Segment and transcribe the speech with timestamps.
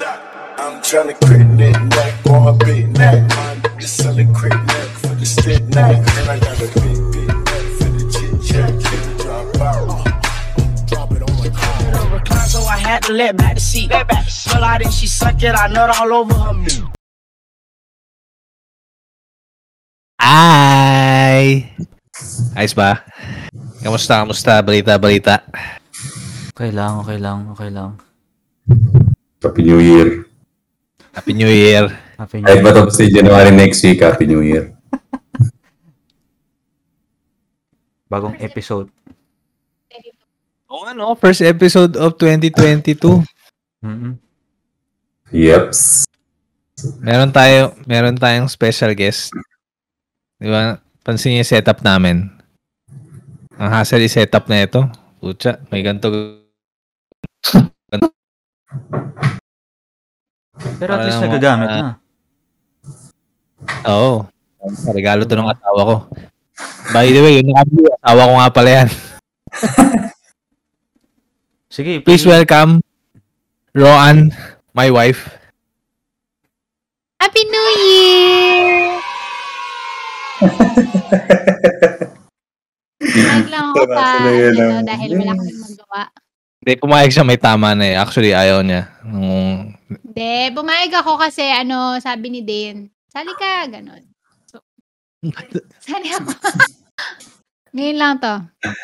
[0.00, 3.26] I'm tryna crit neck neck on a big neck.
[3.78, 5.98] Just selling crit neck for the stick neck.
[5.98, 8.70] And I got a big big neck for the chit chat.
[9.18, 9.90] Drop out.
[9.90, 12.14] Uh, drop it on my car.
[12.14, 13.90] recline, so I had to let back the seat.
[13.90, 14.28] Let back.
[14.28, 16.82] Smell out and she suck it, I nut all over her meat.
[20.20, 21.74] Ay!
[22.54, 23.02] Ayos ba?
[23.82, 24.62] Kamusta, kamusta?
[24.62, 25.42] Balita, balita.
[26.54, 28.07] Okay lang, okay lang, okay lang.
[29.38, 30.26] Happy New Year.
[31.14, 31.86] Happy New Year.
[32.18, 32.66] Happy New Kahit Year.
[32.66, 34.74] matapos si January next week, Happy New Year.
[38.10, 38.90] Bagong episode.
[40.68, 43.22] Oo nga no, first episode of 2022.
[43.80, 44.18] Mm-mm.
[45.30, 46.04] Yeps.
[46.98, 49.30] Meron tayo, meron tayong special guest.
[50.38, 50.82] Di ba?
[51.02, 52.28] Pansin niyo yung setup namin.
[53.58, 54.82] Ang hassle yung setup na ito.
[55.18, 56.10] Pucha, may ganito.
[60.78, 61.82] Pero at least nagagamit ah, na.
[63.90, 64.22] Oo.
[64.94, 65.96] Regalo to ng asawa ko.
[66.94, 68.88] By the way, yung nakabili, asawa ko nga pala yan.
[71.74, 72.82] Sige, Please welcome
[73.74, 74.30] Roan,
[74.74, 75.30] my wife.
[77.18, 78.98] Happy New Year!
[82.98, 84.82] Nag lang ako Tama, pa, yun, ano, ah.
[84.82, 86.02] dahil wala kaming magawa.
[86.68, 87.96] Hindi, pumayag siya may tama na eh.
[87.96, 88.92] Actually, ayaw niya.
[89.00, 94.04] Nung, Hindi, bumayag ako kasi ano, sabi ni Dane, sali ka, ganun.
[94.44, 94.60] So,
[95.88, 96.28] sali ako.
[97.72, 98.34] Ngayon lang to.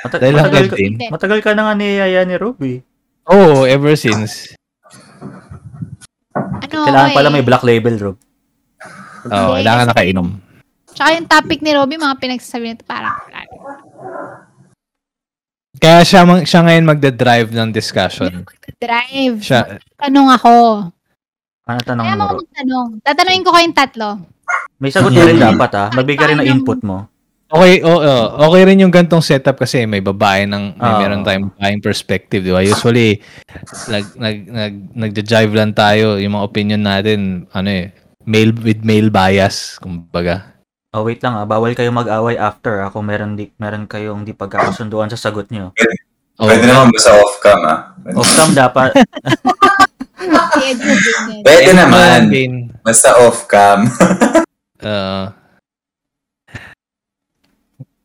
[0.00, 0.92] Mata- dahil lang matagal, ka, din.
[1.12, 2.80] matagal ka na nga ni Yaya ni Ruby.
[3.28, 4.56] Oo, oh, ever since.
[6.32, 8.16] Ano, Kailangan eh, pala may black label, Rob.
[8.16, 10.28] Oo, Hindi, kailangan kasi- nakainom.
[10.88, 13.12] Tsaka yung topic ni Robby, mga pinagsasabi nito parang,
[15.84, 18.48] Kaya siya, siya ngayon magda-drive ng discussion.
[18.80, 19.36] drive.
[19.44, 20.52] Siya, Tanong ako.
[21.68, 22.88] Ano tanong Kaya mo, mo magtanong.
[23.04, 24.08] Tatanungin ko kayong tatlo.
[24.80, 25.88] May sagot ka rin dapat, ah.
[25.92, 27.04] Magbigay ka rin ng input mo.
[27.52, 28.24] okay, oo, oo.
[28.48, 31.00] okay rin yung gantong setup kasi may babae ng, may Oo.
[31.04, 32.64] meron tayong babaeng perspective, di ba?
[32.64, 33.20] Usually,
[33.92, 36.16] nag, nag, nag, nagja-jive lang tayo.
[36.16, 37.92] Yung mga opinion natin, ano eh,
[38.24, 40.53] male with male bias, kumbaga.
[40.94, 41.42] Oh, wait lang, ah.
[41.42, 42.86] Bawal kayo mag-away after, ah.
[42.86, 45.74] Kung meron, di, meron kayong di pagkakasunduan sa sagot nyo.
[46.38, 46.46] Oo.
[46.46, 47.98] Pwede naman basta off-cam, ah.
[48.14, 48.94] Off-cam dapat.
[51.42, 52.30] Pwede naman.
[52.86, 53.90] Basta off-cam.
[54.78, 55.34] Uh,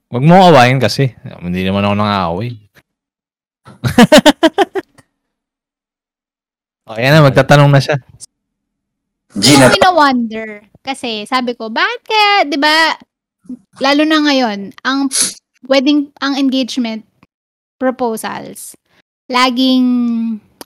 [0.17, 1.13] wag mo awayin kasi.
[1.45, 2.57] Hindi naman ako nang-aaway.
[6.89, 7.21] o, yan na.
[7.21, 8.01] Magtatanong na siya.
[9.37, 12.95] Gina, Ano wonder Kasi sabi ko, bakit kaya, di ba,
[13.83, 15.11] lalo na ngayon, ang
[15.67, 17.03] wedding, ang engagement
[17.79, 18.75] proposals,
[19.27, 19.85] laging,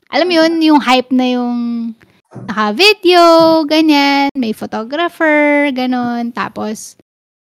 [0.09, 1.93] alam mo yun, yung hype na yung
[2.49, 6.97] naka-video, ganyan, may photographer, ganon, tapos,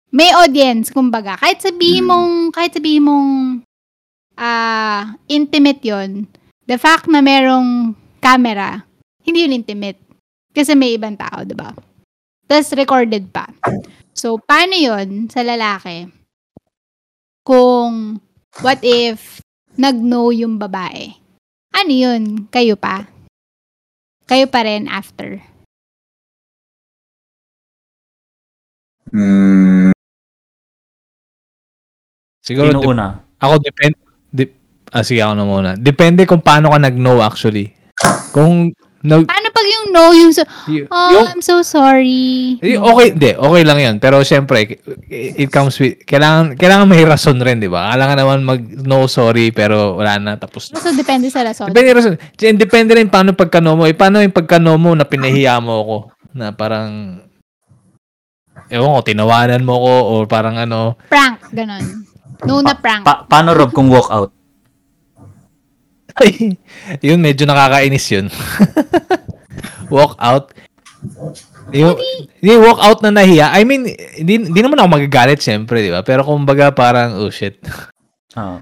[0.10, 1.38] may audience, kumbaga.
[1.38, 2.10] Kahit sabihin Hmm.
[2.10, 3.30] mong, kahit sabihin mong,
[4.38, 6.26] ah, intimate yon
[6.66, 8.86] the fact na merong camera,
[9.26, 9.98] hindi yun intimate.
[10.54, 11.70] Kasi may ibang tao, di ba?
[12.50, 13.46] Tapos recorded pa.
[14.12, 16.10] So, paano yun sa lalaki?
[17.46, 18.18] Kung,
[18.60, 19.38] what if,
[19.78, 21.14] nag-know yung babae?
[21.72, 22.50] Ano yun?
[22.50, 23.06] Kayo pa?
[24.26, 25.38] Kayo pa rin after?
[29.14, 29.90] hmm,
[32.42, 33.08] Siguro, Sino dep- una?
[33.38, 33.98] ako depende.
[34.30, 34.50] Dip,
[34.90, 35.72] ah, sige ako na muna.
[35.78, 37.74] Depende kung paano ka nag-know actually.
[38.34, 38.74] Kung,
[39.06, 40.44] nag, pag yung no, yung so,
[40.88, 42.56] oh, yung, I'm so sorry.
[42.64, 43.32] Eh, Okay, hindi.
[43.36, 43.96] Okay lang yun.
[44.00, 44.80] Pero syempre,
[45.12, 47.92] it comes with, kailangan, kailangan may rason rin, di ba?
[47.92, 50.80] Kailangan naman mag, no, sorry, pero wala na, tapos na.
[50.80, 51.68] So, depende sa rason.
[51.68, 52.16] Depende rason.
[52.40, 53.84] Depende rin paano pagkano mo.
[53.84, 55.98] Eh, paano yung pagkano mo na pinahiya mo ako?
[56.40, 57.20] Na parang,
[58.72, 62.08] ewan ko, tinawanan mo ko, or parang ano, Prank, ganon.
[62.48, 63.04] No na prank.
[63.04, 64.32] Pa- paano, Rob, kung walk out?
[66.24, 66.56] ay,
[67.04, 68.28] yun, medyo nakakainis yun.
[69.94, 70.52] walk out.
[71.72, 71.96] Yung,
[72.44, 73.88] yung walk out na nahiya, I mean,
[74.18, 76.04] hindi, hindi naman ako magagalit, syempre, di ba?
[76.04, 77.62] Pero kumbaga parang, oh shit.
[78.36, 78.62] Ah,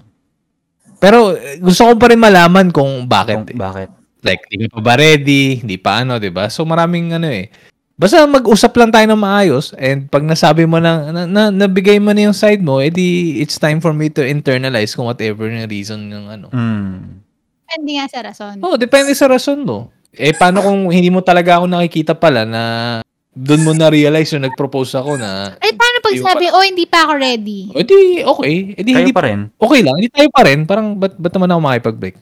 [0.98, 3.38] Pero eh, gusto ko pa rin malaman kung bakit.
[3.38, 3.90] kung, bakit?
[4.22, 5.62] Like, hindi pa ba ready?
[5.62, 6.50] Hindi pa ano, di ba?
[6.50, 7.48] So, maraming ano eh.
[7.98, 12.14] Basta mag-usap lang tayo ng maayos and pag nasabi mo na, na, na nabigay mo
[12.14, 16.06] na yung side mo, edi it's time for me to internalize kung whatever yung reason
[16.06, 16.54] yung ano.
[16.54, 17.26] Hmm.
[17.66, 18.56] Depende nga sa rason.
[18.62, 19.90] Oh, depende sa rason mo.
[20.16, 22.62] Eh, paano kung hindi mo talaga ako nakikita pala na
[23.38, 27.14] doon mo na-realize yung nag-propose ako na, Ay, paano pag sabi, oh, hindi pa ako
[27.22, 27.70] ready?
[27.70, 28.74] o di, okay.
[28.74, 29.54] Edi Kayo hindi, pa rin.
[29.54, 29.94] okay lang.
[29.94, 30.60] Hindi tayo pa rin.
[30.66, 32.16] Parang, ba't, ba't naman ako makipag-break?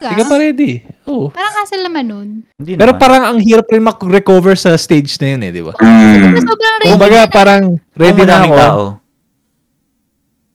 [0.00, 0.72] Hindi ka pa ready.
[1.12, 1.28] Oo.
[1.28, 2.28] Parang kasal naman nun.
[2.56, 3.02] Hindi Pero naman.
[3.04, 5.76] parang ang hirap rin mag-recover sa stage na yun eh, di ba?
[5.76, 6.40] Mm.
[6.40, 6.88] Sobrang ready.
[6.88, 8.54] Kumbaga parang ready na ako.
[8.56, 8.82] tao.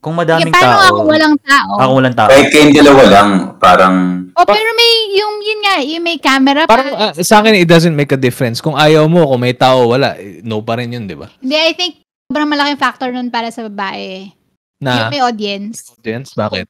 [0.05, 0.85] Kung madaming paano tao.
[0.87, 1.71] ako walang tao?
[1.75, 2.29] Ako walang tao.
[2.29, 3.95] Kahit kayong dalawa lang, parang,
[4.31, 7.09] O pero may, yung, yun nga, yung may camera Parang pa.
[7.09, 8.61] ah, sa akin, it doesn't make a difference.
[8.61, 10.13] Kung ayaw mo, kung may tao, wala.
[10.13, 11.25] eh, No pa rin yun, di ba?
[11.35, 11.93] Hindi, I think,
[12.23, 14.29] sobrang malaking factor nun para sa babae.
[14.77, 15.89] Na, Yung may audience.
[15.91, 16.69] audience, bakit?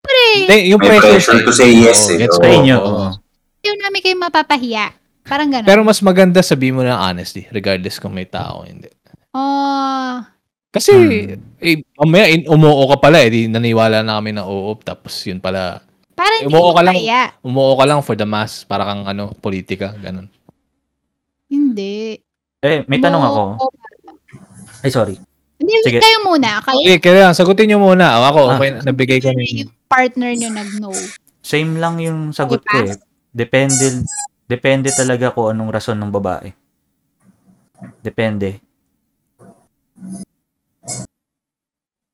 [0.00, 2.18] Pre, Hindi, yung May pressure, pressure to say yes Oo, eh.
[2.18, 2.40] gets Oo.
[2.40, 2.44] ko.
[2.44, 2.76] Sa inyo.
[2.76, 3.06] Oo.
[3.62, 4.86] yung namin kayo mapapahiya.
[5.22, 5.64] Parang gano'n.
[5.64, 8.90] Pero mas maganda sabihin mo lang honestly, regardless kung may tao hindi.
[9.32, 10.20] oh,
[10.74, 11.38] Kasi, Hmm.
[11.62, 15.38] eh, mamaya, in, umuo ka pala, eh, di naniwala na kami na oo, tapos yun
[15.38, 15.78] pala,
[16.12, 16.94] parang hindi Umuo ka lang.
[16.94, 17.22] kaya.
[17.40, 20.26] umuo ka lang for the mass, para kang ano, politika, ganun.
[21.46, 22.18] Hindi.
[22.58, 23.42] Eh, may tanong ako.
[23.54, 23.70] Umuo-
[24.82, 25.14] Ay, sorry.
[25.54, 26.02] Hindi, Sige.
[26.02, 26.58] kayo muna.
[26.60, 28.18] Kayo Okay, kaya sagutin nyo muna.
[28.18, 28.56] O, ako, Ah.
[28.58, 29.72] okay, na- nabigay ko na yung yung...
[29.86, 30.90] partner nyo nag-no.
[31.40, 32.98] Same lang yung sagot ko eh.
[33.30, 34.02] Depende,
[34.44, 36.50] depende talaga kung anong rason ng babae.
[38.00, 38.58] Depende.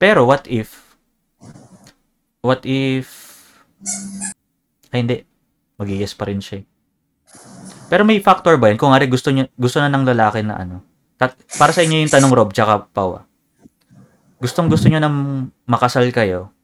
[0.01, 0.97] Pero what if,
[2.41, 3.09] what if,
[4.91, 5.17] ay hindi,
[5.77, 6.67] mag-yes pa rin siya eh.
[7.91, 8.79] Pero may factor ba yun?
[8.81, 10.81] Kung nga gusto, niya, gusto na ng lalaki na ano,
[11.21, 13.29] tat, para sa inyo yung tanong Rob, tsaka Pawa.
[14.41, 16.55] Gustong gusto niyo nang makasal kayo,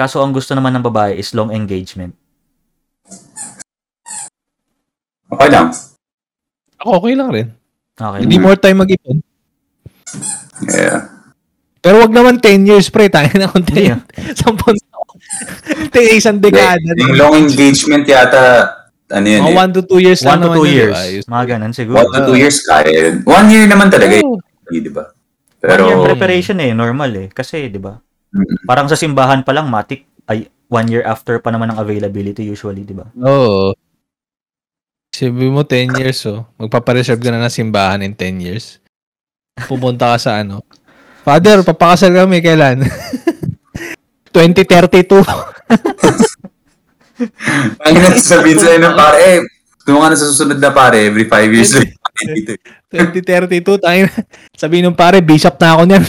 [0.00, 2.16] Kaso ang gusto naman ng babae is long engagement.
[5.28, 5.76] Okay lang.
[6.80, 7.48] Ako, okay lang rin.
[8.00, 8.24] Okay.
[8.24, 9.20] Hindi more time mag-ipon.
[10.68, 11.08] Yeah.
[11.80, 13.08] Pero wag naman 10 years, pre.
[13.08, 13.72] Tayo na kung 10.
[13.80, 14.00] Yeah.
[14.36, 14.76] 10 taon.
[16.12, 16.92] Isang dekada.
[16.96, 18.68] Yung long engagement yata,
[19.10, 19.54] ano yun eh.
[19.56, 20.98] 1 to 2 years lang One to naman two yun, years.
[21.00, 21.24] Ayos.
[21.26, 21.96] Mga ganun siguro.
[21.98, 23.14] One to two years kaya yun.
[23.24, 24.36] One year naman talaga Oo.
[24.68, 24.82] yun.
[24.84, 25.04] Di ba?
[25.60, 27.28] One Pero, year preparation eh, normal eh.
[27.32, 27.96] Kasi, di ba?
[28.30, 28.64] Mm.
[28.68, 32.86] Parang sa simbahan pa lang, matik, ay, one year after pa naman ang availability usually,
[32.86, 33.10] di ba?
[33.18, 33.74] Oo.
[35.10, 36.46] Sabi mo 10 years, oh.
[36.56, 38.78] Magpapareserve ka na ng simbahan in 10 years.
[39.68, 40.62] Pupunta ka sa ano.
[41.20, 42.80] Father, papakasal kami kailan?
[44.32, 45.26] 2032.
[47.82, 49.38] ang sabihin sa'yo ng pare, eh,
[49.84, 51.90] tumunga na sa susunod na pare, every five years lang.
[52.20, 52.54] Dito.
[52.90, 54.02] 2032, tayo
[54.54, 56.04] Sabi nung pare, bishop na ako niyan.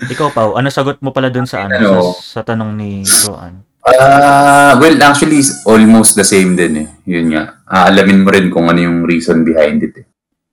[0.00, 1.92] Ikaw, Pao, ano sagot mo pala dun sa, ano, Ano?
[2.16, 3.60] sa, sa tanong ni Roan?
[3.80, 6.88] Ah, well, actually, almost the same din eh.
[7.08, 7.60] Yun nga.
[7.64, 10.06] Aalamin mo rin kung ano yung reason behind it eh.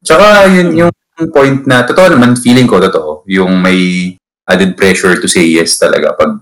[0.07, 0.92] Tsaka, yun yung
[1.36, 4.13] point na, totoo naman, feeling ko, totoo, yung may
[4.48, 6.39] added pressure to say yes talaga pag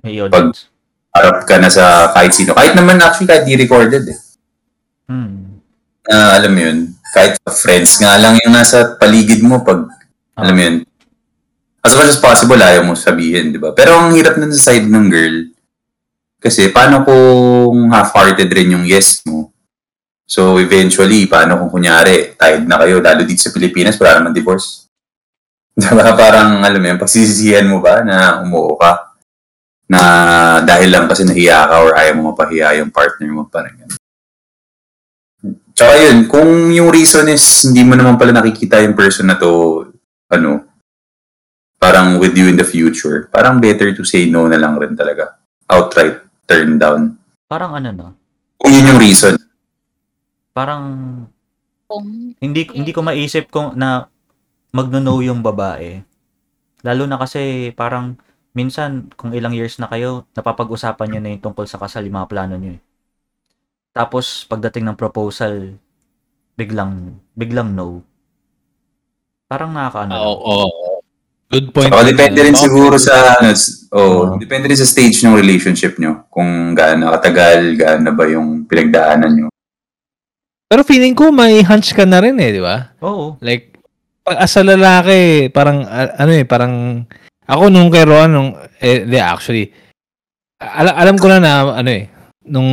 [0.00, 0.72] May audience.
[1.12, 2.56] harap ka na sa kahit sino.
[2.56, 4.16] Kahit naman actually kahit di recorded eh.
[5.04, 5.60] Hmm.
[6.08, 6.78] Na alam mo yun,
[7.12, 9.84] kahit friends nga lang yung nasa paligid mo pag,
[10.32, 10.48] Ah.
[10.48, 10.76] alam mo yun,
[11.84, 13.76] as much as possible, ayaw mo sabihin, di ba?
[13.76, 15.36] Pero ang hirap na sa side ng girl,
[16.40, 19.51] kasi paano kung half-hearted rin yung yes mo?
[20.26, 24.88] So eventually, paano kung kunyari, tied na kayo, lalo dito sa Pilipinas, wala naman divorce.
[25.78, 26.16] Diba?
[26.16, 29.12] Parang, alam mo yun, pagsisisihan mo ba na umuo ka?
[29.88, 30.00] Na
[30.64, 34.00] dahil lang kasi nahiya ka or ayaw mo mapahiya yung partner mo, parang ganun.
[35.72, 39.84] Tsaka yun, kung yung reason is hindi mo naman pala nakikita yung person na to,
[40.28, 40.64] ano,
[41.82, 45.34] parang with you in the future, parang better to say no na lang rin talaga.
[45.66, 47.18] Outright turn down.
[47.50, 48.06] Parang ano no?
[48.54, 49.34] Kung yun yung reason.
[50.52, 50.84] Parang
[51.88, 54.08] Kung, hindi hindi ko maisip kung na
[54.72, 56.00] magno-know yung babae.
[56.80, 58.16] Lalo na kasi parang
[58.56, 62.30] minsan kung ilang years na kayo, napapag-usapan niyo na yung tungkol sa kasal, yung mga
[62.32, 62.80] plano niyo eh.
[63.92, 65.76] Tapos pagdating ng proposal,
[66.56, 68.00] biglang biglang no.
[69.52, 70.12] Parang nakakaano.
[70.16, 70.24] Oo.
[70.24, 70.32] lang.
[70.48, 70.92] oo.
[71.52, 71.92] Good point.
[71.92, 73.52] Saka depende rin siguro sa, ano,
[73.92, 74.40] oh, Oo.
[74.40, 76.24] depende rin sa stage ng relationship nyo.
[76.32, 79.46] Kung gaano katagal, gaano ba yung pinagdaanan nyo.
[80.72, 82.96] Pero feeling ko may hunch ka na rin eh, di ba?
[83.04, 83.36] Oo.
[83.44, 83.76] Like,
[84.24, 87.04] pag as a lalaki, parang, a- ano eh, parang,
[87.44, 88.50] ako nung kay Ron, nung,
[88.80, 89.68] eh, di, actually,
[90.56, 92.08] al- alam ko na na, ano eh,
[92.48, 92.64] nung,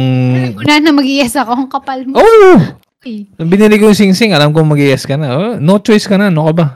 [0.56, 2.24] una na mag-yes ako, ang kapal mo.
[2.24, 2.56] oh,
[3.04, 3.28] Okay.
[3.36, 5.36] nung binili ko yung sing-sing, alam ko mag yes ka na.
[5.36, 6.68] Oh, no choice ka na, no ka ba?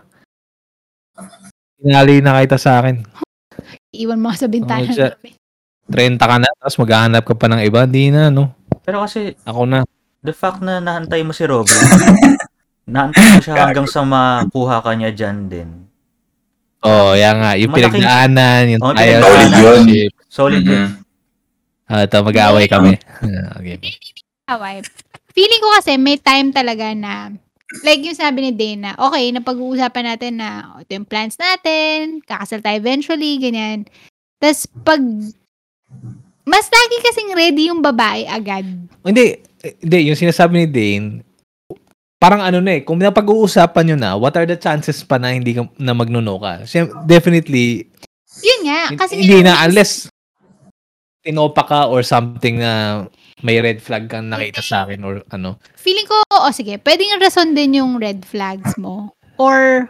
[1.79, 2.99] Tinali na kita sa akin.
[3.95, 4.87] Iwan mo sa bintana.
[4.87, 5.35] Oo, namin.
[5.87, 7.87] 30 ka na, tapos maghahanap ka pa ng iba.
[7.87, 8.51] Di na, no?
[8.83, 9.87] Pero kasi Ako na.
[10.23, 11.69] The fact na nahantay mo si Robby,
[12.87, 15.69] nahantay mo siya hanggang sa makuha ka niya dyan din.
[16.83, 17.55] Oh, yan nga.
[17.55, 19.83] Yung Malaking- pinagdaanan, yung Oh, trial Solid yun.
[20.27, 20.83] Solid din.
[20.83, 20.91] Mhm.
[21.87, 22.99] Ah, ito, mag-aaway kami.
[23.23, 23.79] Ah, okay.
[24.49, 24.83] Away.
[25.31, 27.31] Feeling ko kasi may time talaga na,
[27.87, 32.59] like yung sabi ni Dana, okay, napag-uusapan natin na oh, ito yung plans natin, kakasal
[32.59, 33.87] tayo eventually, ganyan.
[34.37, 34.99] Tapos pag
[36.43, 38.67] mas lagi kasing ready yung babae agad.
[39.01, 41.07] Hindi, eh, hindi, yung sinasabi ni Dane,
[42.19, 45.55] parang ano na eh, kung napag-uusapan nyo na, what are the chances pa na hindi
[45.55, 46.67] ka, na magnuno ka?
[46.67, 47.87] Siyem- Definitely,
[48.43, 50.11] Yun nga, kasi hindi na, unless
[51.23, 53.03] tinopa ka or something na
[53.39, 55.55] may red flag kang nakita sa akin or ano.
[55.79, 59.15] feeling ko, o sige, pwedeng rason din yung red flags mo.
[59.39, 59.87] Or,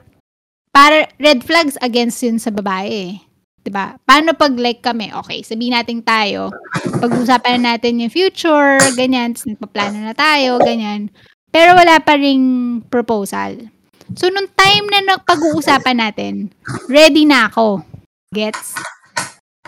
[0.69, 3.17] para red flags against yun sa babae.
[3.17, 3.32] 'Di
[3.71, 3.95] ba?
[4.03, 6.51] Paano pag like kami, okay, sabihin natin tayo,
[6.99, 11.07] pag-usapan na natin yung future, ganyan, tapos nagpaplano na tayo, ganyan.
[11.53, 13.69] Pero wala pa ring proposal.
[14.17, 16.51] So, nung time na pag-uusapan natin,
[16.91, 17.85] ready na ako.
[18.33, 18.75] Gets?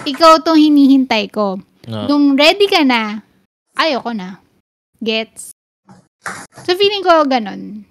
[0.04, 1.62] Ikaw tong hinihintay ko.
[1.88, 2.10] No.
[2.10, 3.22] Nung ready ka na,
[3.78, 4.42] ayoko na.
[5.00, 5.54] Gets?
[6.66, 7.86] So, feeling ko ganun.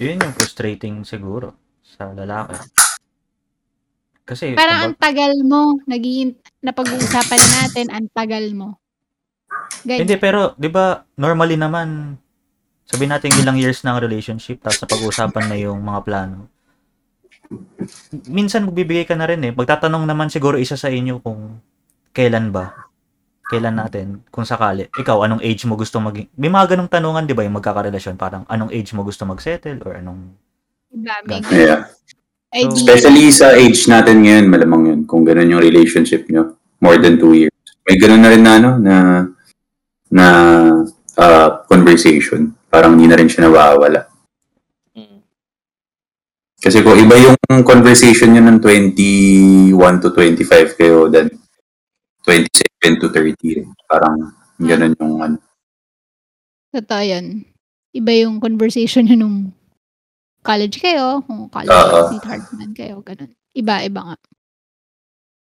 [0.00, 1.52] Yun yung frustrating siguro
[1.82, 2.56] sa lalaki.
[4.30, 8.78] Kasi, Parang ang tagal mo, naging, napag-uusapan na natin, ang tagal mo.
[9.82, 10.06] Ganyan.
[10.06, 12.14] hindi, pero, di ba, normally naman,
[12.86, 16.46] sabihin natin ilang years ng relationship, tapos napag-usapan na yung mga plano.
[18.30, 19.50] Minsan, magbibigay ka na rin eh.
[19.50, 21.58] Magtatanong naman siguro isa sa inyo kung
[22.14, 22.86] kailan ba?
[23.50, 24.22] Kailan natin?
[24.30, 24.86] Kung sakali.
[24.94, 26.30] Ikaw, anong age mo gusto maging...
[26.38, 28.14] May mga ganong tanungan, di ba, yung magkakarelasyon.
[28.14, 29.82] Parang, anong age mo gusto mag-settle?
[29.82, 30.38] Or anong...
[30.94, 31.90] May Yeah.
[32.54, 32.74] Idea.
[32.74, 35.00] Especially sa age natin ngayon, malamang yun.
[35.06, 36.58] Kung ganun yung relationship nyo.
[36.82, 37.54] More than two years.
[37.86, 38.94] May ganun na rin na, ano, na,
[40.10, 40.26] na
[41.18, 42.54] uh, conversation.
[42.70, 44.10] Parang hindi na rin siya nawawala.
[46.60, 49.72] Kasi kung iba yung conversation nyo ng 21
[50.04, 51.32] to 25 kayo, then
[52.28, 53.64] 27 to 30.
[53.88, 55.36] Parang ganun yung ano.
[56.68, 57.48] Totoo yun.
[57.96, 59.56] Iba yung conversation nyo nung
[60.40, 62.08] college kayo, kung college Oo.
[62.08, 63.32] sweetheart man kayo, ganun.
[63.52, 64.16] Iba, iba nga.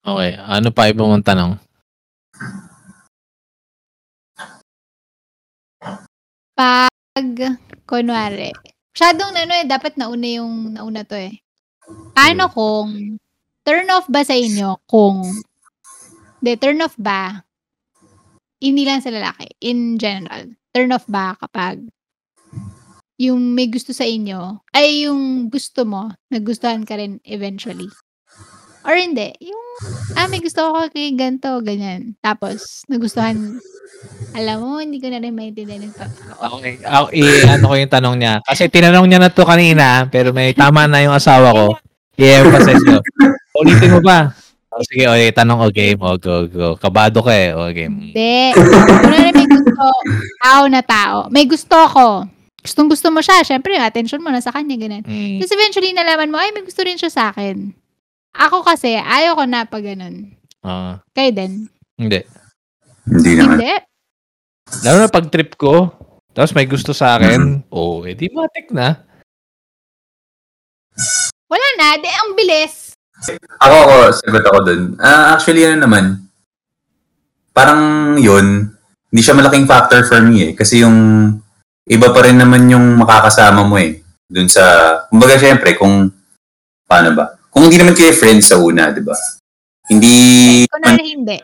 [0.06, 1.52] Okay, ano pa ibang mong tanong?
[6.54, 8.54] Pag, kunwari,
[8.94, 11.42] masyadong ano eh, dapat nauna yung, nauna to eh.
[12.14, 13.18] Paano kung,
[13.66, 15.26] turn off ba sa inyo kung,
[16.38, 17.42] de, turn off ba,
[18.62, 21.82] hindi lang sa lalaki, in general, turn off ba kapag,
[23.16, 27.88] yung may gusto sa inyo, ay yung gusto mo, nagustuhan ka rin eventually.
[28.86, 29.64] Or hindi, yung,
[30.14, 32.14] ah, may gusto ko kay ganto, ganyan.
[32.22, 33.58] Tapos, nagustuhan,
[34.30, 38.16] alam mo, hindi ko na rin maintindihan yung pag- Okay, ako, i-ano ko yung tanong
[38.20, 38.34] niya.
[38.46, 41.66] Kasi tinanong niya na to kanina, pero may tama na yung asawa ko.
[42.14, 43.02] I-emphasize ko.
[43.58, 44.30] Ulitin mo ba?
[44.70, 45.98] O, sige, okay, tanong o game.
[46.04, 46.68] O, go, go.
[46.76, 47.56] Kabado ka eh.
[47.56, 48.12] O, game.
[48.12, 48.52] Hindi.
[48.54, 49.84] Kunwari may gusto,
[50.44, 51.16] tao na tao.
[51.32, 52.35] May gusto ko.
[52.66, 53.46] Gustong gusto mo siya.
[53.46, 55.06] Siyempre, yung attention mo na sa kanya, ganun.
[55.06, 55.38] Mm.
[55.38, 57.70] Tapos eventually, nalaman mo, ay, may gusto rin siya sa akin.
[58.34, 60.34] Ako kasi, ayaw ko na pag ganun.
[60.66, 61.70] Ah, Kayo din.
[61.94, 62.26] hindi.
[63.06, 63.62] Hindi naman.
[63.62, 63.72] Hindi.
[64.82, 65.94] Lalo na pag trip ko,
[66.34, 68.98] tapos may gusto sa akin, oh, edi matik na.
[71.46, 72.02] Wala na.
[72.02, 72.98] Di, ang bilis.
[73.62, 73.94] Ako, ako,
[74.26, 74.82] sagot ako dun.
[74.98, 76.26] Ah, actually, ano naman,
[77.54, 77.80] parang
[78.18, 78.74] yun,
[79.08, 80.52] hindi siya malaking factor for me eh.
[80.52, 80.98] Kasi yung
[81.86, 84.02] iba pa rin naman yung makakasama mo eh.
[84.26, 84.62] Dun sa,
[85.06, 86.10] kumbaga syempre, kung,
[86.82, 87.38] paano ba?
[87.46, 89.14] Kung hindi naman kayo friends sa una, di ba?
[89.86, 90.14] Hindi,
[90.66, 91.36] Kunwari, hindi.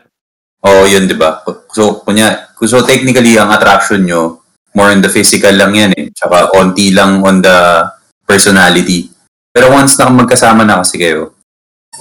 [0.67, 1.39] oh, yun, di ba?
[1.71, 4.43] So, kunya, so technically, ang attraction nyo,
[4.75, 6.11] more on the physical lang yan eh.
[6.11, 7.87] Tsaka, onti lang on the
[8.27, 9.07] personality.
[9.53, 11.39] Pero once na magkasama na kasi kayo,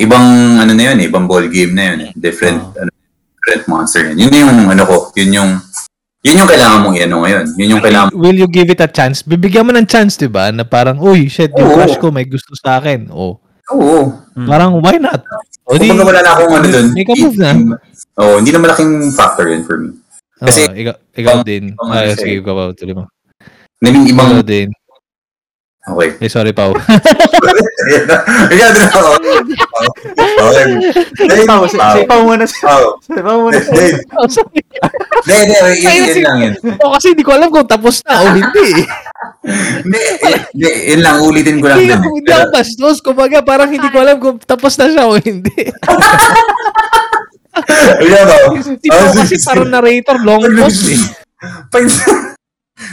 [0.02, 2.10] ibang ano na yun eh, ibang ball game na yun eh.
[2.18, 2.90] Different, ano,
[3.38, 4.26] different monster yun.
[4.26, 5.50] Yun yung ano ko, yun yung,
[6.22, 7.44] yun yung kailangan mong i-ano ngayon.
[7.58, 9.26] Yun yung kailangan Will you give it a chance?
[9.26, 10.54] Bibigyan mo ng chance, di ba?
[10.54, 11.76] Na parang, uy, shit, yung Oo.
[11.76, 13.10] crush ko may gusto sa akin.
[13.10, 13.42] Oh,
[13.74, 14.14] Oo.
[14.38, 14.46] Hmm.
[14.46, 15.22] parang, why not?
[15.66, 16.86] O di, Kung wala na akong ano dun.
[16.94, 17.50] Make a move na.
[18.22, 19.98] Oo, hindi na malaking factor yun for me.
[20.38, 21.74] kasi- oh, ikaw, ikaw din.
[21.90, 23.04] Ay, ano sige, ikaw pa, tuloy mo.
[23.82, 24.68] I mean, ibang, Ikaw din.
[25.82, 26.10] Okay.
[26.20, 26.70] Eh, sorry, Pao.
[28.48, 29.10] Ikaw din ako.
[30.22, 30.66] Okay.
[31.26, 32.44] Dahil- Pao, si, si Pao muna.
[32.46, 33.02] Si, Oo.
[33.02, 33.58] si Pao muna.
[34.14, 34.62] Oh, sorry.
[35.22, 36.54] Hindi, hindi, yun, lang yun.
[36.82, 38.68] Oh, kasi hindi ko alam kung tapos na o hindi.
[39.82, 41.98] Hindi, eh, hindi, yun lang, ulitin ko lang Hindi din.
[41.98, 42.96] ako, hindi ako bastos.
[43.02, 45.54] Kumbaga, parang hindi ko alam kung tapos na siya o hindi.
[48.02, 48.36] Ayan ba?
[48.62, 51.00] Si Pao kasi parang narrator, long pause eh.
[51.70, 51.84] Pag...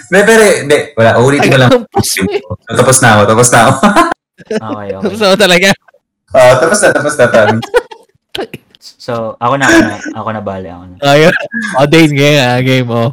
[0.10, 1.72] Hindi, pero, hindi, wala, ulitin ko lang.
[2.00, 2.22] So,
[2.75, 3.74] tapos na ako, tapos na ako.
[4.50, 5.13] Okay, okay.
[5.15, 5.67] So, talaga.
[6.31, 7.25] Ah, tapos na, tapos na.
[7.27, 7.55] Tan.
[8.79, 10.96] So, ako na, ako na, ako na bali, ako na.
[11.03, 11.34] Ayun.
[11.75, 13.12] O, Dane, game, ah, game, oh.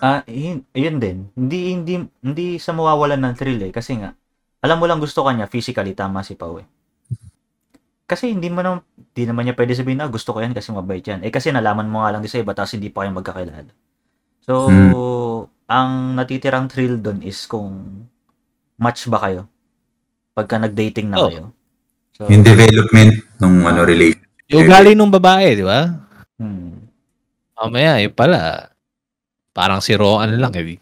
[0.00, 1.28] Ah, yun, yun din.
[1.36, 4.16] Hindi hindi hindi sa mawawalan ng thrill eh kasi nga
[4.60, 6.64] alam mo lang gusto kanya physically tama si Pau eh.
[8.04, 11.04] kasi hindi mo naman, hindi naman niya pwede sabihin na gusto ko yan kasi mabait
[11.04, 11.20] yan.
[11.20, 13.70] Eh kasi nalaman mo nga lang din sa iba tapos hindi pa kayo magkakilala.
[14.40, 14.90] So, Hmm.
[15.70, 18.02] Ang natitirang thrill doon is kung
[18.74, 19.46] match ba kayo
[20.34, 21.28] pagka nag-dating na Oh.
[21.30, 21.44] kayo.
[22.10, 24.26] So, Yung development ng ano, relation.
[24.50, 25.94] Yung ugali nung babae, di ba?
[26.36, 26.74] hmm.
[27.54, 28.72] Mamaya, yun pala.
[29.52, 30.80] Parang si Roan lang eh.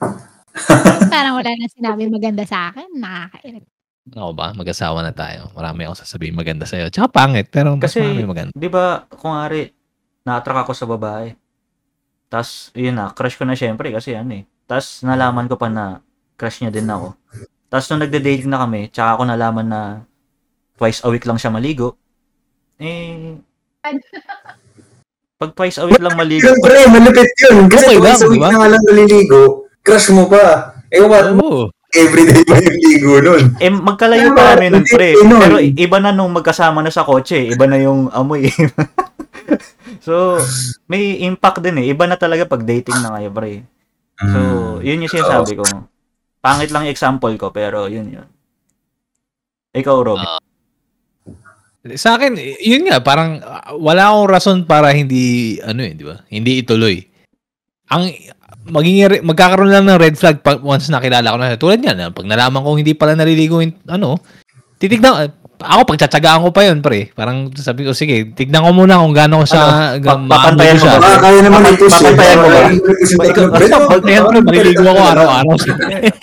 [1.12, 2.88] Parang wala na sinabi maganda sa akin.
[2.94, 3.64] Nakakairit.
[4.10, 4.54] Ako ba?
[4.54, 5.50] Mag-asawa na tayo.
[5.52, 6.88] Marami akong sasabihin maganda sa'yo.
[6.88, 8.52] Tsaka pangit, pero mas Kasi- marami maganda.
[8.54, 9.70] Di ba, kung ari,
[10.22, 11.34] na-attract ako sa babae.
[12.30, 14.42] Tapos, yun na, crush ko na syempre kasi yan eh.
[14.64, 15.98] Tapos, nalaman ko pa na
[16.38, 17.18] crush niya din ako.
[17.66, 19.80] Tapos, nung nagde-dating na kami, tsaka ako nalaman na
[20.78, 21.98] twice a week lang siya maligo.
[22.78, 23.34] Eh,
[25.36, 27.66] pag twice a week lang maligo, Yun, pre, malupit yun.
[27.66, 28.48] Kasi Okay lang, di week ba?
[28.52, 29.42] na lang naliligo,
[29.82, 30.70] crush mo pa.
[30.86, 31.34] Eh, what?
[31.34, 31.66] Oo.
[31.90, 33.44] Everyday ba yung ligo nun?
[33.58, 35.18] eh, magkalayo pa kami nun, pre.
[35.18, 38.46] Pero iba na nung magkasama na sa kotse, iba na yung amoy.
[40.06, 40.38] so,
[40.86, 41.90] may impact din eh.
[41.90, 43.64] Iba na talaga pag dating na kayo, pre.
[44.20, 44.38] So,
[44.78, 44.84] Mm.
[44.84, 45.64] yun yung sinasabi ko.
[46.40, 48.28] Pangit lang yung example ko, pero yun yun.
[49.76, 50.20] Ikaw, Rob.
[50.20, 50.40] Ah.
[51.96, 56.20] Sa akin, yun nga, parang ah, wala akong rason para hindi, ano eh, di ba?
[56.28, 57.00] Hindi ituloy.
[57.88, 58.12] Ang,
[58.68, 61.56] maging, magkakaroon lang ng red flag pag once nakilala ko na.
[61.56, 64.20] Tulad yan, pag nalaman kong hindi pala naliligo yung, ano,
[64.80, 65.28] titignan,
[65.60, 67.12] ako pagtsatsagaan ko pa yun, pre.
[67.12, 69.62] Parang sabi ko, sige, tignan ko muna kung gaano ko siya,
[70.00, 70.24] Ano?
[70.24, 70.96] papantayan ko ba?
[70.96, 72.08] Ah, kaya naman ito siya.
[72.08, 72.60] papantayan mo ba?
[73.76, 75.54] Papantayan, pre, maliligo ako araw-araw.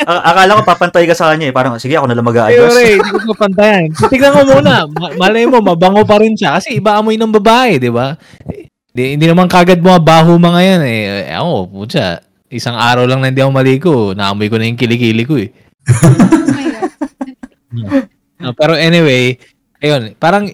[0.03, 1.53] A- akala ko papantay ka sa kanya eh.
[1.53, 2.73] Parang, sige, ako na lang Ay, mag-a-adjust.
[2.73, 3.85] pre, hindi ko papantayan.
[4.09, 4.73] Tignan ko muna.
[4.89, 6.57] Ma- malay mo, mabango pa rin siya.
[6.57, 8.17] Kasi iba amoy ng babae, di ba?
[8.89, 11.01] Di, hindi naman kagad mga baho mga yan eh.
[11.29, 12.25] Eh, Ako, putya.
[12.49, 13.95] Isang araw lang na hindi ako maligo.
[14.17, 15.53] Naamoy ko na yung kilikili ko eh.
[18.37, 18.43] Oh.
[18.43, 19.37] No, pero anyway,
[19.77, 20.45] ayun, parang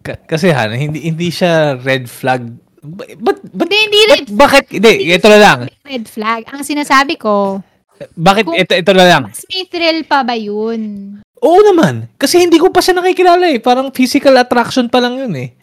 [0.00, 2.44] ka- kasi han, hindi hindi siya red flag.
[2.84, 5.58] Ba't, ba't, Hindi, hindi red, bakit, hindi, ito na lang.
[5.82, 6.44] red flag.
[6.52, 7.64] Ang sinasabi ko,
[8.12, 9.22] Bakit, Kung- ito, ito na lang.
[9.24, 11.14] mas may thrill pa ba yun?
[11.38, 12.10] Oo naman.
[12.18, 13.62] Kasi hindi ko pa siya nakikilala eh.
[13.62, 15.54] Parang physical attraction pa lang yun eh.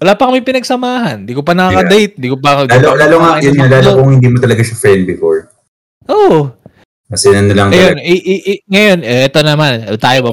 [0.00, 1.22] Wala pa kami pinagsamahan.
[1.22, 2.16] Di ko pa nakaka-date.
[2.16, 2.64] Di ko pa...
[2.64, 5.52] Lalo, lalo nga, yun lalo kung hindi mo talaga siya friend before.
[6.08, 6.50] Oo.
[7.12, 9.72] Kasi ano lang Ayun, i- i- i- ngayon, ito naman.
[10.00, 10.30] Tayo ba?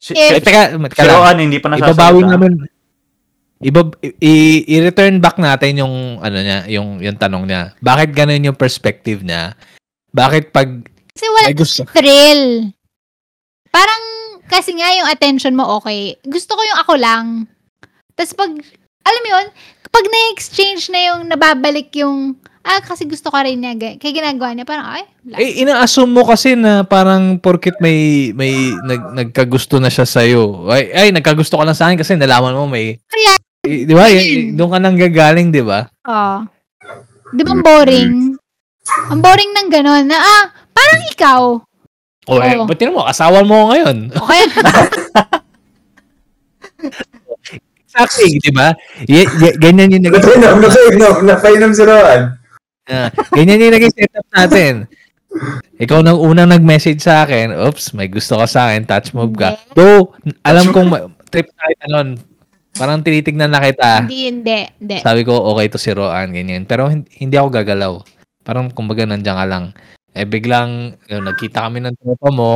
[0.00, 1.16] Si, Eh, teka, teka si lang.
[1.20, 1.92] Roan, hindi pa nasasalita.
[1.92, 2.52] Ibabawi namin.
[3.60, 3.80] Iba,
[4.20, 7.72] i- i-return back natin yung, ano niya, yung, yung tanong niya.
[7.80, 9.56] Bakit ganun yung perspective niya?
[10.12, 10.68] Bakit pag
[11.14, 11.86] kasi wala may gusto?
[11.88, 12.68] thrill.
[13.70, 14.02] Parang,
[14.44, 16.16] kasi nga yung attention mo okay.
[16.28, 17.26] Gusto ko yung ako lang.
[18.12, 18.52] Tapos pag,
[19.04, 19.46] alam mo yun,
[19.88, 24.64] pag na-exchange na yung nababalik yung, ah, kasi gusto ka rin niya, kaya ginagawa niya,
[24.64, 25.36] parang, ay, wala.
[25.36, 30.66] Eh, ina-assume mo kasi na parang porkit may may nag, nagkagusto na siya sa'yo.
[30.72, 32.96] Ay, ay, nagkagusto ka lang sa akin kasi nalaman mo may...
[33.06, 34.12] Kaya- Eh, di ba?
[34.12, 35.88] Y- doon ka nang gagaling, di ba?
[36.04, 36.44] Oh.
[37.32, 38.36] Di ba ang boring?
[39.08, 41.42] Ang boring ng gano'n, na, ah, parang ikaw.
[42.28, 42.64] O, eh, Oo.
[42.64, 43.04] ba't mo?
[43.04, 44.08] Asawa mo ngayon.
[44.12, 44.42] Okay?
[47.94, 48.74] Exactly, di ba?
[49.06, 52.34] Y- y- ganyan yung Napainom, napainom, napainom si Roan.
[52.84, 54.74] Ah, ganyan yung naging setup natin.
[55.80, 59.58] Ikaw nang unang nag-message sa akin, oops, may gusto ka sa akin, touch move ka.
[59.74, 60.14] Though,
[60.46, 62.08] alam kong ma- trip na kita nun.
[62.74, 64.02] Parang tinitignan na kita.
[64.02, 64.98] hindi, hindi, hindi.
[65.00, 66.66] Sabi ko, okay to si Roan, ganyan.
[66.66, 67.92] Pero hin- hindi ako gagalaw.
[68.42, 69.64] Parang kumbaga nandiyan ka lang.
[70.14, 72.52] Eh biglang, yun, nagkita kami ng tropa mo.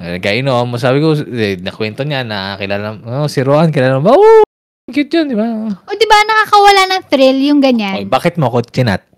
[0.00, 0.76] Eh, Nagkainom mo.
[0.80, 4.12] Sabi ko, eh, nakwento niya na kilala, oh, si Roan, kilala mo?
[4.12, 4.44] Oh,
[4.88, 5.44] cute yun, di ba?
[5.68, 8.08] O, di ba, nakakawala ng thrill yung ganyan.
[8.08, 9.09] bakit mo ako chinat?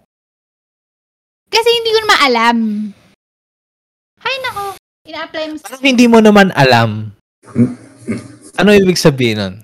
[1.53, 2.59] Kasi hindi ko na maalam.
[4.25, 4.65] Hay nako,
[5.05, 5.65] ina-apply mo sa...
[5.69, 7.13] Parang hindi mo naman alam.
[8.57, 9.55] Ano ibig sabihin nun?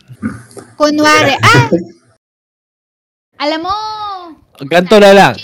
[0.77, 1.66] Kunwari, ah!
[3.38, 3.74] Alam mo,
[4.66, 5.35] Ganto na lang.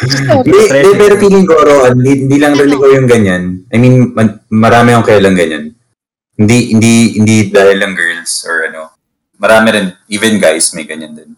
[0.00, 0.60] Hindi,
[0.96, 3.42] pero feeling ko, Roan, hindi, hindi lang rin ikaw yung ganyan.
[3.72, 4.12] I mean,
[4.52, 5.72] marami akong kailang ganyan.
[6.36, 8.92] Hindi, hindi, hindi dahil lang girls or ano.
[9.40, 11.30] Marami rin, even guys may ganyan din.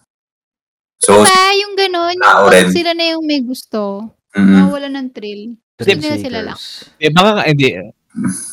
[1.03, 2.71] So, ba yung gano'n, yung tao rin.
[2.71, 4.07] sila na yung may gusto,
[4.39, 5.59] mm, nawala ng thrill.
[5.75, 6.59] Thrill Hindi na sila lang.
[7.03, 7.69] Iba ka, hindi.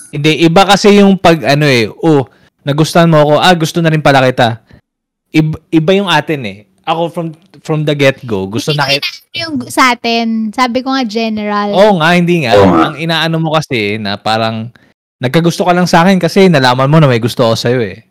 [0.09, 2.25] Hindi, iba kasi yung pag ano eh, oh,
[2.65, 4.65] nagustuhan mo ako, ah, gusto na rin pala kita.
[5.29, 6.59] Iba, iba yung atin eh.
[6.89, 7.27] Ako from
[7.61, 9.05] from the get-go, gusto na kita.
[9.37, 11.69] Yung sa atin, sabi ko nga general.
[11.77, 12.57] Oo nga, hindi nga.
[12.57, 12.81] Oo nga.
[12.89, 14.73] Ang inaano mo kasi na parang
[15.21, 18.09] nagkagusto ka lang sa akin kasi nalaman mo na may gusto ako sa'yo eh.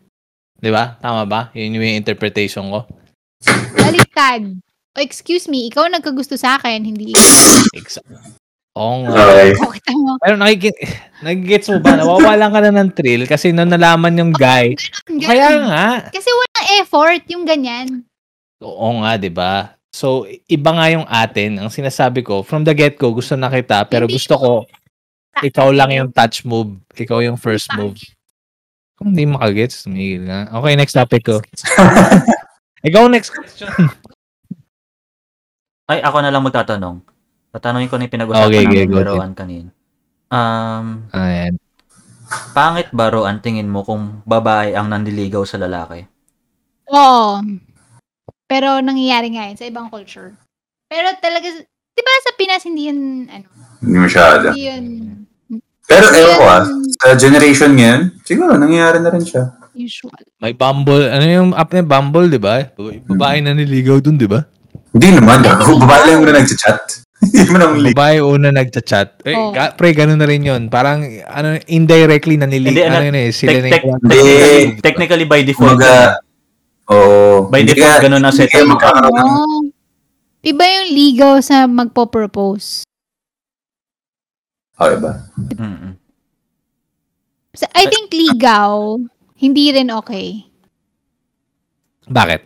[0.63, 0.95] Di ba?
[1.03, 1.51] Tama ba?
[1.59, 2.87] Yun yung interpretation ko.
[3.79, 4.43] Baliktad.
[4.95, 7.15] O excuse me, ikaw nagkagusto sa akin, hindi
[7.77, 8.03] Exa-
[8.79, 9.11] Oo nga.
[9.11, 9.51] Okay.
[9.59, 10.13] Kita mo.
[10.23, 10.75] Pero nakikit,
[11.19, 11.99] nagigets mo ba?
[11.99, 14.79] Nawawalan ka na ng thrill kasi nung nalaman yung guy.
[15.11, 15.27] Ganun.
[15.27, 15.87] Kaya nga.
[16.15, 18.07] Kasi walang effort yung ganyan.
[18.63, 19.75] Oo nga, di ba?
[19.91, 21.59] So, iba nga yung atin.
[21.59, 24.51] Ang sinasabi ko, from the get-go, gusto na kita, pero Hindi gusto ko,
[25.43, 26.79] ikaw lang yung touch move.
[26.95, 27.99] Ikaw yung first move.
[28.95, 30.51] Kung hindi makagets, tumigil nga.
[30.55, 31.43] Okay, next topic ko.
[32.83, 33.69] ikaw next question.
[35.91, 37.01] Ay, ako na lang magtatanong.
[37.49, 39.69] Tatanungin ko na yung pinag-usapan Okay, okay, namin go ni Roan kanina.
[40.29, 41.57] Um, Ayan.
[42.53, 46.05] pangit ba Roan tingin mo kung babae ang nandiligaw sa lalaki?
[46.93, 47.41] Oo.
[48.45, 50.37] Pero nangyayari nga yun sa ibang culture.
[50.93, 53.49] Pero talaga, di ba sa Pinas hindi yun, ano,
[53.81, 54.53] Hindi masyado.
[54.53, 54.85] hindi yun
[55.89, 59.57] Pero ewan ko ah, yun sa generation ngayon, siguro nangyayari na rin siya.
[59.79, 60.19] Usual.
[60.43, 61.07] May Bumble.
[61.07, 62.67] Ano yung app na Bumble, di ba?
[63.07, 64.43] Babae na niligaw dun, di ba?
[64.91, 65.47] Hindi naman.
[65.47, 67.07] Babae lang muna nagchat-chat.
[67.95, 69.23] Babae una nagchat-chat.
[69.23, 69.51] Eh, Oo.
[69.51, 70.67] ga- pre, ganun na rin yun.
[70.67, 72.91] Parang, ano, indirectly na Hindi, niligaw.
[72.91, 75.79] ano, yun eh, sila Tek- na yung- technically, technically by default.
[75.79, 76.19] Kumbaga,
[76.91, 77.47] oo.
[77.47, 79.59] By default, ka- ganun kayo magkakaroon ng Oo.
[80.39, 82.87] Iba yung ligaw sa magpo-propose.
[84.79, 85.27] Okay ba?
[85.59, 85.99] Mm-mm.
[87.51, 89.03] Sa- I think ligaw,
[89.39, 90.43] hindi rin okay.
[92.11, 92.43] Bakit?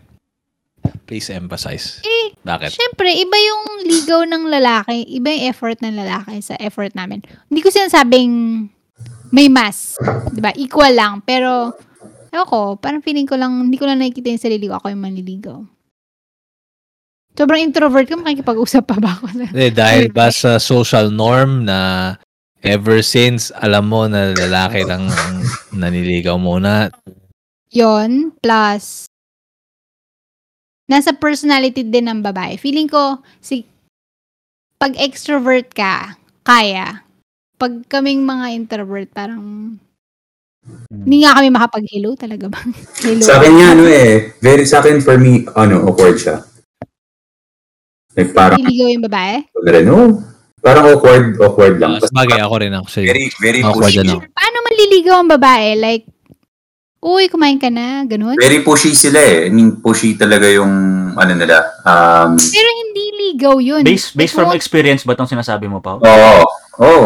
[1.09, 2.05] Please emphasize.
[2.05, 2.77] Eh, Bakit?
[2.77, 7.25] Siyempre, iba yung ligaw ng lalaki, iba yung effort ng lalaki sa effort namin.
[7.49, 8.33] Hindi ko sinasabing
[9.33, 9.97] may mas,
[10.29, 10.53] 'di ba?
[10.53, 11.73] Equal lang, pero
[12.29, 15.05] ewan ko, parang feeling ko lang, hindi ko lang nakikita yung sarili ko, ako yung
[15.05, 15.59] manliligaw.
[17.33, 19.33] Sobrang introvert ko, makikipag-usap pa ba ako?
[19.57, 22.13] Eh, dahil ba sa social norm na
[22.63, 25.43] ever since alam mo na lalaki lang ang
[25.75, 26.89] naniligaw muna,
[27.73, 29.09] Yon plus
[30.85, 32.61] nasa personality din ng babae.
[32.61, 33.65] Feeling ko si
[34.77, 37.07] pag extrovert ka, kaya.
[37.57, 39.79] Pag kaming mga introvert, parang
[40.91, 42.61] hindi nga kami makapag-hello talaga ba?
[43.07, 43.23] hello.
[43.25, 44.35] Sa akin nga, ano eh.
[44.43, 46.43] Very sa akin, for me, ano, awkward siya.
[48.19, 49.47] Like, parang, Niligaw yung babae?
[49.71, 50.19] rin, oh,
[50.63, 51.99] parang awkward, awkward lang.
[51.99, 53.07] uh, bagay ako rin actually.
[53.07, 54.01] Very, very Awkward pushy.
[54.01, 54.23] ano.
[54.25, 55.69] Paano manliligaw ang babae?
[55.75, 56.05] Like,
[56.99, 58.39] uy, kumain ka na, ganun?
[58.39, 59.47] Very pushy sila eh.
[59.47, 60.71] I mean, pushy talaga yung,
[61.13, 61.59] ano nila.
[61.83, 63.83] Um, Pero hindi ligaw yun.
[63.83, 65.99] Based, based from Like, experience ba itong sinasabi mo, Pao?
[65.99, 66.35] oo.
[66.79, 67.05] Oh,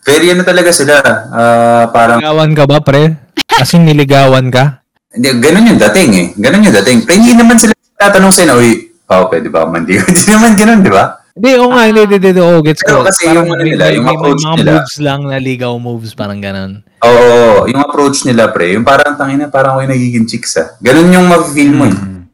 [0.00, 0.98] Very ano talaga sila.
[1.28, 3.14] Ah, parang, Niligawan ka ba, pre?
[3.46, 4.82] Kasing niligawan ka?
[5.08, 6.26] hindi, ganun yung dating eh.
[6.34, 6.98] Ganun yung dating.
[7.02, 8.70] Pero hindi naman sila tatanong sa'yo na, uy,
[9.06, 10.04] oh, pwede ba ako mandigo?
[10.08, 11.17] Hindi naman ganun, di ba?
[11.38, 12.98] Hindi, oo nga, hindi, hindi, hindi, oo, gets ko.
[12.98, 14.72] Pero kasi yung ano nila, yung may approach mga nila.
[14.74, 16.82] moves lang na ligaw moves, parang ganun.
[17.06, 20.74] Oo, yung approach nila, pre, yung parang tangina, parang ako yung nagiging chicks ah.
[20.82, 21.94] Ganun yung ma-feel mo eh.
[21.94, 22.26] Mm.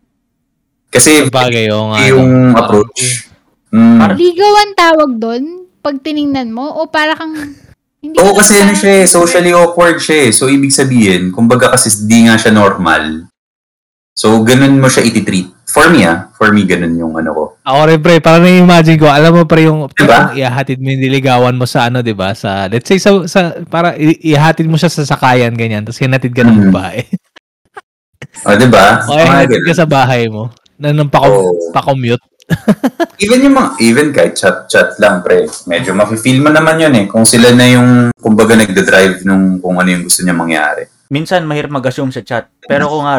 [0.89, 1.99] Kasi Bagay, oo nga.
[2.09, 3.29] yung approach.
[3.69, 4.17] Mm.
[4.17, 5.45] Ligaw ang tawag doon
[5.85, 6.65] pag tiningnan mo?
[6.81, 7.37] O para kang...
[8.01, 10.31] Hindi Oo, ka kasi ano siya eh, socially awkward siya eh.
[10.33, 13.29] So, ibig sabihin, kumbaga kasi di nga siya normal.
[14.17, 15.53] So, ganun mo siya iti-treat.
[15.69, 17.43] For me ah, for me, ganun yung ano ko.
[17.65, 20.37] Ako rin, pre, parang na-imagine ko, alam mo, pre, yung Diba?
[20.37, 22.37] ihahatid mo yung niligawan mo sa ano, di ba?
[22.37, 26.37] Sa, let's say, sa, sa para i- ihatid mo siya sa sakayan, ganyan, tapos hinatid
[26.37, 26.65] ka ng Mhm.
[26.69, 27.01] babae.
[28.45, 29.01] O, di ba?
[29.09, 31.73] o, hinatid ka sa bahay mo, na nang Oo.
[31.73, 32.21] pa-commute.
[33.25, 35.49] Even yung mga, even kahit chat-chat lang, pre.
[35.65, 37.05] Medyo mafe-feel mo naman yun eh.
[37.09, 40.85] Kung sila na yung, kumbaga, nagda-drive nung kung ano yung gusto niya mangyari.
[41.09, 42.53] Minsan, mahirap mag-assume sa chat.
[42.69, 43.17] Pero kung nga,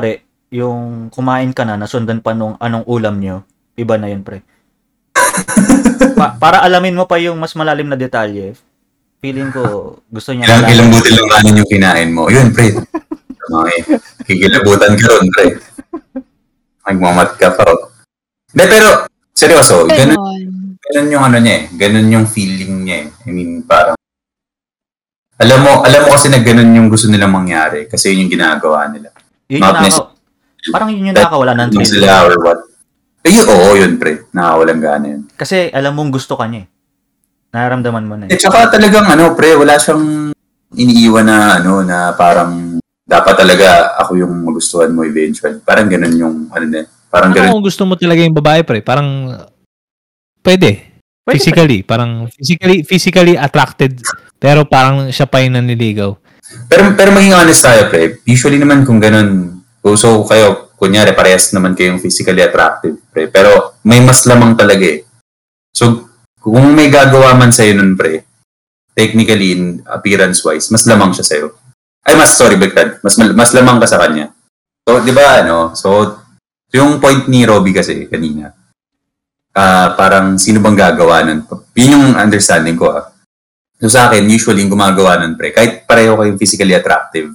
[0.55, 3.43] yung kumain ka na, nasundan pa nung anong ulam nyo,
[3.75, 4.39] iba na yun, pre.
[6.15, 8.55] Pa- para alamin mo pa yung mas malalim na detalye,
[9.19, 12.31] feeling ko gusto niya Ilang, ilang butil ng kanin yung kinain mo.
[12.31, 12.71] Yun, pre.
[13.45, 13.79] Okay.
[14.23, 15.45] Kikilabutan ka ron, pre.
[16.87, 17.67] Magmamat ka pa.
[18.55, 20.79] Hindi, pero, seryoso, ganun, Ganon.
[20.79, 21.63] ganun yung ano niya eh.
[21.75, 23.27] Ganun yung feeling niya eh.
[23.27, 23.99] I mean, parang,
[25.35, 28.87] alam mo, alam mo kasi na ganun yung gusto nilang mangyari kasi yun yung ginagawa
[28.87, 29.11] nila.
[29.51, 30.14] Yun yung Not nakaka-
[30.69, 31.85] parang yun yung nakakawala ng thrill.
[31.89, 32.59] sila or what.
[33.25, 34.29] Eh, yun, oo, yun, pre.
[34.29, 35.21] Nakakawalang gana yun.
[35.33, 36.67] Kasi alam mong gusto ka niya eh.
[37.49, 38.39] Nararamdaman mo na Eh, eh.
[38.39, 40.29] tsaka talagang, ano, pre, wala siyang
[40.71, 45.57] iniiwan na, ano, na parang, dapat talaga ako yung magustuhan mo eventually.
[45.61, 47.51] Parang ganun yung, ano na, parang Ano ganun.
[47.57, 48.85] kung gusto mo talaga yung babae, pre?
[48.85, 49.33] Parang,
[50.41, 50.93] pwede.
[51.25, 53.97] Pwede physically, parang physically physically attracted,
[54.37, 56.13] pero parang siya pa yung naniligaw.
[56.69, 58.21] Pero, pero maging honest tayo, pre.
[58.29, 59.57] Usually naman kung ganun,
[59.93, 63.29] so kayo, kunyari, parehas naman kayong physically attractive, pre.
[63.29, 65.05] Pero may mas lamang talaga eh.
[65.69, 66.09] So,
[66.41, 68.25] kung may gagawa man sa'yo nun, pre,
[68.97, 71.47] technically, in appearance-wise, mas lamang siya sa'yo.
[72.01, 72.97] Ay, mas, sorry, baliktad.
[73.05, 74.33] Mas, mas lamang ka sa kanya.
[74.81, 76.21] So, di ba, ano, so,
[76.73, 78.51] yung point ni Robby kasi kanina,
[79.55, 81.47] ah, parang sino bang gagawa nun?
[81.77, 83.07] Yun yung understanding ko ah.
[83.79, 87.31] So sa akin, usually yung gumagawa nun pre, kahit pareho kayong physically attractive,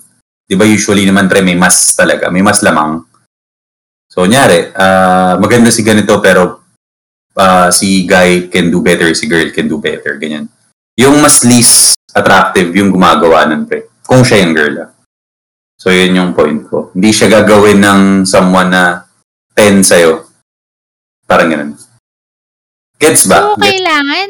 [0.50, 3.06] di ba usually naman pre may mas talaga, may mas lamang.
[4.10, 6.66] So nyari, ah, maganda si ganito pero
[7.38, 10.50] ah, si guy can do better, si girl can do better, ganyan.
[10.98, 14.90] Yung mas least attractive yung gumagawa nun pre, kung siya yung girl ah.
[15.78, 16.90] So yun yung point ko.
[16.98, 19.06] Hindi siya gagawin ng someone na
[19.54, 20.26] 10 sa'yo.
[21.30, 21.78] Parang ganun.
[23.00, 23.54] Gets ba?
[23.54, 24.28] So, kailangan,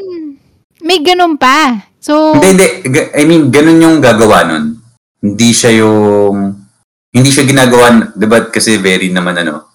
[0.85, 1.90] may ganun pa.
[1.98, 3.00] So, Hindi, hindi.
[3.12, 4.80] I mean, ganun yung gagawa nun.
[5.20, 6.56] Hindi siya yung...
[7.11, 8.48] Hindi siya ginagawa, di ba?
[8.48, 9.70] Kasi very naman ano,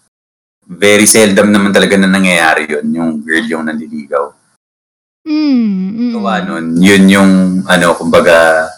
[0.65, 4.33] very seldom naman talaga na nangyayari yun, yung girl yung nanliligaw.
[5.27, 7.31] mm, mm, nun, yun yung,
[7.67, 8.69] ano, kumbaga,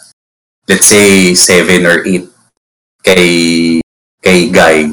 [0.66, 2.28] let's say, 7 or 8
[3.00, 3.26] kay,
[4.20, 4.90] kay guy.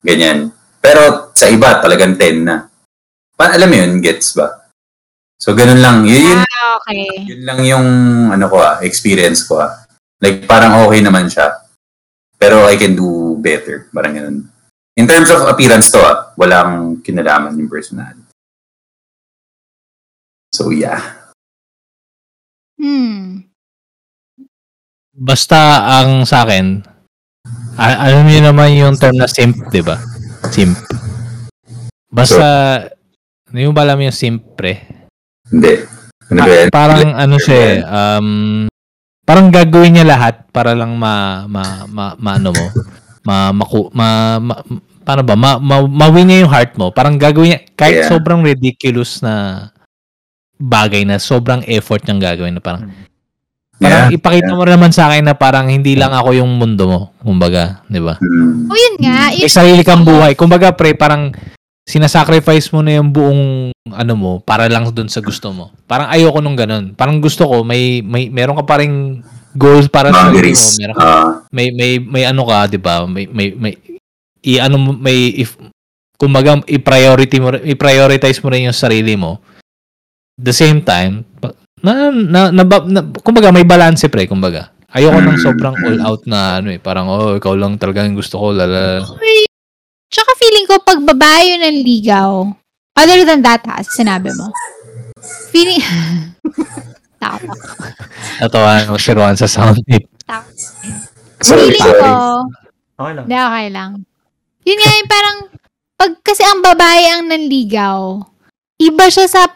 [0.00, 0.54] Ganyan.
[0.78, 2.70] Pero sa iba, talagang 10 na.
[3.34, 4.70] Pa, alam mo yun, gets ba?
[5.38, 6.06] So, ganun lang.
[6.06, 7.06] Yun, yun, Ah, okay.
[7.26, 7.86] yun lang yung
[8.34, 9.70] ano ko ah, experience ko ah.
[10.18, 11.62] Like parang okay naman siya.
[12.34, 13.86] Pero I can do better.
[13.90, 14.36] Parang ganun.
[14.94, 18.22] In terms of appearance to ah, walang kinalaman yung personality.
[20.50, 21.30] So yeah.
[22.78, 23.46] Hmm.
[25.12, 25.58] Basta
[25.98, 26.82] ang sa akin,
[27.74, 29.98] a- alam niyo naman yung term na simp, di ba?
[30.46, 30.78] Simp.
[32.06, 32.46] Basta,
[33.50, 34.78] hindi mo ba alam yung simp, pre?
[35.50, 35.74] Hindi.
[36.30, 36.68] Ano ba Ah, yan?
[36.70, 38.28] parang ano siya, eh, um,
[39.28, 42.66] parang gagawin niya lahat para lang ma, ma, ma, ma ano mo,
[43.28, 44.56] ma, maku, ma, ma,
[45.04, 46.88] paano ba, ma, ma, mawin niya yung heart mo.
[46.88, 48.08] Parang gagawin niya, kahit Yeah.
[48.08, 49.68] sobrang ridiculous na
[50.56, 52.88] bagay na sobrang effort niyang gagawin na parang,
[53.76, 54.16] parang Yeah.
[54.16, 58.00] ipakita mo naman sa akin na parang hindi lang ako yung mundo mo, kumbaga, di
[58.00, 58.16] ba?
[58.64, 60.32] O yun nga, May yun, sarili kang buhay.
[60.40, 61.36] Kumbaga, pre, parang
[61.88, 65.72] sinasacrifice mo na yung buong ano mo para lang dun sa gusto mo.
[65.88, 66.92] Parang ayoko nung ganun.
[66.92, 69.24] Parang gusto ko may may meron ka pa ring
[69.56, 70.68] goals para sa sarili mo.
[70.84, 73.08] Meron ka, Ah, may may may ano ka, 'di ba?
[73.08, 73.72] May may may
[74.44, 75.56] i ano mo- may if
[76.20, 79.40] kumbaga i-priority mo i-prioritize mo rin yung sarili mo.
[80.38, 81.26] The same time,
[81.82, 84.70] na, na, na, na, kumbaga may balance pre, kumbaga.
[84.94, 85.42] Ayoko nang Mm.
[85.42, 89.02] sobrang all out na ano eh, parang oh, ikaw lang talaga yung gusto ko, lala.
[90.58, 92.30] Feeling ko pag babae yun ang ligaw,
[92.98, 94.50] other than that ha, sinabi mo,
[95.54, 95.78] feeling,
[97.22, 97.54] Tama.
[98.42, 100.02] Natawa mo si Juan sa sound tip.
[101.38, 102.02] sorry, feeling sorry.
[102.02, 102.14] ko,
[102.98, 103.24] Okay lang.
[103.30, 103.90] Hindi, okay lang.
[104.66, 105.38] Yun nga yung parang,
[105.94, 108.18] pag kasi ang babae ang nanligaw,
[108.82, 109.46] iba siya sa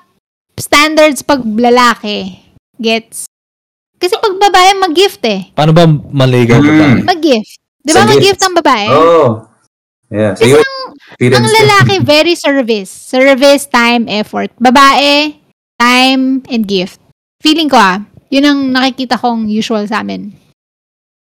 [0.55, 2.39] standards pag lalaki.
[2.79, 3.27] Gets?
[3.99, 5.51] Kasi pag babae, mag-gift eh.
[5.51, 6.87] Paano ba maligaw ka ba?
[6.95, 7.03] Mm.
[7.11, 7.59] Mag-gift.
[7.83, 8.47] Di ba mag-gift gift.
[8.47, 8.87] ang babae?
[8.87, 9.52] Oh.
[10.13, 10.37] Yeah.
[10.37, 10.61] So, Kasi
[11.25, 12.93] yun, ang lalaki, very service.
[12.93, 14.53] Service, time, effort.
[14.61, 15.41] Babae,
[15.81, 17.01] time, and gift.
[17.41, 20.31] Feeling ko ah, yun ang nakikita kong usual sa amin.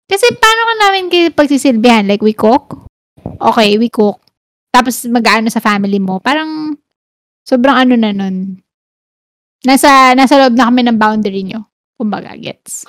[0.04, 2.06] Kasi paano ka namin pagsisilbihan?
[2.06, 2.86] Like, we cook?
[3.24, 4.19] Okay, we cook.
[4.69, 6.19] Tapos mag-ano sa family mo.
[6.19, 6.76] Parang,
[7.48, 8.60] sobrang ano na nun.
[9.63, 11.72] Nasa, nasa loob na kami ng boundary nyo.
[11.96, 12.84] Kumbaga, gets.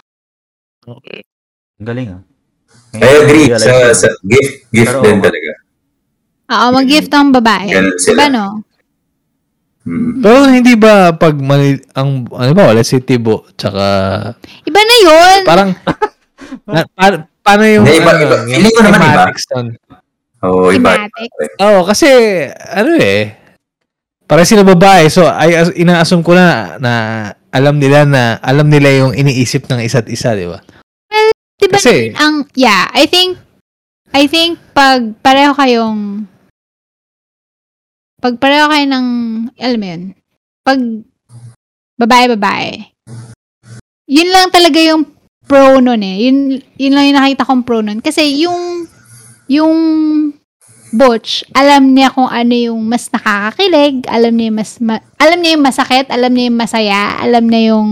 [0.84, 2.22] Ang galing ah.
[2.98, 3.46] I agree.
[3.58, 5.63] Sa, sa gift, gift Pero, din talaga.
[6.44, 7.72] Oo, mag-gift ang babae.
[7.72, 8.12] Ganun sila.
[8.12, 8.46] Diba no?
[9.84, 10.24] Mm.
[10.24, 13.84] Pero hindi ba pag mali, ang, ano ba, let's say Tibo, tsaka,
[14.64, 15.38] Iba na yun.
[15.44, 15.70] parang,
[16.72, 18.36] na, pa, paano yung, Hindi, iba, ano, iba.
[18.48, 19.08] Feeling ko naman iba.
[19.12, 19.66] thematics nun?
[20.40, 20.90] Oo, iba.
[20.96, 21.28] Thematic.
[21.60, 22.08] Oo, kasi,
[22.48, 23.36] ano eh,
[24.24, 26.92] para sila babae, so, ay, as- ina-assume ko na, na,
[27.52, 30.64] alam nila na, alam nila yung iniisip ng isa't isa, di ba?
[31.54, 33.38] Diba Kasi, ang yeah, I think
[34.10, 36.26] I think pag pareho kayong
[38.24, 39.06] pag pareho kayo ng
[39.60, 40.02] alam mo yun,
[40.64, 40.80] pag
[42.00, 42.88] babae-babae,
[44.08, 45.04] yun lang talaga yung
[45.44, 46.24] pro nun eh.
[46.24, 48.00] Yun, yun lang yung nakita kong pro nun.
[48.00, 48.88] Kasi yung
[49.44, 49.76] yung
[50.94, 55.52] Butch, alam niya kung ano yung mas nakakakilig, alam niya yung mas, ma- alam niya
[55.58, 57.90] yung masakit, alam niya yung masaya, alam niya yung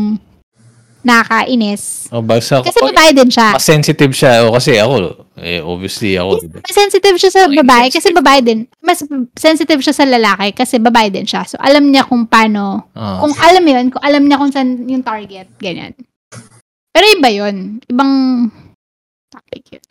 [1.03, 2.07] nakakainis.
[2.09, 3.53] oh, basta, Kasi babae din siya.
[3.53, 4.95] mas sensitive siya, o kasi ako,
[5.37, 6.59] eh, obviously, ako, di ba?
[6.61, 7.97] Mas sensitive siya sa Okay, babae sensitive.
[8.01, 8.59] kasi babae din.
[8.79, 8.99] Mas
[9.35, 11.43] sensitive siya sa lalaki kasi babae din siya.
[11.45, 13.17] So, alam niya kung paano, Oo.
[13.21, 15.93] kung alam yun, kung alam niya kung saan yung target, ganyan.
[16.91, 17.81] Pero iba yun.
[17.85, 18.13] Ibang
[19.29, 19.85] topic yun.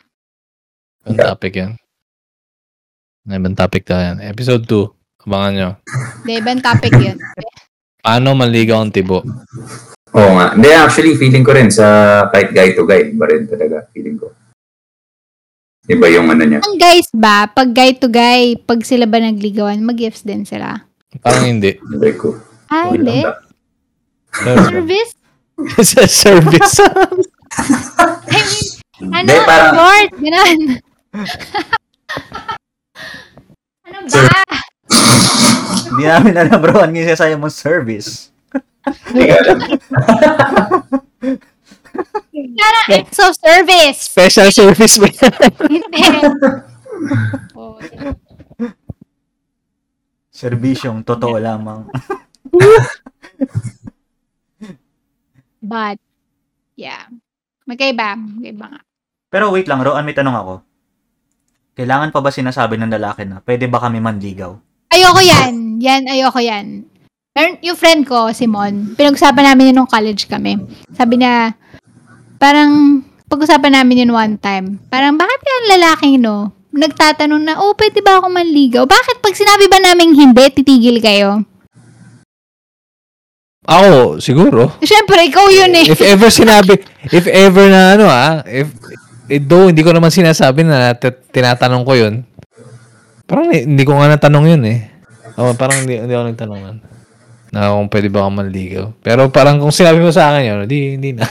[1.02, 1.72] Ibang topic yan.
[3.24, 4.18] Ibang topic tayo yan.
[4.20, 5.70] Episode 2, abangan nyo.
[6.22, 7.18] Hindi, ibang topic yun.
[7.98, 9.22] Paano maligaw ang Tibo?
[10.12, 10.52] Oo nga.
[10.52, 11.86] Hindi, actually, feeling ko rin sa
[12.28, 14.28] kahit guy to guy, iba rin talaga, feeling ko.
[15.88, 16.60] Iba yung ano niya.
[16.62, 20.86] Ang guys ba, pag guy to guy, pag sila ba nagligawan, mag-gifts din sila.
[21.20, 21.74] Parang hindi.
[21.80, 22.38] Sabi ko.
[22.70, 23.24] Ah, hindi.
[24.32, 25.12] Service?
[25.84, 26.80] Sa service.
[29.02, 30.58] I mean, ano, Hindi, parang- abort, ganun.
[33.84, 34.40] ano ba?
[35.92, 38.31] Hindi namin alam bro, ano yung sinasabi mong service.
[42.62, 44.10] Parang acts of service.
[44.10, 45.54] Special service ba yan?
[45.70, 46.02] Hindi.
[47.54, 47.78] Oh,
[50.42, 51.86] Serbisyong totoo lamang.
[55.62, 56.02] but,
[56.74, 57.06] yeah.
[57.62, 58.18] Magkaiba.
[58.18, 58.82] Magkaiba nga.
[59.30, 60.66] Pero wait lang, Roan, may tanong ako.
[61.78, 64.58] Kailangan pa ba sinasabi ng lalaki na pwede ba kami manligaw?
[64.92, 65.80] Ayoko yan.
[65.80, 66.84] Yan, ayoko yan.
[67.32, 70.60] Meron, yung friend ko, Simon, pinag-usapan namin yun nung college kami.
[70.92, 71.56] Sabi niya,
[72.36, 78.04] parang, pag-usapan namin yun one time, parang, bakit ang lalaking, no, nagtatanong na, oh, pwede
[78.04, 78.84] ba ako manligaw?
[78.84, 81.40] Bakit pag sinabi ba namin hindi, titigil kayo?
[83.64, 84.76] Ako, siguro.
[84.84, 85.88] Siyempre, ikaw yun eh.
[85.88, 88.68] If ever sinabi, if ever na ano ah, if,
[89.32, 92.28] eh, though hindi ko naman sinasabi na t- tinatanong ko yun,
[93.24, 94.78] parang hindi, hindi ko nga natanong yun eh.
[95.40, 96.76] Oh, parang hindi, hindi ako nagtanong yun.
[97.52, 98.86] Na kung pwede ba ako manligaw.
[98.98, 101.28] Pero parang kung sinabi mo sa akin yun, di, hindi na.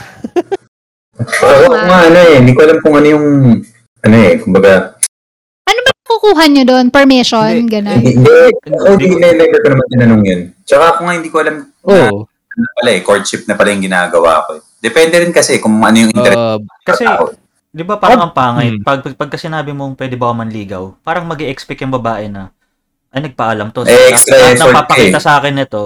[1.42, 2.38] Oo nga, ano eh.
[2.38, 3.26] Hindi ko alam kung ano yung,
[4.00, 4.96] ano eh, kumbaga,
[5.62, 6.86] Ano ba kukuha nyo doon?
[6.88, 7.66] Permission?
[7.66, 7.70] Hindi.
[7.72, 7.98] Ganon.
[7.98, 8.32] hindi, hindi,
[8.70, 10.40] oh, hindi, hindi, never ko naman tinanong yun.
[10.62, 12.18] Tsaka ako nga hindi ko alam na, Oo.
[12.26, 14.62] ano pala eh, courtship na pala yung ginagawa ko eh.
[14.78, 17.02] Depende rin kasi kung ano yung interest Uh, Kasi,
[17.70, 18.82] di ba parang ang pangit, Hmm.
[18.82, 22.50] pag, pag, pagka sinabi mong pwede ba ako manligaw, parang mag expect yung babae na,
[23.10, 23.82] ay nagpaalam to.
[23.82, 25.24] Eh, Lahat- extra lahat ng effort papakita eh.
[25.24, 25.82] sa akin nito,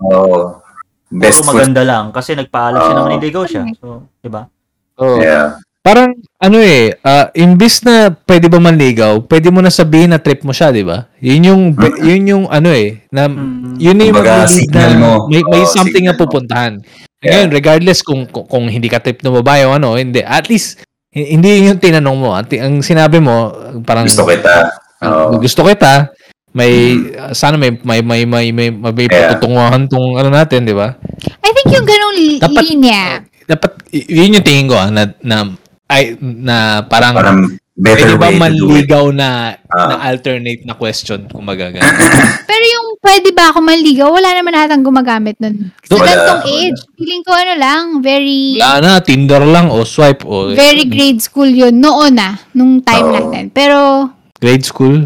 [0.00, 0.60] Oo.
[1.06, 1.54] Best food.
[1.54, 2.10] maganda lang.
[2.10, 3.06] Kasi nagpaalam siya na Oo.
[3.08, 3.62] manliligaw siya.
[3.78, 4.50] So, di ba?
[4.98, 5.20] oo.
[5.22, 5.60] Yeah.
[5.86, 10.42] Parang, ano eh, ah, imbis na pwede ba manligaw, pwede mo na sabihin na trip
[10.42, 11.06] mo siya, di ba?
[11.22, 11.62] Yun yung,
[12.02, 13.78] yun yung ano eh, na, Mm.
[13.78, 14.18] yun yung
[14.50, 15.12] signal na mo.
[15.30, 16.82] may, may Oo, something na pupuntahan.
[17.22, 17.46] Yeah.
[17.46, 20.26] Ngayon, regardless kung, kung, kung hindi ka trip na babae o ano, hindi.
[20.26, 20.82] At least,
[21.14, 22.34] hindi yun yung tinanong mo.
[22.34, 23.54] Ang, sinabi mo,
[23.86, 24.74] parang, Gusto kita.
[25.06, 25.38] Oo.
[25.38, 26.10] gusto kita,
[26.56, 26.72] may,
[27.14, 29.28] ah, sana may, may, may, may, may, may, may Yeah.
[29.30, 30.96] patutunguhan tong ano natin, di ba?
[31.44, 33.02] I think yung ganong li- Dapat- linya.
[33.46, 35.52] Dapat, yun yung tingin ko, ah, na, na,
[35.86, 37.40] ay, na parang, Parang
[37.76, 38.40] better pwede ba way to do it.
[38.42, 39.28] manligaw na,
[39.68, 39.86] Ah.
[39.86, 41.84] na alternate na question, kung magagamit?
[42.48, 45.70] Pero yung pwede ba ako manligaw, wala naman natang gumagamit nun.
[45.84, 46.08] Sa Wala.
[46.08, 50.88] gantong age, feeling ko ano lang, very, Wala na, Tinder lang o swipe o very
[50.88, 53.14] grade school yun noon na, nung time Oo.
[53.14, 53.44] natin.
[53.52, 54.08] Pero,
[54.40, 55.04] grade school.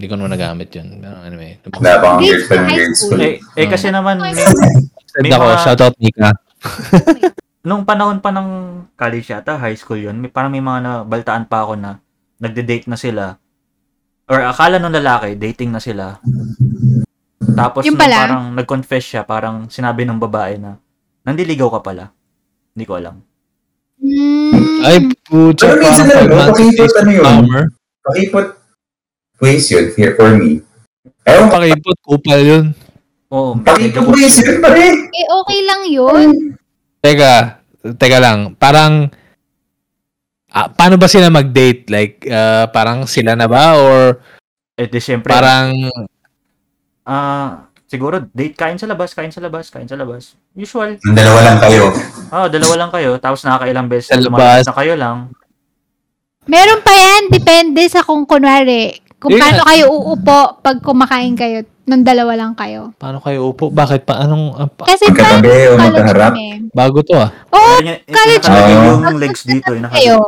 [0.00, 0.96] Hindi ko naman nagamit yun.
[0.96, 1.60] Pero anyway.
[1.76, 3.20] Wala pang Grade girlfriend high grade school.
[3.20, 4.32] Eh, eh kasi naman, may,
[5.20, 6.30] May ako, mga- shoutout Nika.
[7.68, 8.48] nung panahon pa ng
[8.96, 12.00] college yata, high school yun, may, parang may mga nabaltaan pa ako na
[12.40, 13.36] nagde-date na sila.
[14.24, 16.16] Or akala nung lalaki, dating na sila.
[17.52, 18.16] Tapos Yung nung pala?
[18.24, 20.80] parang nag-confess siya, parang sinabi ng babae na,
[21.28, 22.08] nandiligaw ka pala.
[22.72, 23.20] Hindi ko alam.
[24.00, 24.96] mm, Ay,
[25.28, 27.44] putya, Pero minsan parang ano, 5 months pakipot ano yun?
[28.00, 28.46] Pakipot
[29.40, 30.60] ways yun here for me.
[31.24, 32.64] Ewan ko, Pakipot, kupal yun.
[33.28, 34.88] Oo, pakipot ways yun pare.
[34.90, 36.28] eh okay lang yun.
[37.00, 37.34] Teka,
[37.96, 38.52] teka lang.
[38.54, 39.08] Parang,
[40.48, 41.88] ah, paano ba sila mag-date?
[41.88, 43.74] Like, ah, parang sila na ba?
[43.74, 44.20] Or
[44.74, 45.76] Eh, di syempre, parang,
[47.04, 50.36] ah, siguro, date, kain sa labas, kain sa labas, kain sa labas.
[50.52, 50.96] Usual.
[50.98, 51.84] Ang dalawa lang kayo.
[52.28, 54.28] Ah, dalawa lang kayo, tapos nakakailang beses Sa na labas.
[54.30, 55.16] lumalabas na kayo lang.
[56.46, 59.42] Meron pa yan, depende sa kung kunwari, kung Yeah.
[59.44, 62.96] paano kayo uupo pag kumakain kayo, nung dalawa lang kayo.
[62.96, 63.68] paano kayo upo?
[63.68, 64.16] Bakit pa?
[64.18, 66.32] Anong, ah, pa- Kasi Magkatabi o college magkaharap?
[66.32, 66.46] kami.
[66.72, 67.30] bago to ah.
[67.50, 68.88] Oo, Kaya, eh, college nakalagay mo.
[69.04, 69.70] yung legs dito.
[69.70, 70.06] Yung nakalagay.
[70.08, 70.18] kayo.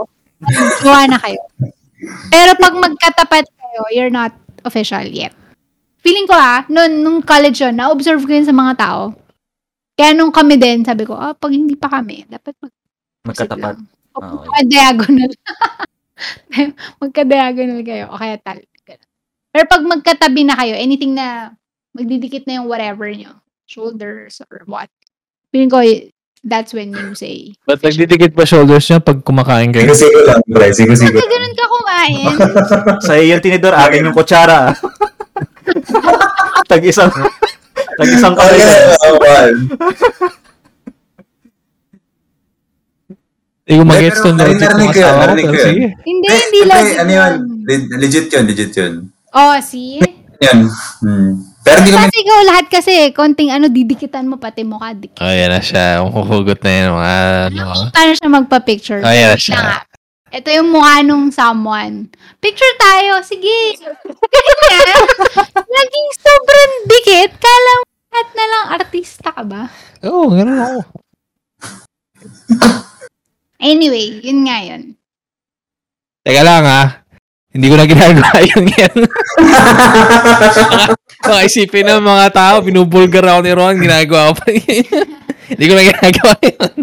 [0.82, 1.42] Gawa na kayo.
[2.28, 5.32] Pero pag magkatapat kayo, you're not official yet.
[5.98, 9.14] Feeling ko ah, nung, nung college yun, na-observe ko yun sa mga tao.
[9.94, 12.72] Kaya nung kami din, sabi ko, ah, pag hindi pa kami, dapat mag
[13.24, 13.72] Magkatapat.
[13.72, 13.86] lang.
[14.12, 14.44] O, Ah, okay.
[14.44, 15.30] Magka-diagonal.
[17.00, 18.04] Magka-diagonal kayo.
[18.08, 18.58] O kaya tal.
[19.52, 21.52] Pero pag magkatabi na kayo, anything na
[21.92, 23.36] magdidikit na yung whatever nyo,
[23.68, 24.88] shoulders or what,
[25.48, 25.84] feeling ko,
[26.42, 29.92] that's when you say, Ba't nagdidikit pa shoulders niya pag kumakain kayo?
[29.92, 30.72] Sigo-sigo lang, pre.
[30.72, 31.28] Sigo-sigo lang.
[31.28, 32.34] ganun ka kumain,
[33.06, 34.72] Sa iyo yung tinidor, akin yung kutsara.
[36.72, 37.12] tag isang
[37.92, 38.56] tag isang kamay.
[38.56, 38.96] yeah.
[39.04, 39.52] Oh, well.
[43.62, 45.74] Hindi ko mag-gets to na narinig ko yun, narinig ko yun.
[46.02, 46.84] Hindi, hindi lang.
[46.98, 47.32] Ano yun?
[47.62, 48.92] Le- Legit yun, legit yun.
[49.32, 50.00] Oh, see?
[50.44, 50.68] Yan.
[51.00, 51.32] Hmm.
[51.62, 54.92] Pero hindi naman Kasi ikaw lahat kasi, konting ano, didikitan mo pati mukha.
[54.92, 56.02] Dik- Oh, yan na siya.
[56.02, 56.86] Umuhugot na yun.
[56.98, 57.14] Mga,
[57.54, 57.64] ano.
[57.94, 59.00] Paano siya magpa-picture?
[59.00, 59.56] Oh, yan na siya.
[59.56, 59.82] lang ah.
[60.32, 62.10] ito yung mukha nung someone.
[62.42, 63.78] Picture tayo, sige.
[64.34, 64.98] Ganyan.
[65.54, 67.30] Laging sobrang dikit.
[67.38, 69.62] Kala mo lahat na lang artista ka ba?
[70.04, 70.78] Oo, oh, ganun ako.
[73.62, 74.98] Anyway, yun nga yun.
[76.26, 77.01] Teka lang ha.
[77.52, 78.96] Hindi ko na ginagawa yung yan.
[81.22, 84.64] Baka isipin ng mga tao, binubulgar ako ni Ron, ginagawa ko pa yun.
[85.52, 86.80] Hindi ko na ginagawa yun.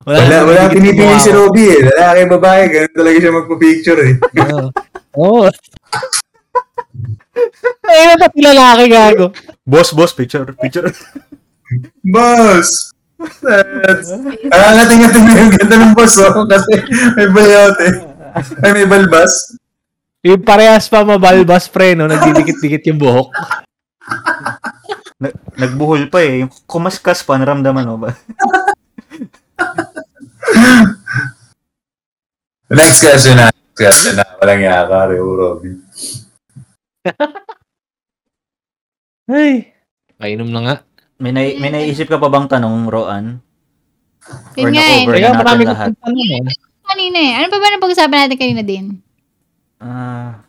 [0.00, 1.28] Wala, wala nakikita pinipili si.
[1.30, 1.80] Robby eh.
[1.92, 4.14] Lalaki, babae, ganun talaga siya magpa-picture eh.
[4.40, 4.68] Oo.
[5.20, 5.46] Oo.
[7.84, 9.26] Ay, na pati lalaki gago.
[9.68, 10.88] Boss, boss, picture, picture.
[12.08, 12.96] Boss!
[13.20, 14.08] That's...
[14.48, 16.48] Ah, nating-nating na yung ganda ng boss oh.
[16.48, 16.80] Kasi
[17.20, 17.88] may bayote.
[18.64, 19.60] Ay, may balbas.
[20.20, 22.04] Yung parehas pa mabalbas pre, no?
[22.04, 23.32] Nagdidikit-dikit yung buhok.
[25.16, 26.44] Nag- nagbuhol pa eh.
[26.44, 28.12] Yung kumaskas pa, naramdaman mo ba?
[32.70, 33.48] Next question na.
[33.48, 34.24] Next question na.
[34.38, 35.72] Walang yakari, oh, Robby.
[39.30, 39.72] Ay.
[40.20, 40.74] Kainom na nga.
[41.16, 43.40] May, nai- may naisip ka pa bang tanong, Roan?
[44.52, 45.00] Yun Or nga eh.
[45.00, 45.88] na-cover na marami natin ko lahat?
[45.88, 46.40] pang tanong eh.
[46.84, 47.32] Kanina eh.
[47.40, 48.86] Ano pa ba na pag-usapan natin kanina din?
[49.80, 50.44] Ah...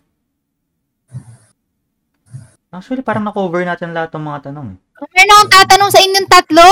[2.72, 4.68] actually, parang na-cover natin lahat ng mga tanong.
[4.76, 4.78] eh.
[5.02, 6.70] Meron akong tatanong sa inyong tatlo.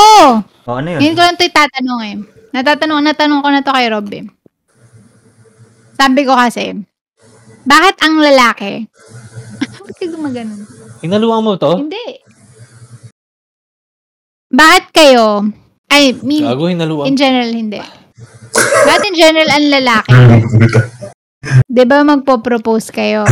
[0.70, 1.00] O, ano yun?
[1.02, 2.16] Ngayon ko lang ito itatanong eh.
[2.50, 4.26] Natatanong, natanong ko na to kay Rob eh.
[5.96, 6.78] Sabi ko kasi,
[7.66, 8.88] bakit ang lalaki?
[9.60, 10.64] Bakit ka gumaganon?
[11.04, 11.84] Hinaluan mo to?
[11.84, 12.24] Hindi.
[14.50, 15.44] Bakit kayo,
[15.92, 16.70] ay, me, Gago,
[17.06, 17.82] in general, hindi.
[18.56, 20.16] Bakit in general ang lalaki?
[21.70, 23.24] Di ba magpo-propose kayo?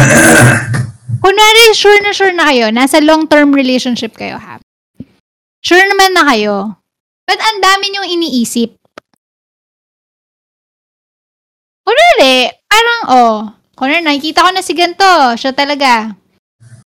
[1.24, 4.64] Kunwari, sure na sure na kayo, nasa long-term relationship kayo, ha?
[5.60, 6.80] Sure naman na kayo.
[7.28, 8.80] Ba't ang dami niyong iniisip?
[11.84, 13.36] Kunwari, parang, oh,
[13.76, 16.16] kunwari, nakikita ko na si ganito, siya talaga.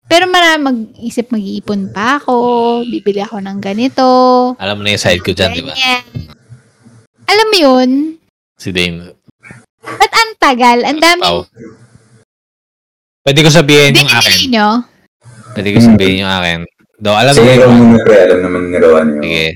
[0.09, 2.33] Pero marami mag-isip, mag-iipon pa ako,
[2.85, 4.07] bibili ako ng ganito,
[4.57, 5.73] Alam mo na yung side ko dyan, di ba?
[7.29, 7.89] Alam mo yun?
[8.57, 9.18] Si Dane.
[9.81, 10.77] Ba't ang tagal?
[10.83, 11.21] Ang dami.
[11.21, 11.39] Pao.
[13.21, 14.37] Pwede ko sabihin yung akin.
[14.49, 14.67] nyo?
[15.53, 16.59] Pwede ko sabihin yung akin.
[16.99, 17.71] Do, alam mo Sige, yun.
[17.71, 18.17] muna pre.
[18.27, 19.23] Alam naman ni Rowan yun.
[19.23, 19.47] Sige.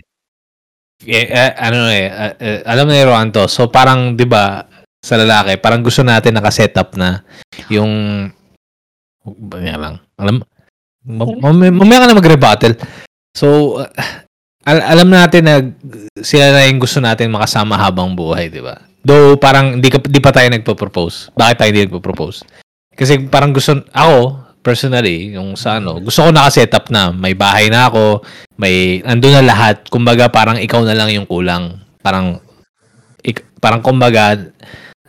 [1.03, 2.07] Eh, eh, ano eh,
[2.39, 3.43] eh, alam na ni Roan to.
[3.51, 4.63] So parang 'di ba
[5.03, 7.19] sa lalaki, parang gusto natin naka-setup na
[7.67, 7.91] yung
[9.23, 9.95] Banya lang.
[10.19, 10.43] Alam
[11.03, 12.73] mam- mam- mamaya ka na mag-rebuttal.
[13.35, 13.79] So
[14.63, 15.55] al- alam natin na
[16.19, 18.79] sila na yung gusto natin makasama habang buhay, 'di ba?
[19.03, 21.35] Though parang di, ka, di pa tayo nagpo-propose.
[21.35, 22.47] Bakit tayo hindi nagpo-propose?
[22.95, 27.91] Kasi parang gusto ako personally, yung sa ano, gusto ko naka-setup na may bahay na
[27.91, 28.23] ako,
[28.55, 29.83] may andun na lahat.
[29.91, 31.83] Kumbaga parang ikaw na lang yung kulang.
[31.99, 32.39] Parang
[33.19, 34.39] ik, parang kumbaga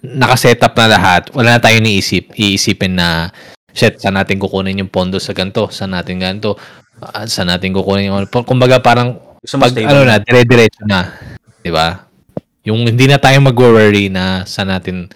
[0.03, 1.31] naka-setup na lahat.
[1.31, 3.31] Wala na tayong iisip, iisipin na
[3.71, 6.59] shit, saan natin kukunin yung pondo sa ganito, saan natin ganito,
[6.99, 10.19] ah, saan natin kukunin yung kumbaga parang Gusto pag ano na?
[10.19, 11.15] na, dire-diretso na.
[11.63, 12.11] 'Di ba?
[12.65, 15.13] Yung hindi na tayo mag-worry na sa natin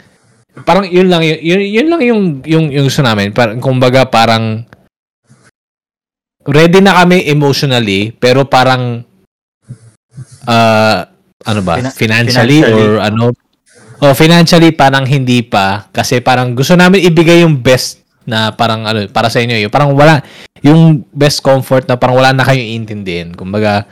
[0.66, 3.30] parang yun lang yun, yun, yun lang yung yung yung gusto namin.
[3.30, 4.66] Parang kumbaga parang
[6.48, 9.04] ready na kami emotionally pero parang
[10.48, 10.98] uh,
[11.44, 11.78] ano ba?
[11.78, 12.84] Fina- financially, financially.
[12.84, 13.26] or ano?
[13.98, 19.08] Oh, financially parang hindi pa kasi parang gusto namin ibigay yung best na parang ano
[19.10, 19.70] para sa inyo yun.
[19.72, 20.22] Parang wala
[20.62, 23.34] yung best comfort na parang wala na kayong intindihin.
[23.34, 23.86] Kumbaga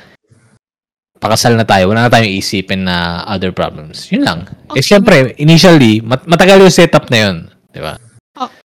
[1.27, 4.07] pakasal na tayo, wala na tayong isipin na other problems.
[4.14, 4.47] Yun lang.
[4.79, 7.37] Eh, syempre, initially, mat- matagal yung setup na yun.
[7.74, 7.99] Di ba?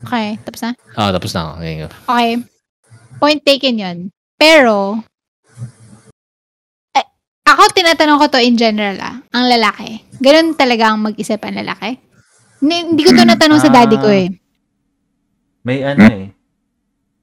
[0.07, 0.71] Okay, tapos na?
[0.95, 1.59] Ah, tapos na.
[1.59, 1.83] Okay.
[1.83, 2.29] Okay.
[3.19, 3.97] Point taken yun.
[4.39, 5.03] Pero,
[6.95, 7.05] eh,
[7.43, 9.99] ako tinatanong ko to in general ah, ang lalaki.
[10.23, 11.99] Ganun talaga ang mag-isip ang lalaki?
[12.63, 14.31] Hindi, hindi ko to natanong sa daddy ko eh.
[15.67, 16.31] May ano eh.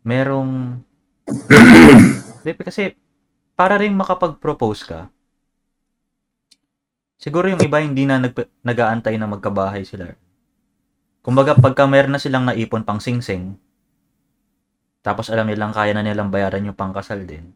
[0.05, 0.51] Merong...
[2.69, 2.93] Kasi
[3.55, 5.01] para rin makapag-propose ka,
[7.23, 10.11] siguro yung iba hindi na nag, nag-aantay na magkabahay sila.
[11.23, 13.55] Kumbaga, pagka meron na silang naipon pang singsing,
[15.07, 17.55] tapos alam nilang kaya na nilang bayaran yung pangkasal din,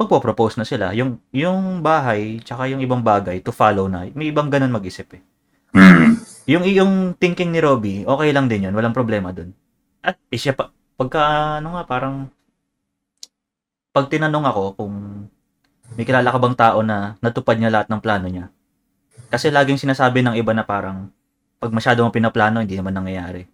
[0.00, 0.96] pagpo-propose na sila.
[0.96, 4.08] Yung, yung bahay, tsaka yung ibang bagay, to follow na.
[4.16, 5.22] May ibang ganun mag-isip eh.
[5.76, 6.16] Hmm.
[6.48, 9.52] Yung yung thinking ni Robbie, okay lang din 'yun, walang problema doon.
[10.00, 11.20] At eh, siya pa pagka
[11.60, 12.32] ano nga parang
[13.92, 14.94] pag tinanong ako kung
[15.96, 18.46] may kilala ka bang tao na natupad niya lahat ng plano niya.
[19.28, 21.08] Kasi laging sinasabi ng iba na parang
[21.58, 23.44] pag masyado mong pinaplano, hindi naman nangyayari.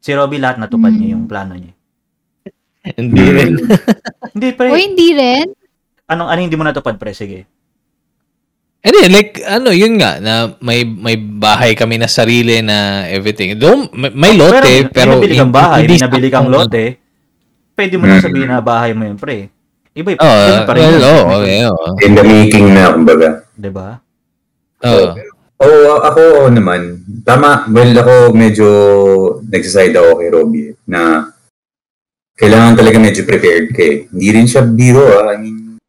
[0.00, 0.98] Si Robbie lahat natupad Mm.
[0.98, 1.74] niya yung plano niya.
[2.86, 3.50] Hindi rin.
[4.36, 5.46] Hindi pre, O hindi rin?
[6.06, 7.48] anong ano hindi mo natupad pre sige.
[8.78, 13.58] Hindi, like, ano, yun nga, na may may bahay kami na sarili na everything.
[13.58, 15.18] Though, may, may lote, pero...
[15.18, 16.84] may nabili kang bahay, may hindi nabili kang lote,
[17.74, 19.50] pwede mo lang sabihin na bahay mo yun, pre.
[19.96, 21.86] Iba, Oo, yun pa rin well, oo, okay, oo.
[22.04, 23.48] In the making na, kumbaga.
[23.56, 23.96] Diba?
[24.84, 25.08] Oo.
[25.56, 27.00] Oo, ako oo naman.
[27.24, 28.68] Tama, well, ako medyo
[29.48, 31.32] nagsaside ako kay Robbie na
[32.36, 34.04] kailangan talaga medyo prepared ka eh.
[34.12, 35.32] Hindi rin siya biro ah.
[35.32, 35.80] I mean,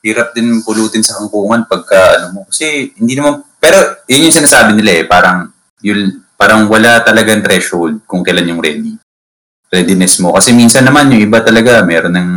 [0.00, 2.40] hirap din pulutin sa kangkungan pagka ano mo.
[2.48, 5.52] Kasi hindi naman, pero yun yung sinasabi nila eh, parang,
[5.84, 8.96] yun, parang wala talagang threshold kung kailan yung ready.
[9.68, 10.32] Readiness mo.
[10.32, 12.30] Kasi minsan naman yung iba talaga, meron ng,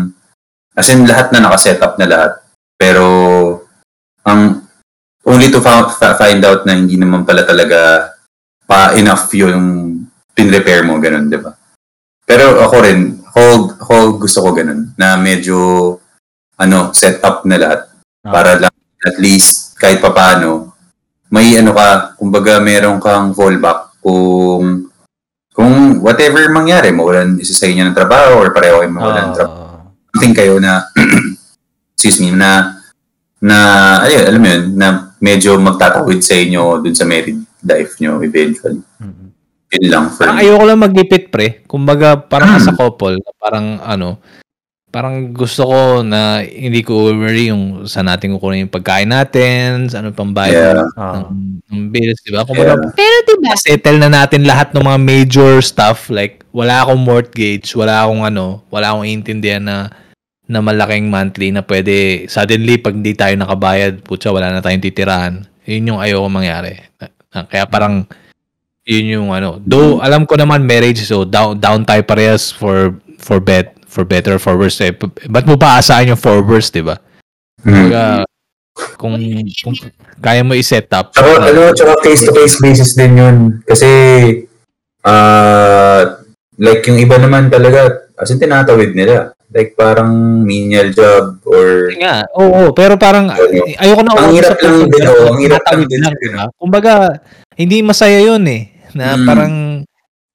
[0.74, 2.32] as in lahat na nakaset up na lahat.
[2.78, 3.06] Pero,
[4.26, 4.66] ang
[5.24, 8.12] only to fa- find out na hindi naman pala talaga
[8.66, 9.98] pa enough yung
[10.34, 11.54] pin-repair mo, ganun, di ba?
[12.26, 13.42] Pero ako rin, ako,
[13.78, 15.58] ako gusto ko ganun, na medyo,
[16.58, 17.82] ano, set up na lahat.
[18.26, 18.32] Ah.
[18.34, 20.74] Para lang, at least, kahit papano,
[21.30, 24.90] may ano ka, kumbaga meron kang fallback kung
[25.54, 29.62] kung whatever mangyari, mawalan isa sa inyo ng trabaho or pareho kayo mawalan ng trabaho
[29.62, 29.63] Oo.
[30.24, 30.88] Something kayo na
[32.00, 32.80] excuse me na
[33.44, 33.58] na
[34.08, 34.88] ayun, alam mo yun na
[35.20, 38.80] medyo magtatawid sa inyo dun sa married life nyo eventually.
[39.04, 39.36] Mhm.
[39.76, 40.48] Yun lang for Parang me.
[40.48, 41.68] ayoko lang maglipit, pre.
[41.68, 44.22] Kumbaga, parang as a couple, parang ano,
[44.88, 50.00] parang gusto ko na hindi ko worry yung sa natin kukunin yung pagkain natin, sa
[50.00, 51.26] ano pang bayad Yeah.
[51.26, 51.26] Ng,
[51.68, 52.46] ng bills, di ba?
[52.46, 52.94] Kumbaga, Yeah.
[52.96, 58.06] Pero diba, settle na natin lahat ng mga major stuff like wala akong mortgage, wala
[58.06, 59.90] akong ano, wala akong intindihan na
[60.54, 65.50] na malaking monthly na pwede suddenly pag hindi tayo nakabayad, putya wala na tayong titirahan.
[65.66, 66.78] Yun yung ayoko mangyari.
[67.02, 68.06] Na- na- Kaya parang
[68.86, 69.58] yun yung ano.
[69.66, 74.38] Though alam ko naman marriage so down down tayo parehas for for bet for better
[74.38, 74.82] or for worse.
[74.82, 74.94] Eh.
[75.30, 76.98] Ba't mo pa asahan yung for worse, di ba?
[77.62, 78.26] Kumbaga,
[78.98, 79.16] kung,
[79.62, 79.76] kung
[80.18, 81.14] kaya mo i-set up.
[81.14, 83.38] Tsaka, uh, ano, tsaka case-to-case basis din yun.
[83.64, 83.88] Kasi,
[85.06, 86.18] ah,
[86.58, 89.38] like yung iba naman talaga, as in tinatawid nila.
[89.54, 90.10] Like parang
[90.42, 95.04] menial job or nga, oo, pero parang ay- ayoko na Ang hirap lang ng- din,
[95.06, 96.46] oo, ang hirap lang din lang, siya, diba?
[96.58, 96.94] Kumbaga,
[97.54, 98.74] hindi masaya yun eh.
[98.98, 99.26] Na Mm.
[99.30, 99.54] parang,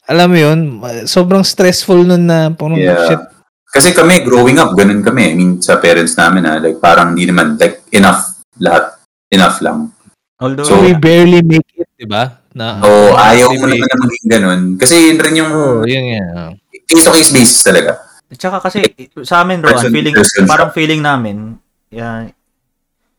[0.06, 0.58] alam mo yun,
[1.04, 3.10] sobrang stressful nun na parang Yeah.
[3.10, 3.22] shit.
[3.68, 5.28] Kasi kami, growing up, ganun kami.
[5.28, 8.96] I mean, sa parents namin, ha, like, parang hindi naman, like, enough, lahat,
[9.28, 9.92] enough lang.
[10.38, 12.38] Although, So, we barely make it, di ba?
[12.54, 14.60] Na, So, ayaw make naman na maging ganun.
[14.78, 16.54] Kasi yun rin yung Oo, yun nga.
[16.88, 18.07] case-to-case basis talaga.
[18.28, 18.84] Tsaka kasi
[19.24, 21.56] sa amin Person- feeling person parang feeling namin
[21.88, 22.28] yan,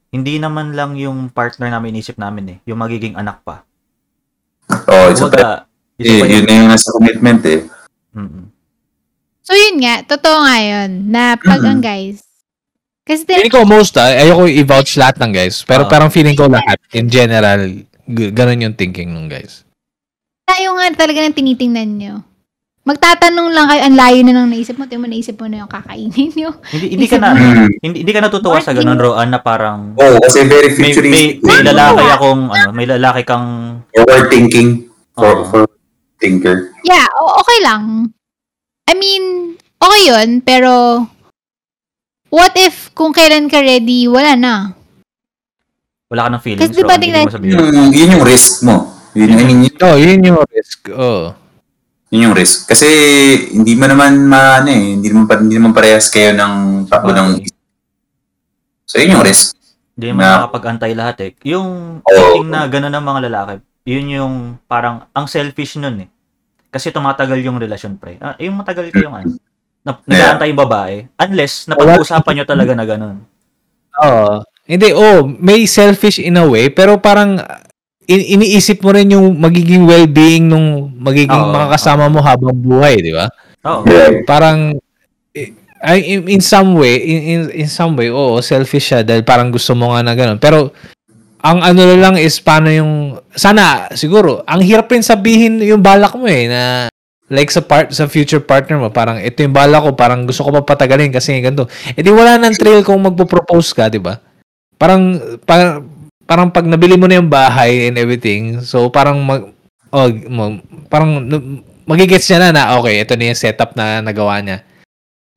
[0.10, 3.66] hindi naman lang yung partner namin inisip namin eh, yung magiging anak pa.
[4.86, 5.66] Oh, it's a Kumbaga,
[5.98, 7.62] isa eh, pa yun yung, na yung nasa commitment eh.
[8.12, 8.46] Mm-mm.
[9.42, 12.22] so yun nga, totoo nga yun, na pag ang guys,
[13.02, 15.66] kasi Feeling tin- ko most, ah, ayoko i-vouch lahat ng guys.
[15.66, 15.90] Pero Ah.
[15.90, 17.66] parang feeling ko lahat, in general,
[18.06, 19.66] g- ganun yung thinking ng guys.
[20.46, 22.16] tayo nga talaga ng tinitingnan nyo.
[22.80, 25.70] Magtatanong lang kayo, ang layo na nang naisip mo, tingnan mo naisip mo na yung
[25.70, 26.50] kakainin nyo.
[26.66, 27.68] Hindi hindi ka na Mm.
[27.78, 31.44] hindi, hindi ka natutuwa sa ganun Roan na parang Oh, kasi very may, may, futuristic.
[31.44, 33.48] may lalaki akong ano, may lalaki kang
[33.92, 34.88] Forward thinking.
[35.12, 35.44] For, Oo.
[35.46, 35.62] for
[36.18, 36.72] thinker.
[36.82, 38.16] Yeah, o- okay lang.
[38.86, 39.24] I mean,
[39.76, 41.04] okay yun, pero
[42.30, 44.54] what if kung kailan ka ready, wala na.
[46.08, 46.62] wala ka ng feelings.
[46.64, 47.54] Kasi di ba Roan, hindi tingnan- mo sabihin.
[47.54, 48.76] Yun, yun yung risk mo.
[49.14, 50.80] Yun, I mean, yun, Oh, yun yung risk.
[50.90, 51.22] Oh.
[51.30, 51.38] yun
[52.10, 52.66] yung risk.
[52.66, 52.88] Kasi
[53.54, 57.46] hindi mo naman maano eh, hindi naman, hindi naman parehas kayo ng takbo ng
[58.90, 59.54] So, yun yung risk.
[59.94, 61.32] Hindi naman Na- makapag-antay lahat eh.
[61.46, 63.54] Yung thinking na gano'n ng mga lalaki,
[63.86, 64.34] yun yung
[64.66, 66.10] parang ang selfish nun eh.
[66.74, 68.18] Kasi tumatagal yung relasyon pre.
[68.18, 69.38] Ah, yung matagal kayong ano,
[69.86, 70.96] na, nag-aantay yung babae.
[71.22, 73.18] Unless napag-usapan nyo talaga na gano'n.
[74.02, 74.42] Oo.
[74.66, 77.69] Hindi, oh, may selfish in a way, pero parang uh,
[78.10, 83.14] in- iniisip mo rin yung magiging well-being nung magiging Oo, makakasama mo habang buhay, di
[83.14, 83.30] ba?
[83.70, 83.86] Oo.
[83.86, 84.26] Yeah.
[84.26, 84.82] Parang
[85.80, 89.54] ay in, in some way, in, in, in some way, oo, selfish siya dahil parang
[89.54, 90.42] gusto mo nga na ganun.
[90.42, 90.76] Pero
[91.40, 96.28] ang ano lang is paano yung sana siguro ang hirap rin sabihin yung balak mo
[96.28, 96.92] eh na
[97.32, 100.52] like sa part sa future partner mo parang ito yung balak ko parang gusto ko
[100.60, 104.20] pa patagalin kasi ganito eh di wala nang thrill kung magpo-propose ka di ba
[104.76, 105.16] parang
[105.48, 105.88] parang
[106.30, 109.50] parang pag nabili mo na yung bahay and everything so parang mag
[109.90, 111.26] oh, mag- parang
[111.90, 114.62] magigets niya na na okay ito na yung setup na nagawa niya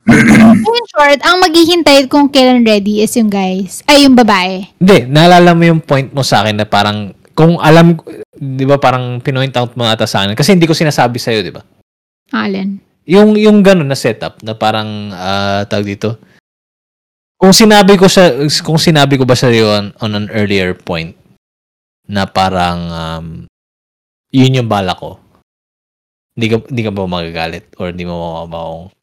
[0.82, 4.66] In short, ang maghihintay kung kailan ready is yung guys, ay yung babae.
[4.82, 7.94] Hindi, naalala mo yung point mo sa akin na parang, kung alam,
[8.34, 11.54] di ba parang pinoint out mo ata sa akin, kasi hindi ko sinasabi sa'yo, di
[11.54, 11.62] ba?
[12.34, 12.82] Alin?
[13.06, 16.18] Yung, yung ganun na setup, na parang, ah tawag dito,
[17.42, 18.30] kung sinabi ko sa
[18.62, 21.18] kung sinabi ko ba sa iyo on, on an earlier point
[22.06, 23.26] na parang um,
[24.30, 25.18] yun yung bala ko.
[26.38, 28.94] Hindi ka hindi ka ba magagalit or hindi mo mamabaong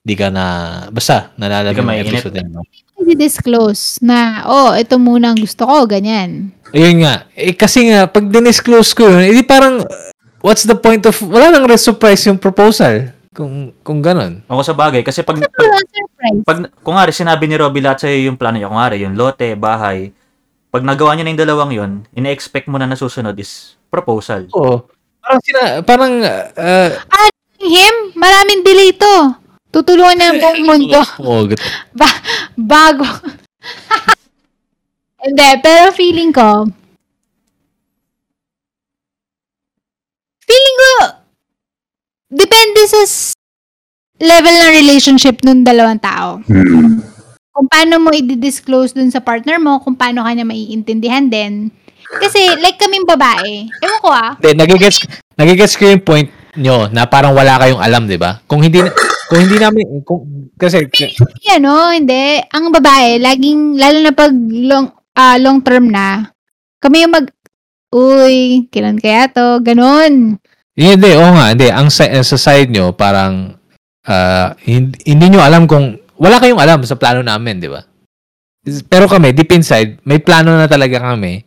[0.00, 0.44] hindi ka na
[0.88, 2.64] basta nalala Hindi ka mo episode na yun.
[3.08, 6.52] I-disclose na, oh, ito muna ang gusto ko, ganyan.
[6.76, 7.24] Ayun nga.
[7.32, 10.12] Eh, kasi nga, pag dinisclose ko yun, edi parang, uh,
[10.44, 13.08] what's the point of, wala nang surprise yung proposal.
[13.38, 14.42] Kung, kung ganon.
[14.50, 15.70] Ako sa bagay, kasi pag, pag,
[16.42, 19.54] pag kung nga sinabi ni Robby lahat sa'yo yung plano niya, kung nga yung lote,
[19.54, 20.10] bahay,
[20.74, 24.42] pag nagawa niya na yung dalawang yon, ine-expect mo na nasusunod is proposal.
[24.58, 24.90] Oo.
[25.22, 26.18] Parang sina, parang,
[26.58, 26.90] uh,
[27.62, 29.16] Him, maraming delay to.
[29.70, 30.98] Tutulungan niya ang buong mundo.
[31.22, 31.62] Oo, gut-
[31.94, 32.22] Ba-
[32.58, 33.06] bago.
[35.22, 36.66] Hindi, pero feeling ko,
[40.42, 40.90] feeling ko,
[42.28, 43.00] depende sa
[44.20, 46.42] level ng relationship nung dalawang tao.
[46.44, 47.00] Hmm.
[47.58, 51.74] Kung paano mo i-disclose dun sa partner mo, kung paano kanya maiintindihan din.
[52.08, 55.04] Kasi, like kaming babae, ewan ko ah, Hindi, nagigets,
[55.34, 58.40] nagigets ko yung point nyo na parang wala kayong alam, di ba?
[58.46, 58.94] Kung hindi, na-
[59.28, 62.40] kung hindi namin, kung, kasi, Hindi, ano, hindi.
[62.48, 64.86] Ang babae, laging, lalo na pag long,
[65.18, 66.30] ah, long term na,
[66.80, 67.26] kami yung mag,
[67.92, 69.60] uy, kailan kaya to?
[69.60, 70.38] Ganon.
[70.78, 71.68] Hindi, oo nga, hindi.
[71.74, 73.58] Ang sa, sa side nyo, parang,
[74.06, 77.82] ah, hindi, hindi nyo alam kung, wala kayong alam sa plano namin, di ba?
[78.86, 81.42] Pero kami, deep inside, may plano na talaga kami.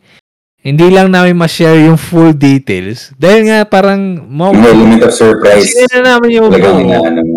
[0.62, 3.10] Hindi lang namin ma-share yung full details.
[3.16, 5.66] Dahil nga, parang, mo, Yung element of surprise.
[5.66, 6.86] Kasi na namin yung Talagang buo.
[6.86, 7.36] inaano mo.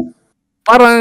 [0.66, 0.98] parang,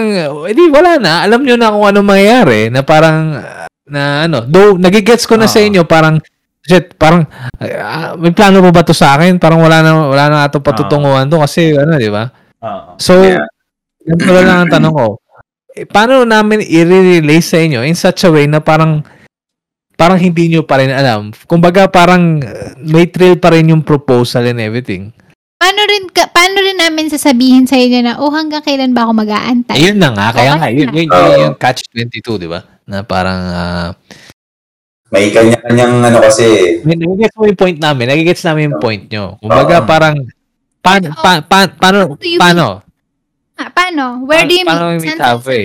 [0.48, 1.24] edi wala na.
[1.24, 2.68] Alam nyo na kung ano mangyayari.
[2.72, 5.66] Na parang, ah, na ano, though, nagigets ko na sa Oo.
[5.68, 6.20] inyo, parang,
[6.64, 7.28] shit, parang,
[7.60, 9.36] ah, may plano pa ba to sa akin?
[9.36, 12.32] Parang wala na, wala na ito patutunguhan to kasi, ano, di ba?
[12.64, 12.96] Oo.
[12.96, 13.44] So, Yeah.
[14.04, 15.06] ganito lang ang tanong ko.
[15.74, 19.04] Eh, paano namin i-relay sa inyo in such a way na parang,
[19.94, 21.30] parang hindi nyo pa rin alam.
[21.46, 25.10] Kumbaga, parang uh, may thrill pa rin yung proposal and everything.
[25.54, 29.12] Paano rin, ka, paano rin namin sasabihin sa inyo na, oh, hanggang kailan ba ako
[29.24, 29.76] mag-aantay?
[29.80, 30.94] Ayun na nga, kaya Okay nga, yun, na.
[30.94, 32.60] yun, yun, yung catch-22, di ba?
[32.84, 33.88] Na parang, ah,
[35.12, 36.80] May kanya-kanyang ano kasi.
[36.82, 38.04] May nagigets mo yung point namin.
[38.08, 39.36] Nagigets namin yung point nyo.
[39.36, 39.86] Kumbaga, Oo.
[39.86, 40.16] parang,
[40.80, 42.66] paano, pa, pa, paano, paano?
[43.54, 44.24] Ah, paano?
[44.24, 45.14] Where Pa- do you paano meet?
[45.14, 45.64] Saan- halfway?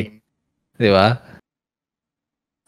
[0.75, 1.07] Di ba?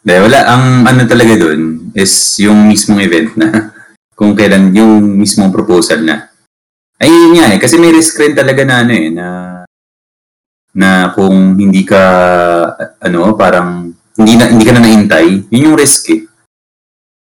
[0.02, 0.40] Hindi, wala.
[0.50, 1.62] Ang ano talaga dun
[1.94, 2.10] is
[2.42, 3.48] yung mismong event na
[4.18, 6.32] kung kailan yung mismong proposal na.
[6.98, 7.60] Ay, yun nga eh.
[7.62, 9.28] Kasi may risk rin talaga na ano eh, na
[10.72, 12.02] na kung hindi ka
[12.98, 16.31] ano, parang hindi na hindi ka na naintay, yun yung risk eh.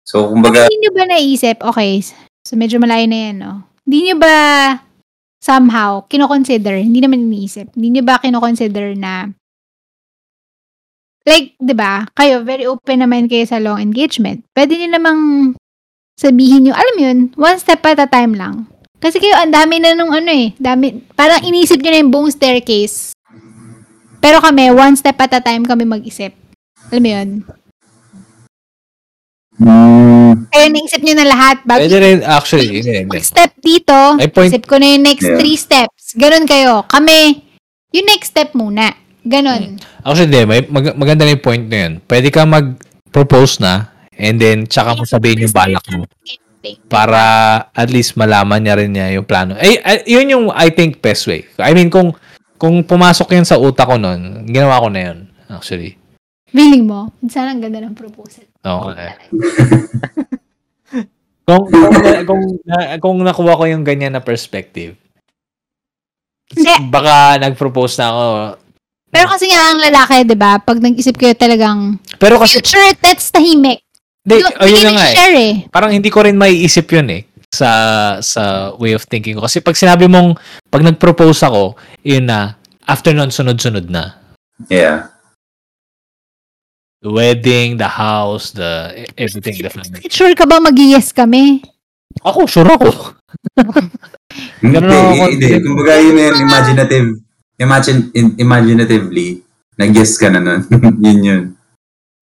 [0.07, 1.99] So, kumbaga, Hindi nyo ba naisip, okay,
[2.47, 3.67] so medyo malayo na yan, no?
[3.83, 4.35] Hindi nyo ba
[5.43, 9.35] somehow kinoconsider, hindi naman iniisip, hindi nyo ba kinoconsider na
[11.27, 14.47] like, di ba, kayo, very open naman kayo sa long engagement.
[14.55, 15.21] Pwede nyo namang
[16.15, 18.71] sabihin nyo, alam yun, one step at a time lang.
[19.03, 22.31] Kasi kayo, ang dami na nung ano eh, dami, parang inisip nyo na yung buong
[22.31, 23.13] staircase.
[24.23, 26.31] Pero kami, one step at a time kami mag-isip.
[26.95, 27.31] Alam mo yun?
[29.59, 33.19] Mm, Kaya naisip nyo na lahat bago Pwede rin, actually, hindi, hindi.
[33.21, 35.39] step dito, Ay, point- isip ko na yung next Yeah.
[35.39, 36.13] three steps.
[36.15, 36.85] Ganon kayo.
[36.87, 37.45] Kami,
[37.93, 38.93] yung next step muna.
[39.27, 39.81] Ganon.
[40.05, 40.43] Actually, hindi.
[40.47, 41.93] May, mag, maganda na yung point na yun.
[42.05, 46.05] Pwede ka mag-propose na, and then, tsaka mo sabihin yung balak mo.
[46.91, 47.23] Para
[47.71, 49.55] at least malaman niya rin niya yung plano.
[49.55, 51.47] Eh, eh, yun yung, I think, best way.
[51.59, 52.11] I mean, kung,
[52.59, 55.95] kung pumasok yan sa utak ko nun, ginawa ko na yun, actually.
[56.51, 58.47] Feeling mo, sana ang ganda ng proposal.
[58.67, 59.11] Okay.
[61.47, 61.95] kung, kung,
[62.27, 64.99] kung, na- kung nakuha ko yung ganyan na perspective,
[66.51, 66.75] Hindi.
[66.91, 68.25] baka nag-propose na ako.
[69.07, 73.31] Pero kasi nga ang lalaki, di ba, pag nag-isip kayo talagang, Pero kasi, future, that's
[73.31, 73.79] tahimik.
[74.27, 75.14] di, ayun na nga eh.
[75.14, 75.55] share eh.
[75.71, 77.71] Parang hindi ko rin maiisip yun eh sa
[78.21, 79.47] sa way of thinking ko.
[79.47, 80.35] Kasi pag sinabi mong,
[80.69, 84.19] pag nag-propose ako, yun na, after nun, sunod-sunod na.
[84.67, 85.14] yeah.
[87.05, 90.01] The wedding, the house, the everything, the family.
[90.09, 91.61] Sure ka ba mag-yes kami?
[92.24, 92.88] Ako, sure ako.
[94.64, 95.20] Hindi, Ganun ako hindi.
[95.20, 95.62] confident.
[95.64, 97.07] Kumbaga yun yun, imaginative,
[97.61, 99.28] imagine, in, imaginatively,
[99.76, 100.61] nag-guess ka na nun.
[101.05, 101.42] yun yun.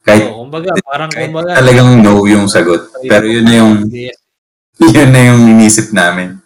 [0.05, 1.55] Kahit Oo, kumbaga, parang Kahit kumbaga.
[1.59, 2.91] talagang no yung sagot.
[3.07, 3.73] Pero yun na yung,
[4.83, 6.39] yun na yung inisip namin.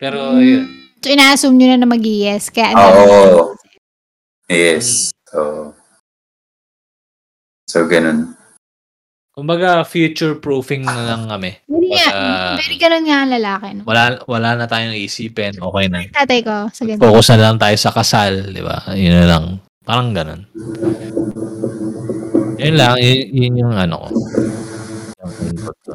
[0.00, 0.66] Pero, yun.
[0.98, 2.48] So, ina-assume nyo na na mag-yes.
[2.50, 3.40] Kaya, ano, Oo.
[4.50, 5.12] Yes.
[5.30, 5.72] So,
[7.68, 8.32] so ganun.
[9.38, 11.62] Kumbaga, future-proofing na lang kami.
[11.70, 11.94] very,
[12.58, 13.68] very ganun nga ang lalaki.
[13.78, 13.82] No?
[13.86, 15.54] Wala, wala na tayong isipin.
[15.62, 16.02] Okay na.
[16.10, 16.98] Tatay ko, sa ganun.
[16.98, 18.82] Focus na lang tayo sa kasal, di ba?
[18.98, 19.44] Yun na lang.
[19.86, 20.42] Parang ganun.
[22.58, 24.08] Yun lang, yun, yun yung ano ko.
[25.22, 25.94] Yung input ko.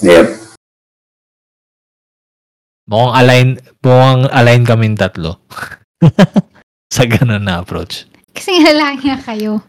[0.00, 0.26] Yep.
[2.88, 3.48] Mukhang align,
[3.84, 5.44] mukhang align kaming tatlo.
[6.96, 8.08] Sa ganun na approach.
[8.32, 9.60] Kasi nga lang nga kayo.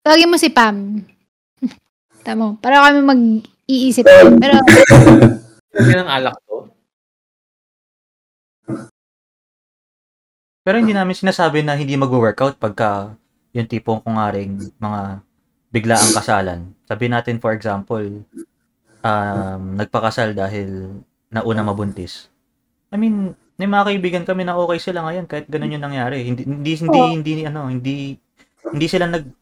[0.00, 1.04] Tawagin mo si Pam.
[2.26, 2.56] Tamo.
[2.56, 4.04] Para kami mag-iisip.
[4.08, 4.56] Pero,
[5.76, 6.56] Yan ang alak to.
[10.60, 13.16] Pero hindi namin sinasabi na hindi mag-workout pagka
[13.52, 15.00] yung tipong kungaring mga
[15.72, 16.60] bigla ang kasalan.
[16.88, 18.04] Sabi natin, for example,
[19.04, 21.00] um, nagpakasal dahil
[21.32, 22.28] nauna mabuntis.
[22.92, 26.24] I mean, may mga kaibigan kami na okay sila ngayon kahit ganun yung nangyari.
[26.24, 28.16] Hindi hindi hindi hindi, ano, hindi
[28.64, 29.39] hindi sila nag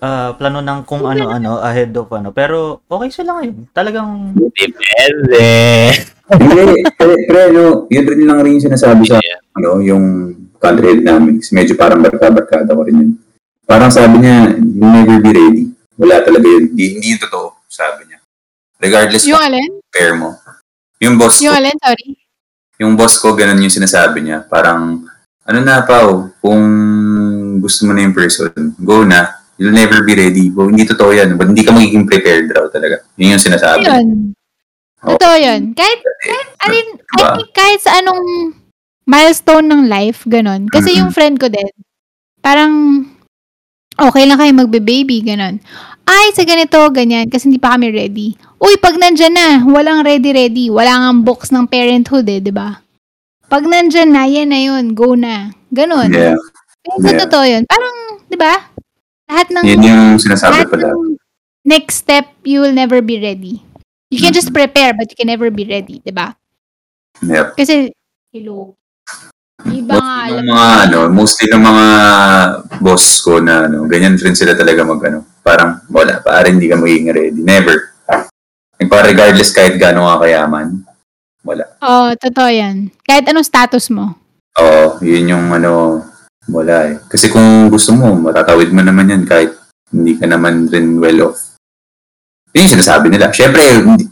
[0.00, 2.30] ah, plano ng kung ano-ano ahead of ano.
[2.34, 3.70] Pero okay sila ngayon.
[3.72, 5.46] Talagang Depende.
[6.28, 9.16] Hindi, pero, pero yun rin lang rin yung sinasabi sa,
[9.56, 10.04] ano, yung
[10.60, 11.40] country head namin.
[11.40, 13.12] Kasi medyo parang barka-barkada ko rin yun.
[13.64, 15.64] Parang sabi niya, you never be ready.
[15.96, 16.72] Wala talaga yun.
[16.72, 18.18] Hindi, hindi yung totoo, sabi niya.
[18.78, 19.70] Regardless yung alin?
[19.90, 20.36] pair mo.
[21.02, 21.76] Yung boss Yung ko, alin?
[21.78, 22.08] Sorry.
[22.78, 24.46] yung boss ko, ganun yung sinasabi niya.
[24.46, 25.02] Parang,
[25.48, 26.62] ano na, Pao, kung
[27.58, 29.37] gusto mo na yung person, go na.
[29.58, 30.54] You'll never be ready.
[30.54, 33.02] Kung hindi totoo yan, but hindi ka magiging prepared raw talaga.
[33.18, 33.82] Yun yung sinasabi.
[33.84, 34.06] Yun.
[35.02, 35.14] Oo.
[35.18, 35.74] Totoo yun.
[35.74, 36.86] Kahit, kahit, alin,
[37.18, 38.54] I think kahit sa anong
[39.02, 40.70] milestone ng life, ganun.
[40.70, 40.98] Kasi Mhm.
[41.02, 41.66] yung friend ko din,
[42.38, 43.02] parang,
[43.98, 45.58] okay lang kayo magbe-baby, ganun.
[46.06, 48.38] Ay, sa ganito, ganyan, kasi hindi pa kami ready.
[48.62, 50.70] Uy, pag nandyan na, walang ready-ready.
[50.70, 52.78] Wala nga box ng parenthood eh, di ba?
[53.50, 55.50] Pag nandyan na, yan na yun, go na.
[55.74, 56.10] Ganun.
[56.14, 56.38] Yeah.
[56.84, 57.20] Pero Yeah.
[57.26, 57.62] totoo yun.
[57.68, 58.54] Parang, di ba?
[59.28, 60.88] Lahat ng, Yun yung sinasabi lahat pala.
[60.96, 61.20] ng
[61.68, 63.60] next step, you will never be ready.
[64.08, 66.32] You can just prepare, but you can never be ready, di ba?
[67.20, 67.60] Yep.
[67.60, 67.92] Kasi,
[68.32, 68.72] hello.
[69.68, 71.86] Iba nga, Mostly alam mga ano, mostly ng mga
[72.78, 76.78] boss ko na ano, ganyan rin sila talaga mag ano, parang wala, parang hindi ka
[76.78, 77.42] magiging ready.
[77.42, 77.90] Never.
[78.78, 80.86] Nagpa regardless kahit gaano ka kayaman.
[81.42, 81.64] Wala.
[81.82, 82.94] Oo, oh, totoo yan.
[83.02, 84.14] Kahit anong status mo.
[84.62, 86.00] Oo, yun yung ano,
[86.48, 86.94] wala eh.
[87.06, 89.52] Kasi kung gusto mo, matatawid mo naman yan kahit
[89.92, 91.56] hindi ka naman rin well off.
[92.56, 93.28] Yun yung sinasabi nila.
[93.30, 93.62] Siyempre,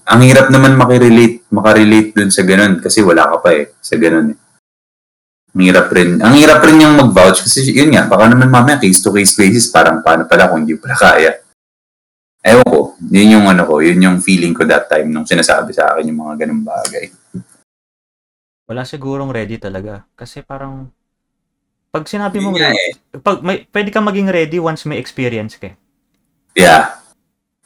[0.04, 4.36] ang hirap naman makirelate, makarelate dun sa ganun kasi wala ka pa eh, sa ganun
[4.36, 4.38] eh.
[5.56, 6.20] Ang hirap rin.
[6.20, 10.28] Ang hirap rin yung mag-vouch kasi yun nga, baka naman mamaya case-to-case basis, parang paano
[10.28, 11.32] pala kung hindi pala kaya.
[12.44, 15.96] Ewan ko, yun yung ano ko, yun yung feeling ko that time nung sinasabi sa
[15.96, 17.08] akin yung mga ganung bagay.
[18.66, 20.04] wala sigurong ready talaga.
[20.12, 20.92] Kasi parang
[21.96, 22.92] pag sinabi mo ready, eh.
[23.24, 25.72] pag may, pwede kang maging ready once may experience ka.
[25.72, 25.74] eh.
[26.52, 27.00] Yeah.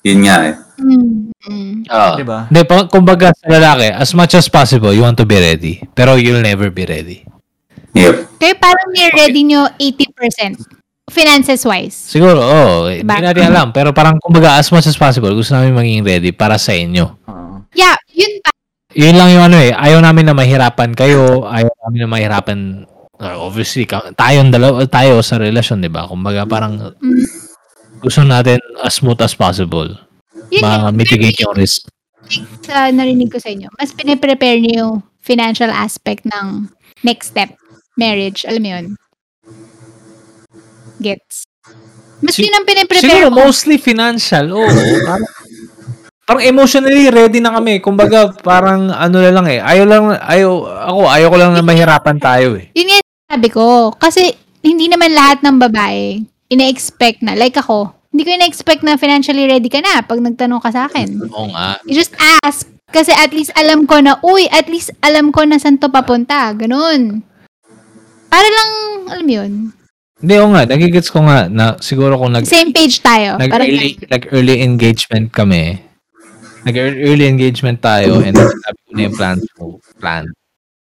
[0.07, 0.55] Yun nga eh.
[0.78, 1.35] Mm.
[1.51, 1.74] Mm.
[1.91, 2.11] Oo.
[2.16, 2.47] Di ba?
[2.47, 5.83] Hindi, pa, kumbaga sa lalaki, as much as possible, you want to be ready.
[5.93, 7.26] Pero you'll never be ready.
[7.93, 8.39] Yep.
[8.39, 10.62] Kayo parang ni-ready nyo 80%.
[11.11, 12.14] Finances-wise.
[12.14, 12.55] Siguro, oo.
[12.55, 13.18] Oh, hindi Diba?
[13.18, 13.74] natin alam.
[13.74, 17.18] Pero parang, kumbaga, as much as possible, gusto namin maging ready para sa inyo.
[17.26, 17.66] Oo.
[17.74, 18.55] Yeah, yun pa.
[18.95, 19.70] Yun lang yung ano eh.
[19.70, 21.47] Ayaw namin na mahirapan kayo.
[21.47, 22.59] Ayaw namin na mahirapan
[23.21, 26.05] uh, obviously, ka- tayong dalawa, tayo sa relasyon, di ba?
[26.05, 27.25] Kumbaga, parang Mm.
[28.01, 29.93] gusto natin as smooth as possible.
[30.51, 31.87] Yun Ma-mitigate yung risk.
[32.61, 33.68] sa narinig ko sa inyo.
[33.75, 36.71] Mas piniprepare niyo yung financial aspect ng
[37.03, 37.53] next step.
[37.95, 38.43] Marriage.
[38.45, 38.87] Alam mo yun?
[40.99, 41.45] Gets.
[42.21, 43.37] Mas Si- yun ang piniprepare Siguro, ko.
[43.41, 44.53] mostly financial.
[44.53, 44.68] Oo.
[45.03, 45.25] parang,
[46.23, 47.81] parang emotionally ready na kami.
[47.81, 49.59] Kumbaga, parang ano na lang eh.
[49.59, 50.51] Ayaw lang, ayaw,
[50.87, 52.68] ako, ayaw ko lang na mahirapan tayo eh.
[52.71, 53.00] Yun nga
[53.31, 53.95] sabi ko.
[53.95, 56.20] Kasi, hindi naman lahat ng babae
[56.51, 57.39] ina-expect na.
[57.39, 61.31] Like ako, hindi ko ina-expect na financially ready ka na pag nagtanong ka sa akin.
[61.31, 61.78] Oo nga.
[61.87, 62.12] You just
[62.43, 62.66] ask.
[62.91, 66.51] Kasi at least alam ko na, uy, at least alam ko na saan to papunta.
[66.59, 67.22] Ganun.
[68.26, 68.70] Para lang,
[69.14, 69.53] alam yun,
[70.20, 70.68] Hindi, oo nga.
[70.68, 73.41] Nagigets ko nga na siguro kung nag, same page tayo.
[73.41, 75.81] nag, Parang, early, nag early engagement kami.
[76.68, 79.64] Nag early engagement tayo and then sabi ko na yung plan ko.
[79.97, 80.28] Plan.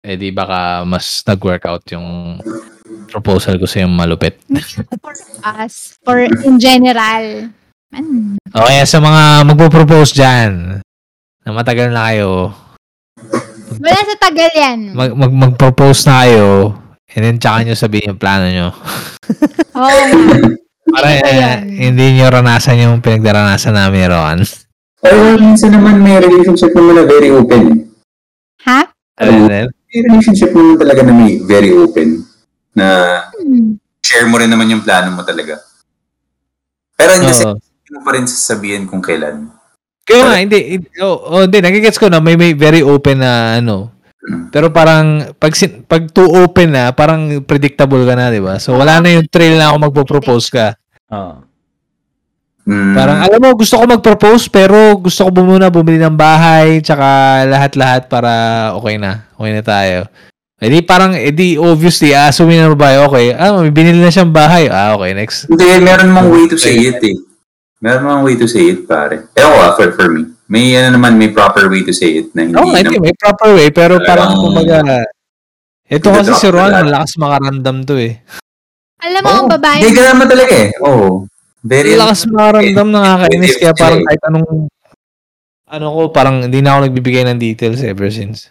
[0.00, 2.40] Eh di baka mas nag-workout yung
[3.06, 4.40] proposal ko sa yung malupit.
[5.04, 5.12] for
[5.44, 7.52] us, for in general.
[7.92, 10.80] Man, Okay, sa mga magpo-propose dyan,
[11.42, 12.54] na matagal na kayo,
[13.76, 14.78] wala sa tagal yan.
[14.94, 16.74] mag, mag, mag-propose na kayo,
[17.12, 18.68] and then tsaka nyo sabihin yung plano nyo.
[19.78, 20.36] Oo nga.
[20.90, 21.54] Para Ano eh,
[21.86, 24.38] hindi nyo ranasan yung pinagdaranasan namin Ron.
[25.00, 27.90] Pero minsan naman may relationship naman na very open.
[28.66, 28.86] Ha?
[29.18, 32.22] Then, May relationship naman talaga na may very open.
[32.70, 32.86] Na
[33.34, 33.74] Hmm.
[34.00, 35.58] share mo rin naman yung plano mo talaga.
[36.94, 39.50] Pero hindi hindi mo pa rin sasabihin kung kailan.
[40.06, 40.58] Kaya nga, hindi,
[40.98, 43.94] oh, oh, hindi, nagigets ko na may, may very open na, ano,
[44.52, 48.60] Pero parang pag sin- pag too open na, parang predictable ka na, 'di ba?
[48.60, 50.66] So wala na yung thrill na ako magpo-propose ka.
[51.08, 51.40] Oo.
[52.68, 52.92] Mm.
[52.92, 58.06] Parang alam mo gusto ko mag-propose pero gusto ko muna bumili ng bahay tsaka lahat-lahat
[58.06, 58.32] para
[58.76, 59.24] okay na.
[59.34, 59.98] Okay na tayo.
[60.60, 63.26] Eh di parang eh di obviously assuming na babae okay.
[63.32, 64.68] Ah, may binili na siyang bahay.
[64.68, 65.48] Ah, okay, next.
[65.48, 67.16] Hindi, meron mong way to say it eh.
[67.80, 69.24] Meron mong way to say it, pare.
[69.32, 70.28] Ko ah, for, for me.
[70.52, 73.56] May ano naman, may proper way to say it na hindi Oh, hindi, may proper
[73.56, 74.78] way pero parang Parang- kumbaga
[75.90, 76.86] ito kasi si Ron, na.
[76.86, 78.22] malakas makarandam to eh.
[79.02, 79.38] Alam mo, Oo.
[79.42, 80.70] ang babae, Hindi naman talaga eh.
[80.86, 81.26] Oo.
[81.60, 84.48] Very Malakas makarandam, nakakainis kaya parang kahit anong
[85.70, 88.48] ano ko, parang hindi na ako nagbibigay ng details ever since.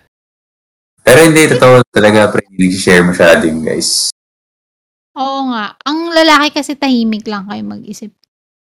[1.03, 2.45] Pero hindi, totoo talaga, pre.
[2.47, 4.13] Hindi share masyado yung guys.
[5.19, 5.75] oo nga.
[5.83, 8.13] Ang lalaki kasi tahimik lang kayo mag-isip.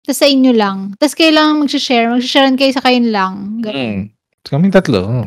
[0.02, 0.92] Tapos sa inyo lang.
[0.98, 2.10] Tapos kayo lang mag-share.
[2.10, 3.62] Mag-sharean kayo sa kayo lang.
[3.62, 3.78] Ganun.
[3.78, 4.02] Hmm.
[4.42, 5.00] Kaming tatlo.
[5.00, 5.26] oh.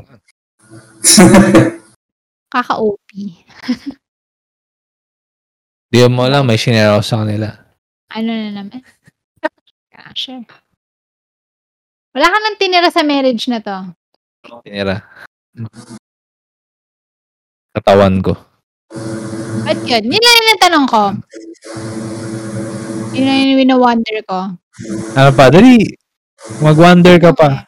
[2.53, 3.09] Kaka-OP.
[5.89, 7.47] Di mo alam, may shinare ako sa kanila.
[8.11, 8.83] Ano na naman?
[10.13, 10.45] Share.
[12.15, 13.77] Wala ka nang tinira sa marriage na to.
[14.61, 15.01] Tinira.
[17.75, 18.37] Katawan ko.
[19.65, 20.03] Ba't yun?
[20.05, 21.03] Yun lang yung tanong ko.
[23.17, 24.39] Yun lang yung wina-wonder ko.
[25.17, 25.49] Ano pa?
[25.49, 25.83] Dali.
[26.61, 27.65] Mag-wonder ka pa.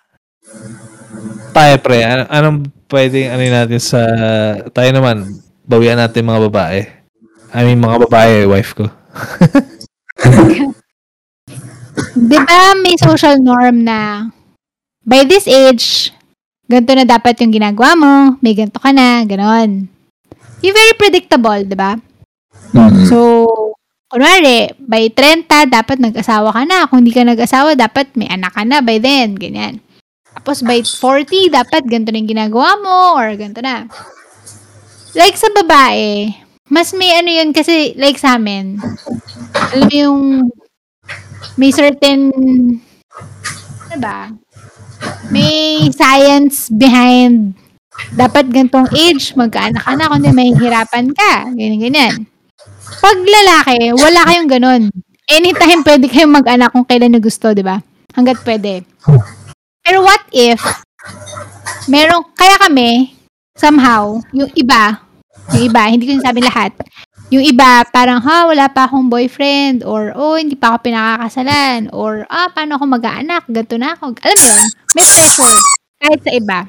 [1.52, 2.06] Tayo, pre.
[2.06, 4.00] Ano, anong pwedeng ano natin sa...
[4.72, 5.42] Tayo naman.
[5.68, 6.80] Bawian natin mga babae.
[7.52, 8.86] I mean, mga babae, wife ko.
[12.18, 14.26] Di ba may social norm na
[15.06, 16.10] by this age,
[16.66, 19.86] ganito na dapat yung ginagawa mo, may ganito ka na, ganon.
[20.66, 21.96] Yung very predictable, di ba?
[22.74, 23.06] Mm.
[23.06, 23.46] So,
[24.10, 26.90] kunwari, by 30, dapat nag-asawa ka na.
[26.90, 29.80] Kung hindi ka nag-asawa, dapat may anak ka na by then, ganyan.
[30.34, 33.88] Tapos by 40, dapat ganito na yung ginagawa mo, or ganito na.
[35.16, 36.36] Like sa babae,
[36.68, 38.82] mas may ano yun kasi, like sa amin,
[39.56, 40.20] alam mo yung
[41.58, 42.30] may certain,
[43.90, 44.30] ano ba,
[45.34, 47.58] may science behind
[48.14, 51.50] dapat gantong age, magkaanak ka na, kundi mahihirapan ka.
[51.50, 52.14] Ganyan, ganyan.
[53.02, 54.82] Pag lalaki, wala kayong ganun.
[55.28, 57.82] Anytime pwede kayong mag-anak kung kailan nyo gusto, di ba?
[58.16, 58.86] Hanggat pwede.
[59.84, 60.62] Pero what if,
[61.90, 63.18] meron, kaya kami,
[63.58, 65.04] somehow, yung iba,
[65.52, 66.72] yung iba, hindi ko sabi lahat,
[67.28, 72.24] yung iba, parang, ha, wala pa akong boyfriend, or, oh, hindi pa ako pinakakasalan, or,
[72.32, 74.16] ah, paano ako mag-aanak, ganito na ako.
[74.24, 75.58] Alam mo yun, may pressure,
[76.00, 76.60] kahit sa iba.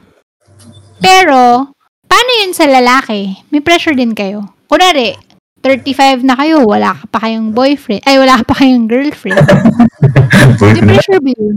[0.99, 1.71] Pero,
[2.11, 3.39] paano yun sa lalaki?
[3.55, 4.51] May pressure din kayo.
[4.67, 5.15] Kunwari,
[5.63, 9.39] 35 na kayo, wala ka pa kayong boyfriend, ay, wala ka pa kayong girlfriend.
[10.75, 11.55] May pressure ba yun?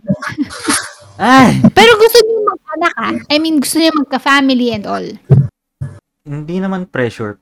[1.22, 1.58] Ay!
[1.74, 3.14] Pero gusto niyo mag-anak ah.
[3.30, 5.06] I mean, gusto niyo magka-family and all.
[6.22, 7.41] Hindi naman pressure.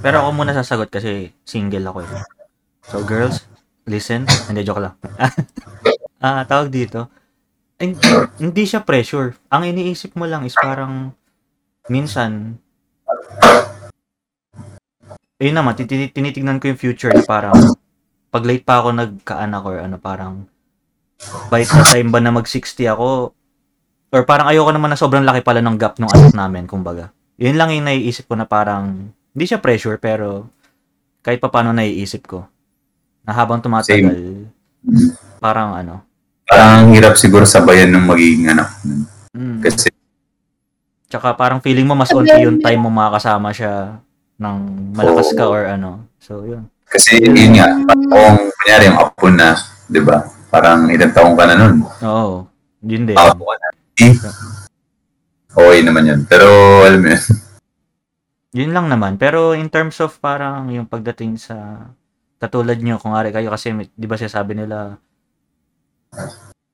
[0.00, 2.10] Pero ako muna sasagot kasi single ako eh.
[2.88, 3.44] So girls,
[3.86, 4.26] listen.
[4.48, 4.94] Hindi, joke lang.
[6.24, 7.12] Ah, tawag dito.
[7.76, 8.00] Hindi,
[8.40, 9.36] hindi siya pressure.
[9.52, 11.12] Ang iniisip mo lang is parang
[11.92, 12.56] minsan
[15.36, 17.76] ayun naman, tinitignan ko yung future na parang
[18.32, 20.48] pag late pa ako nagkaanak or ano parang
[21.52, 23.36] by the time ba na mag 60 ako
[24.14, 27.12] or parang ayoko naman na sobrang laki pala ng gap ng anak namin kumbaga.
[27.36, 30.46] Yun lang yung naiisip ko na parang hindi siya pressure pero
[31.20, 32.46] kahit pa paano naiisip ko
[33.22, 34.46] na habang tumatagal
[35.38, 36.06] parang ano
[36.44, 38.68] Parang hirap siguro sabayan ng magiging anak.
[39.32, 39.88] mm, Kasi,
[41.08, 43.96] tsaka parang feeling mo mas onti yung time mo makakasama siya
[44.36, 44.56] ng
[44.92, 49.56] malakas ka or ano so yun kasi yun nga, kung kunyari yung apo na,
[49.88, 50.20] di ba?
[50.46, 51.80] Parang ilang taong ka na nun.
[52.04, 52.44] oo
[52.84, 53.68] yun din Apo ka na.
[53.98, 54.14] Eh,
[55.54, 56.20] Okay naman yun.
[56.26, 56.46] Pero,
[56.82, 57.22] alam mo yun.
[58.54, 59.18] Yun lang naman.
[59.18, 61.90] Pero in terms of parang yung pagdating sa
[62.38, 64.94] katulad nyo, kung ari kayo kasi di ba sabi nila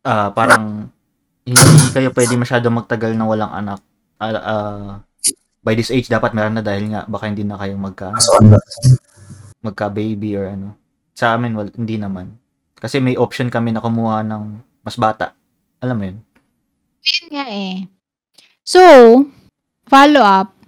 [0.04, 0.92] ah parang
[1.48, 3.80] hindi kayo pwede masyado magtagal na walang anak.
[4.20, 4.90] Ah, ah,
[5.64, 8.12] by this age dapat meron na dahil nga baka hindi na kayo magka
[9.64, 10.76] magka baby or ano.
[11.16, 12.36] Sa amin wal, hindi naman.
[12.76, 14.44] Kasi may option kami na kumuha ng
[14.84, 15.36] mas bata.
[15.80, 16.18] Alam mo yun?
[17.04, 17.88] Yun nga eh.
[18.64, 18.80] So,
[19.88, 20.59] follow up.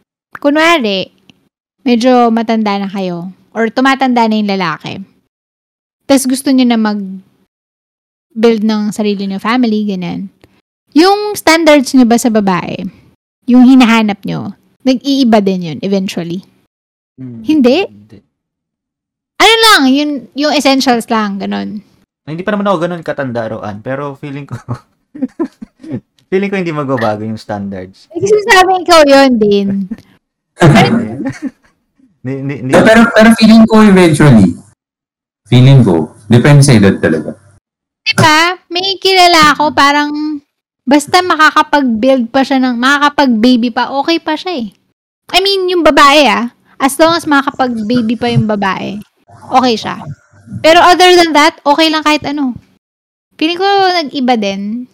[0.42, 1.06] Kunwari,
[1.86, 3.30] medyo matanda na kayo.
[3.54, 4.98] Or tumatanda na yung lalaki.
[6.02, 6.98] Tapos gusto niyo na mag
[8.34, 10.26] build ng sarili niyo family, ganyan.
[10.98, 12.82] Yung standards niyo ba sa babae,
[13.46, 16.42] yung hinahanap niyo, nag-iiba din yun eventually.
[17.22, 17.86] Hindi?
[17.86, 18.18] Hindi.
[19.38, 21.86] Ano lang, yun, yung essentials lang, ganun.
[22.26, 24.58] Hindi pa naman ako ganun katanda roan, pero feeling ko
[26.30, 28.10] feeling ko hindi magbabago yung standards.
[28.10, 29.68] Kasi sabi ikaw yun din.
[32.22, 34.54] Ni, ni, ni, pero, pero feeling ko eventually,
[35.50, 37.34] feeling ko, depende sa edad talaga.
[38.06, 38.62] Diba?
[38.70, 40.38] May kilala ako, parang,
[40.86, 44.68] basta makakapag-build pa siya ng, makakapag-baby pa, okay pa siya eh.
[45.34, 49.02] I mean, yung babae ah, as long as makakapag-baby pa yung babae,
[49.50, 49.98] okay siya.
[50.62, 52.54] Pero other than that, okay lang kahit ano.
[53.34, 54.86] Feeling ko nag-iba din.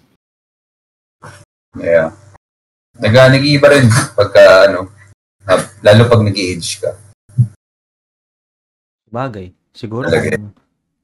[1.76, 2.16] Yeah.
[2.96, 3.84] Nag, nag-iiba rin
[4.18, 4.96] pagka, ano,
[5.48, 6.90] ah, lalo pag nag-age ka.
[9.08, 9.56] bagay.
[9.72, 10.36] Siguro Talaga.
[10.36, 10.52] kung,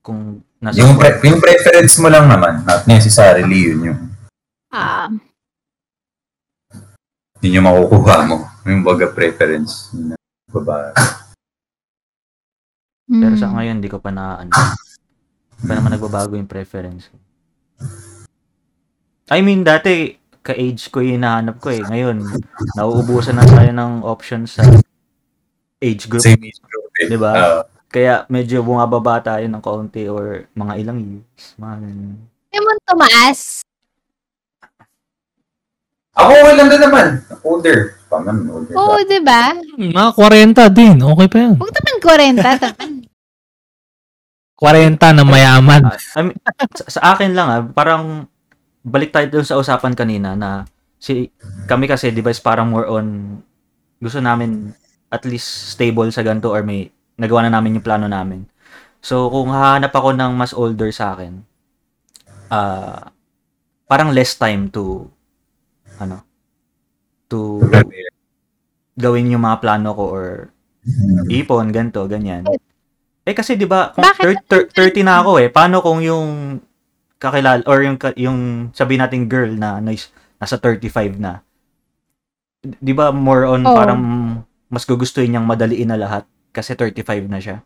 [0.04, 0.20] kung
[0.60, 0.76] nasa...
[0.76, 4.00] Yung, pre- yung preference mo lang naman, not necessarily yun yung,
[4.74, 5.06] Ah,
[7.44, 8.48] yun yung makukuha mo.
[8.64, 10.18] Yung baga preference ng
[10.48, 10.90] babae.
[13.04, 13.40] Pero mm.
[13.40, 14.50] sa ngayon, di ko pa na, ano,
[15.60, 17.12] pa naman nagbabago yung preference.
[19.28, 21.80] I mean, dati, ka-age ko yung hinahanap ko eh.
[21.80, 22.20] Ngayon,
[22.76, 24.62] nauubusan na tayo ng options sa
[25.80, 26.20] age group.
[26.20, 27.08] Same age group eh.
[27.08, 27.32] Diba?
[27.32, 31.56] Ah, Kaya medyo bumababa tayo ng kaunti or mga ilang years.
[31.56, 32.16] Mga ganun.
[32.28, 33.40] Hindi mo tumaas.
[36.14, 37.06] ako okay lang din naman.
[37.42, 37.78] Older.
[38.06, 38.74] Paman, older.
[38.76, 39.50] Oo, di ba?
[39.80, 41.54] Mga 40 din, okay pa yan.
[41.56, 42.90] Huwag naman 40 naman.
[44.60, 45.82] 40 na mayaman.
[46.14, 46.38] I mean,
[46.78, 48.30] sa, sa akin lang ah, parang
[48.84, 50.68] balik tayo dun sa usapan kanina na
[51.00, 51.32] si
[51.64, 53.40] kami kasi di ba is parang more on
[53.98, 54.76] gusto namin
[55.08, 58.44] at least stable sa ganito or may nagawa na namin yung plano namin.
[59.00, 61.40] So kung hahanap ako ng mas older sa akin,
[62.48, 63.08] ah
[63.84, 65.06] parang less time to
[66.00, 66.24] ano
[67.28, 67.60] to
[68.94, 70.26] gawin yung mga plano ko or
[71.32, 72.44] ipon, ganto, ganyan.
[73.24, 74.44] Eh kasi 'di ba, kung Bakit?
[74.44, 75.48] thir- thir- 30 na ako eh.
[75.48, 76.60] Paano kung yung
[77.18, 81.40] kakilala or yung ka- yung sabi nating girl na nice, nasa 35 na.
[82.64, 83.76] 'Di ba more on Oo.
[83.76, 84.00] parang
[84.72, 87.58] mas gugustuhin niyang madaliin na lahat kasi 35 na siya.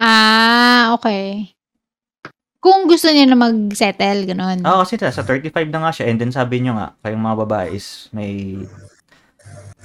[0.00, 1.52] Ah, okay.
[2.60, 4.60] Kung gusto niya na mag-settle, ganun.
[4.68, 7.68] Oo, kasi sa 35 na nga siya and then sabi niyo nga kayong mga babae
[7.72, 8.60] is may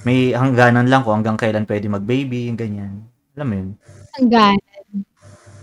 [0.03, 3.07] may hangganan lang kung hanggang kailan pwede mag-baby, yung ganyan.
[3.35, 3.69] Alam mo yun?
[4.19, 4.61] Hangganan.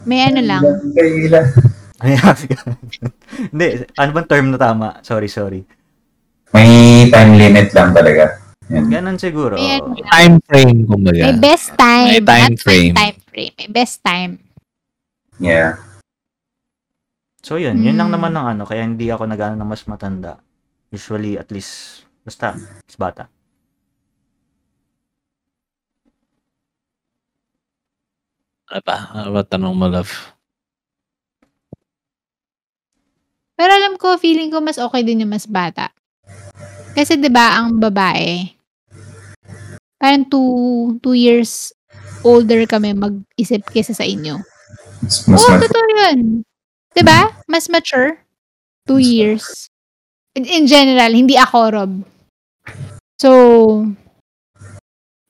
[0.08, 0.62] May ano lang.
[0.96, 1.46] Kailan?
[3.52, 4.86] Hindi, ano bang term na tama?
[5.00, 5.62] Sorry, sorry.
[6.52, 8.42] May time limit lang talaga.
[8.68, 8.88] Yan.
[8.88, 9.56] Ganon siguro.
[9.56, 9.78] May.
[10.06, 11.22] Time frame, kumbaga.
[11.28, 12.08] May best time.
[12.08, 12.94] May time Not frame.
[12.94, 13.54] time frame.
[13.58, 14.32] May best time.
[15.38, 15.80] Yeah.
[17.42, 18.16] So yun, yun lang Hmm.
[18.20, 20.38] naman ng ano, kaya hindi ako nagano ng mas matanda.
[20.88, 23.26] Usually, at least, basta, mas bata.
[28.70, 28.96] Ano ba?
[29.12, 30.31] Ano ba tanong mo, love?
[33.56, 35.92] Pero alam ko, feeling ko mas okay din yung mas bata.
[36.92, 38.52] Kasi 'di ba ang babae,
[39.96, 41.72] parang two, two years
[42.22, 44.38] older kami mag-isip kesa sa inyo.
[45.02, 46.18] Mas, mas Oo, mat- totoo yun.
[46.92, 47.32] 'Di ba?
[47.48, 48.20] Mas mature.
[48.84, 49.70] Two years.
[50.34, 51.92] In, in general, hindi ako, Rob.
[53.20, 53.30] So,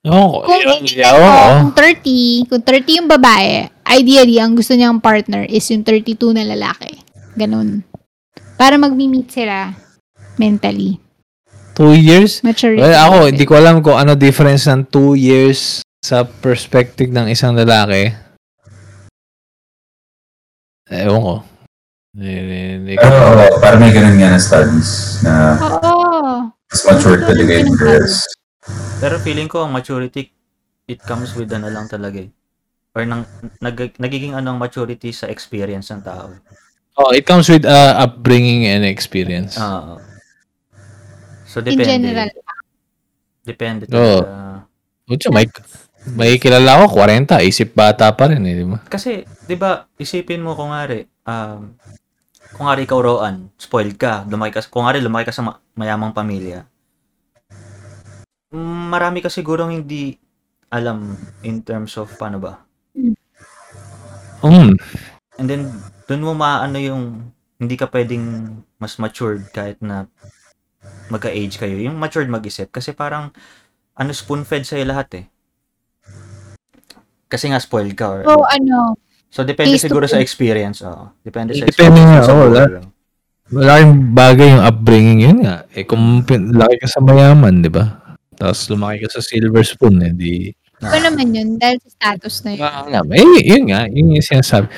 [0.03, 1.51] Oo, kung yun, titignan yeah, ko, oo.
[1.63, 6.43] kung 30, kung 30 yung babae, ideally, ang gusto niyang partner is yung 32 na
[6.43, 6.97] lalaki.
[7.39, 7.87] Ganun.
[8.63, 9.75] Para mag-meet sila
[10.39, 11.03] mentally.
[11.75, 12.47] Two years?
[12.47, 12.79] Maturity.
[12.79, 17.59] Well, ako, hindi ko alam kung ano difference ng two years sa perspective ng isang
[17.59, 18.15] lalaki.
[20.87, 21.35] Ewan ko.
[21.43, 21.47] Ko.
[23.03, 26.55] Pero oo, parang may ganun nga na studies na Oo.
[26.55, 28.23] mas mature talaga yung girls.
[29.03, 30.31] Pero feeling ko, ang maturity,
[30.87, 32.31] it comes with ano lang talaga eh.
[32.95, 33.27] Or nang,
[33.59, 36.31] nag, nagiging ano ang maturity sa experience ng tao.
[36.93, 39.57] Oh, it comes with uh, upbringing and experience.
[39.57, 39.97] Oo.
[41.49, 41.89] so, In depende.
[41.89, 42.29] general.
[43.43, 44.21] Depende Oo.
[44.21, 44.69] talaga.
[45.09, 45.49] Ocho, may,
[46.15, 48.79] may kilala ko, 40, isip bata pa rin eh, di ba?
[48.87, 50.85] Kasi, di ba, isipin mo kung nga
[51.27, 51.75] um,
[52.53, 56.13] kung nga ikaw Roan, spoiled ka, lumaki ka, kung nga lumaki ka sa ma- mayamang
[56.13, 56.69] pamilya,
[58.93, 60.21] marami ka sigurong hindi
[60.69, 62.61] alam in terms of paano ba.
[62.93, 64.77] Mm.
[65.41, 65.73] And then,
[66.05, 70.11] dun mo maano yung hindi ka pwedeng mas matured kahit na
[71.09, 71.79] magka-age kayo.
[71.79, 72.69] Yung matured mag-isip.
[72.69, 73.31] Kasi parang,
[73.95, 75.25] ano, spoon-fed sa'yo lahat eh.
[77.31, 78.99] Kasi nga spoiled ka or So, ano,
[79.33, 80.85] So, depende siguro sa experience.
[80.85, 81.09] Oo.
[81.25, 82.87] Depende sa Depende nga, sa oo, buhay la- lang.
[83.53, 85.65] Malaking bagay yung upbringing yun nga.
[85.73, 88.01] Eh, kung laki ka sa mayaman, di ba?
[88.37, 90.33] Tapos lumaki ka sa silver spoon, eh, di...
[90.83, 92.61] iba naman yun dahil sa status na yun.
[92.65, 94.69] Ah, alam, eh, yun nga, yun yung sinasabi.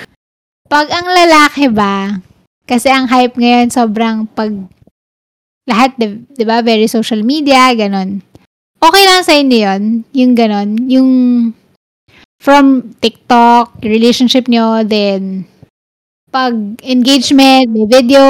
[0.65, 2.25] Pag ang lalaki ba,
[2.65, 4.51] kasi ang hype ngayon sobrang pag
[5.69, 8.21] lahat, di, di ba, very social media, ganon.
[8.85, 11.11] okay lang sa inyo yun, yung ganon, yung
[12.37, 15.49] from TikTok, relationship nyo, then
[16.29, 16.53] pag
[16.83, 18.21] engagement, may video,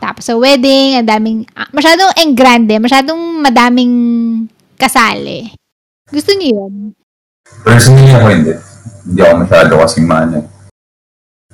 [0.00, 3.94] tapos sa wedding, ang daming, ah, masyadong engrande, masyadong madaming
[4.80, 5.52] kasali.
[6.08, 6.74] Gusto niyo yun?
[7.62, 8.54] Personally ako hindi.
[9.04, 10.53] Hindi ako masyado kasi maano,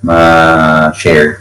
[0.03, 1.41] ma-share.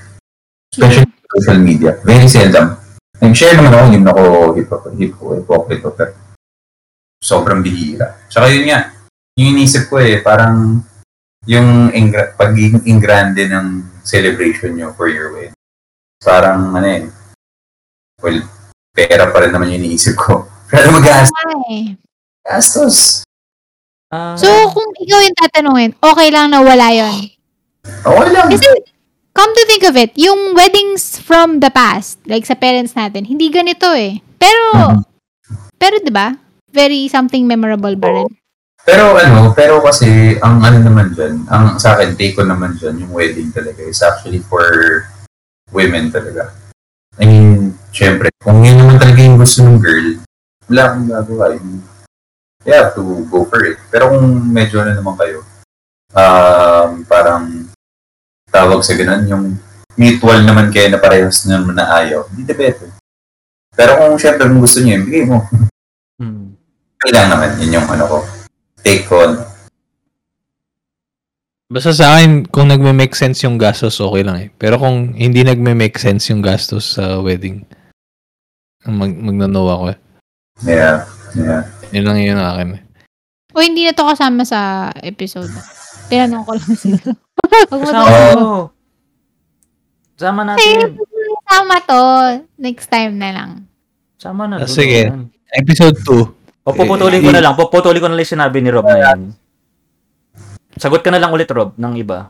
[0.70, 1.92] Especially sa social media.
[2.02, 2.78] Very seldom.
[3.20, 4.24] Nag-share naman ako, hindi ako
[4.56, 6.12] hypo- hypo- hypocrite o pero
[7.20, 8.16] sobrang bihira.
[8.32, 8.96] Tsaka yun nga,
[9.36, 10.80] yung inisip ko eh, parang
[11.44, 13.68] yung ingra- pagiging ingrande ng
[14.04, 15.56] celebration nyo for your wedding.
[16.20, 17.04] Parang ano eh,
[18.20, 18.40] well,
[18.92, 20.48] pera pa rin naman yung iniisip ko.
[20.72, 21.44] Pero mag-gastos.
[21.68, 21.96] Ay.
[22.40, 22.98] Gastos.
[24.10, 27.30] Ah, So, kung ikaw yung tatanungin, okay lang na wala yon
[27.86, 28.48] Okay lang.
[28.52, 28.68] Kasi,
[29.34, 33.48] come to think of it, yung weddings from the past, like sa parents natin, hindi
[33.48, 34.20] ganito eh.
[34.36, 35.02] Pero, Mhm.
[35.80, 36.36] pero 'di ba?
[36.70, 38.30] Very something memorable ba rin?
[38.86, 43.00] Pero ano, pero kasi ang ano naman dyan, ang sa akin, take ko naman dyan,
[43.06, 44.64] yung wedding talaga is actually for
[45.76, 46.56] women talaga.
[47.20, 50.08] I mean, syempre, kung yun naman talaga yung gusto ng girl,
[50.72, 51.46] wala akong gagawa.
[52.66, 53.78] You have to go for it.
[53.92, 55.44] Pero kung medyo na naman kayo,
[56.16, 57.59] um, parang
[58.50, 59.44] tawag sa ganun, yung
[60.00, 62.90] mutual naman kayo na parehas naman na ayaw, hindi better.
[63.74, 65.38] Pero kung syempre kung gusto niyo, yun, bigay mo.
[66.20, 66.46] hmm.
[67.00, 68.18] Kailangan naman, yun yung ano ko.
[68.84, 69.24] Take ko.
[69.24, 69.48] ano.
[71.70, 74.50] Basta sa akin, kung nagme-make sense yung gastos, okay lang eh.
[74.58, 77.62] Pero kung hindi nagme-make sense yung gastos sa wedding,
[78.90, 79.98] mag magnano ako eh.
[80.66, 81.06] Yeah,
[81.38, 81.62] yeah.
[81.94, 82.82] Yun lang yun akin eh.
[83.54, 85.50] O hindi na to kasama sa episode.
[86.10, 87.14] Tinanong ko lang sila.
[87.40, 88.38] Huwag mo Kasama to.
[88.38, 88.56] mo.
[90.20, 91.00] Sama natin.
[91.46, 92.04] Kasama to.
[92.58, 93.52] Next time na lang.
[94.20, 94.60] Sama na.
[94.60, 95.08] Ah, dulo sige.
[95.08, 95.32] yan.
[95.56, 96.68] Episode 2.
[96.68, 97.54] O puputulin ko na lang.
[97.56, 99.20] Puputulin ko na lang yung sinabi ni Rob na yan.
[100.76, 102.30] Sagot ka na lang ulit, Rob, ng iba.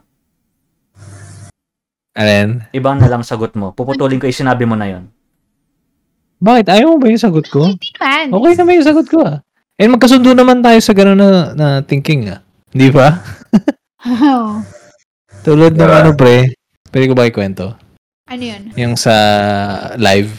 [2.15, 2.65] Alin?
[2.71, 3.71] Ibang na lang sagot mo.
[3.71, 5.05] Puputulin ko yung sinabi mo na yon.
[6.39, 6.71] Bakit?
[6.71, 7.67] Ayaw mo ba yung sagot ko?
[7.67, 8.25] Hindi naman.
[8.31, 9.37] Okay naman yung sagot ko ah.
[9.79, 12.39] And magkasundo naman tayo sa gano'n na, na thinking ah.
[12.71, 13.07] Di ba?
[13.99, 14.63] Oh.
[15.41, 15.99] Tulad ng Diba?
[16.03, 16.51] ano pre,
[16.91, 17.75] pwede ko ba ikwento?
[18.29, 18.63] ano yun?
[18.77, 19.13] Yung sa
[19.97, 20.29] live.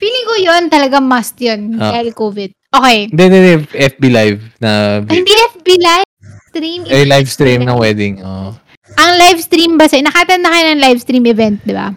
[0.00, 1.76] Feeling ko yun talaga must yun.
[1.76, 1.92] Ah.
[1.92, 2.50] Dahil COVID.
[2.72, 2.98] Okay.
[3.12, 3.56] Hindi, hindi, hindi.
[3.68, 4.70] FB live na
[5.04, 6.08] Ay, hindi FB live
[6.48, 6.80] stream.
[6.88, 8.14] eh, live stream ng wedding.
[8.24, 8.56] Oh.
[8.96, 10.00] Ang live stream ba sa...
[10.00, 11.92] Nakatan na kayo ng live stream event, di ba?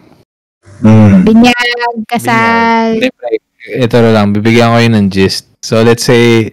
[0.84, 1.24] Mm.
[1.24, 3.00] Binyag, kasal.
[3.00, 3.08] Hindi.
[3.64, 5.48] Ito lang, bibigyan ko yun ng gist.
[5.64, 6.52] So, let's say,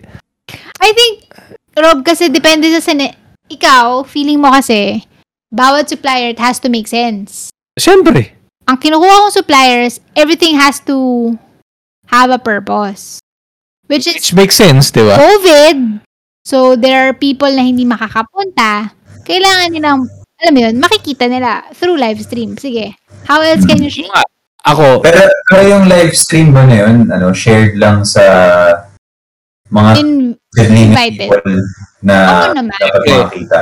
[0.79, 1.27] I think,
[1.75, 3.19] Rob, kasi depende sa sine...
[3.51, 5.03] Ikaw, feeling mo kasi,
[5.51, 7.51] bawat supplier, it has to make sense.
[7.75, 8.33] syempre,
[8.65, 11.35] Ang kinukuha kong suppliers, everything has to
[12.07, 13.19] have a purpose.
[13.91, 15.19] Which is which makes sense, di ba?
[15.19, 15.99] COVID.
[16.47, 18.95] So, there are people na hindi makakapunta.
[19.27, 20.07] Kailangan nilang,
[20.39, 22.55] alam mo yun, makikita nila through live stream.
[22.55, 22.95] Sige.
[23.27, 24.07] How else can you share?
[24.61, 28.21] Ako, Pero, pero yung live stream ba na yun, ano, shared lang sa
[29.73, 31.27] mga In, invited.
[31.29, 31.57] people
[32.05, 32.71] na naman.
[32.77, 33.59] dapat makita.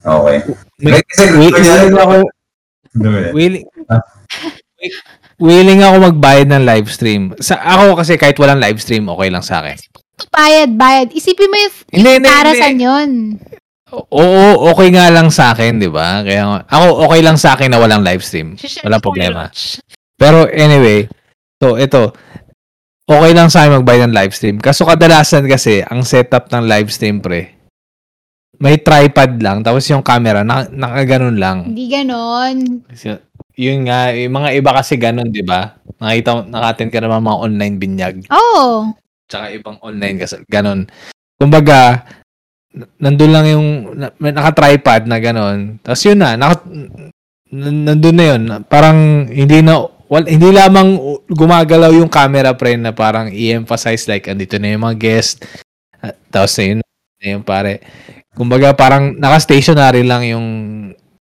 [0.00, 0.38] Okay.
[0.80, 2.16] may, kasi, wi- kunyari, willing ako,
[2.90, 4.02] Ano willing, Ah.
[4.80, 4.96] wi-
[5.38, 7.36] willing ako magbayad ng live stream.
[7.38, 9.76] Sa ako kasi kahit walang live stream, okay lang sa akin.
[10.32, 11.08] bayad, bayad.
[11.12, 13.10] Isipin mo yung Hindi, hindi, sa yun.
[13.90, 16.22] Oo, okay nga lang sa akin, di ba?
[16.22, 18.54] Kaya ako okay lang sa akin na walang live stream.
[18.86, 19.50] Walang problema.
[20.14, 21.10] Pero anyway,
[21.58, 22.14] so ito,
[23.04, 24.56] okay lang sa akin magbayad ng live stream.
[24.62, 27.58] Kaso kadalasan kasi, ang setup ng live stream pre,
[28.60, 31.72] may tripod lang, tapos yung camera, na, nakaganon lang.
[31.72, 32.84] Hindi ganon.
[32.84, 33.16] Kasi,
[33.56, 35.80] yun nga, yung mga iba kasi ganon, di ba?
[35.96, 38.16] Nakita, nakatin ka naman mga online binyag.
[38.28, 38.92] Oh.
[39.32, 40.84] Tsaka ibang online kasi, ganon.
[41.40, 42.04] Kumbaga,
[43.00, 43.66] nandun lang yung,
[43.96, 45.80] na- may naka-tripod na ganon.
[45.80, 48.42] Tapos yun na, naka, n- nandun na yun.
[48.68, 51.00] Parang, hindi na, wal, hindi lamang
[51.32, 55.48] gumagalaw yung camera pre na parang i-emphasize like, andito na yung mga guest.
[55.96, 57.80] At, tapos na yun, na yun pare.
[58.34, 60.46] Kumbaga, parang naka-stationary lang yung,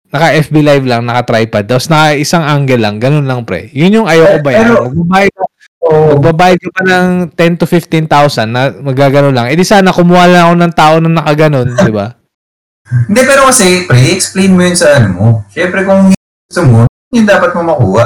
[0.10, 1.68] naka-FB live lang, naka-tripod.
[1.68, 3.68] Tapos naka isang angle lang, ganun lang pre.
[3.76, 4.60] Yun yung ayoko ba yan?
[4.64, 5.44] Pero- Magbabayad ka
[5.86, 9.52] oh, Magbabayad ka pa ng 10 to 15,000 na magagano lang.
[9.52, 12.08] Eh di sana kumuha lang ako ng tao na nakaganon, di ba?
[13.10, 15.28] Hindi, pero kasi, pre, explain mo yun sa ano mo.
[15.50, 16.80] Siyempre, kung gusto mo,
[17.10, 18.06] yun dapat mo makuha.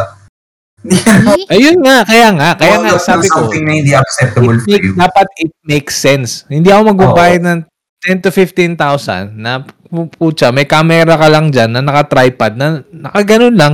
[1.51, 4.95] Ayun nga, kaya nga, kaya nga sabi ko, Something na hindi acceptable it for you.
[4.95, 6.47] dapat it makes sense.
[6.47, 7.59] Hindi ako magbabayad ng
[8.05, 13.55] 10 to 15,000 na pu- putya, may camera ka lang dyan na naka-tripod na nakaganon
[13.55, 13.73] lang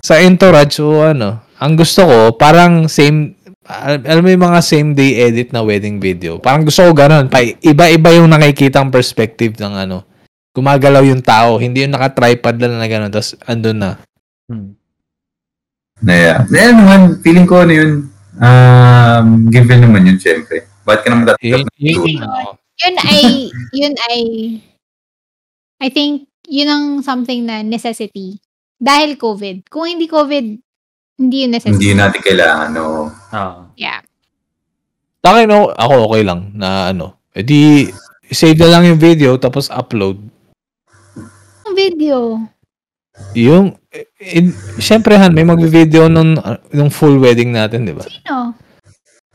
[0.00, 1.44] sa entourage o ano.
[1.60, 3.36] Ang gusto ko, parang same
[3.66, 6.38] al- alam mo yung mga same day edit na wedding video.
[6.40, 7.30] Parang gusto ko ganun.
[7.30, 10.04] Pa, iba-iba yung nakikitang perspective ng ano.
[10.52, 11.56] Gumagalaw yung tao.
[11.56, 13.12] Hindi yung naka-tripod lang na gano'n.
[13.12, 13.90] Tapos andun na.
[14.52, 14.76] Hmm.
[16.02, 16.38] Na yeah.
[16.50, 17.92] Na naman, feeling ko ano yun,
[18.36, 20.66] um, given naman yun, syempre.
[20.82, 22.52] Ba't ka naman Yun, tatanggap yun, ng oo.
[22.80, 23.24] Yun ay,
[23.76, 24.20] yun ay,
[25.82, 28.40] I think, yun ang something na necessity.
[28.80, 29.68] Dahil COVID.
[29.68, 30.46] Kung hindi COVID,
[31.20, 31.92] hindi yun necessity.
[31.92, 33.12] Hindi natin kailangan, no?
[33.30, 33.68] Ah.
[33.76, 34.00] Yeah.
[35.22, 37.22] Sa akin, no, ako okay lang na ano.
[37.30, 37.86] E di,
[38.26, 40.18] save na lang yung video tapos upload.
[41.62, 42.42] Ang video.
[43.38, 44.50] Yung, eh, eh,
[44.82, 46.34] syempre Han, may mag-video nung,
[46.74, 48.02] nung full wedding natin, di ba?
[48.02, 48.56] Sino?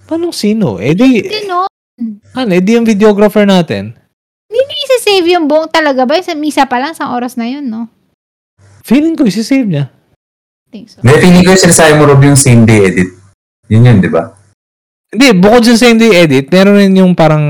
[0.03, 0.81] Paano sino?
[0.81, 1.71] Eh di, Sino?
[2.37, 3.97] Han, eh di yung videographer natin.
[4.47, 6.13] Hindi isi-save yung buong talaga ba?
[6.21, 7.89] Sa misa pa lang, sa oras na yun, no?
[8.85, 9.89] Feeling ko, isi-save niya.
[9.89, 11.01] I think so.
[11.01, 13.09] Hindi, feeling ko yung sinasabi mo, Rob, yung same day edit.
[13.67, 14.37] Yun yun, di ba?
[15.09, 17.45] Hindi, bukod sa same day edit, meron rin yung parang,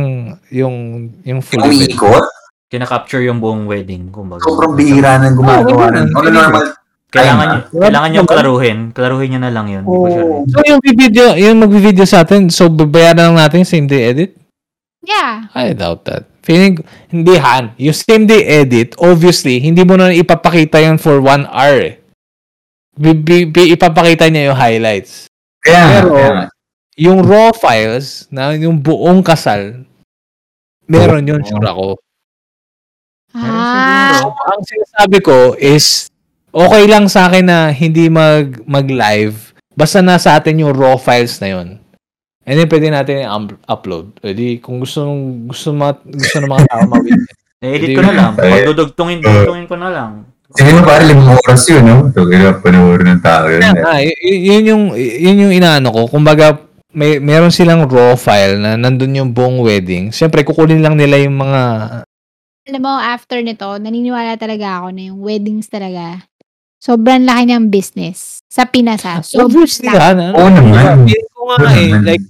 [0.54, 2.26] yung, yung full umiikot,
[2.68, 4.44] Kinaka-capture yung buong wedding, kumbaga.
[4.44, 6.12] sobrang bihira ng gumagawa ganun.
[6.12, 6.64] Ano normal,
[7.08, 8.78] Kailangan Time, nyo, kailangan nyo klaruhin.
[8.92, 9.84] Klaruhin nyo na lang yun.
[9.88, 10.44] Ko sure.
[10.52, 14.36] So, yung video, yung mag-video sa atin, so babayaran lang natin same day edit?
[15.00, 15.48] Yeah.
[15.56, 16.28] I doubt that.
[16.44, 17.72] Feeling, hindi Han.
[17.80, 21.96] Yung same day edit, obviously, hindi mo na ipapakita yan for one hour eh.
[23.00, 25.32] Bi- bi- bi- ipapakita niya yung highlights.
[25.64, 26.48] kaya, Pero- nga.
[26.98, 29.86] Yung raw files, na yung buong kasal,
[30.90, 31.48] meron yun, Oo.
[31.48, 31.88] sure ako.
[33.32, 36.10] Ah, So, ang sinasabi ko is,
[36.52, 41.54] okay lang sa akin na hindi mag, mag-live, basta nasa atin yung raw files na
[41.54, 41.68] yun.
[42.48, 44.24] And then, pwede natin i-upload.
[44.24, 47.20] Pwede, kung gusto, nung- gusto, mga, gusto ng mga tao mawin.
[47.68, 48.32] I-edit ko na lang.
[48.40, 50.12] Magdudugtungin, dugtungin ko na lang.
[50.56, 52.08] Sige mo, pare, limang oras yun, no?
[52.08, 53.60] Ito, kaya panoorin ng tao yun.
[53.60, 56.02] Kaya nga, y- y- yun yung, yun yung inaano ko.
[56.08, 56.56] Kumbaga,
[56.96, 60.16] may, meron silang raw file na nandun yung buong wedding.
[60.16, 61.62] Siyempre, kukunin lang nila yung mga...
[62.68, 66.24] alam mo, after nito, naniniwala talaga ako na yung weddings talaga,
[66.78, 68.42] sobrang laki niyang business.
[68.48, 69.20] Sa Pinas, ha?
[69.20, 69.98] Sobrang Obviously, laki.
[69.98, 70.10] ha?
[70.12, 71.06] na- Oo naman.
[71.06, 71.88] Feel ko nga Oo eh.
[71.88, 72.02] naman.
[72.04, 72.26] Like,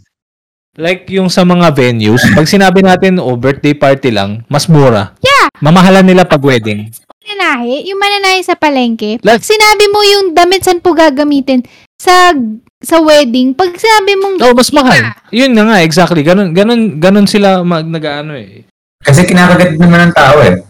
[0.75, 5.13] like yung sa mga venues, pag sinabi natin, oh, birthday party lang, mas mura.
[5.19, 5.47] Yeah.
[5.59, 6.89] Mamahalan nila pag wedding.
[7.19, 11.59] Mananahi, yung mananahi sa palengke, Like- pag sinabi mo yung damit saan po gagamitin
[11.95, 12.31] sa
[12.77, 15.11] sa wedding, pag sinabi mong Oh, mas mahal.
[15.29, 16.21] Yun na nga, exactly.
[16.21, 18.69] Ganun, ganun, ganun sila mag, nag-ano eh.
[18.97, 20.61] Kasi kinakagat naman ng tao, eh.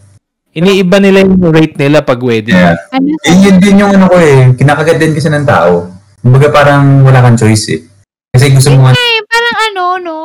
[0.58, 2.50] Iniiba nila yung rate nila pag wedding.
[2.52, 4.50] Kaya, ano, yun, yun din yung ano ko, eh.
[4.54, 5.86] Kinakagat din kasi ng tao.
[6.18, 7.80] Kumbaga parang wala kang choice, eh.
[8.28, 10.18] Kasi gusto mo nga, eh, parang ano, no?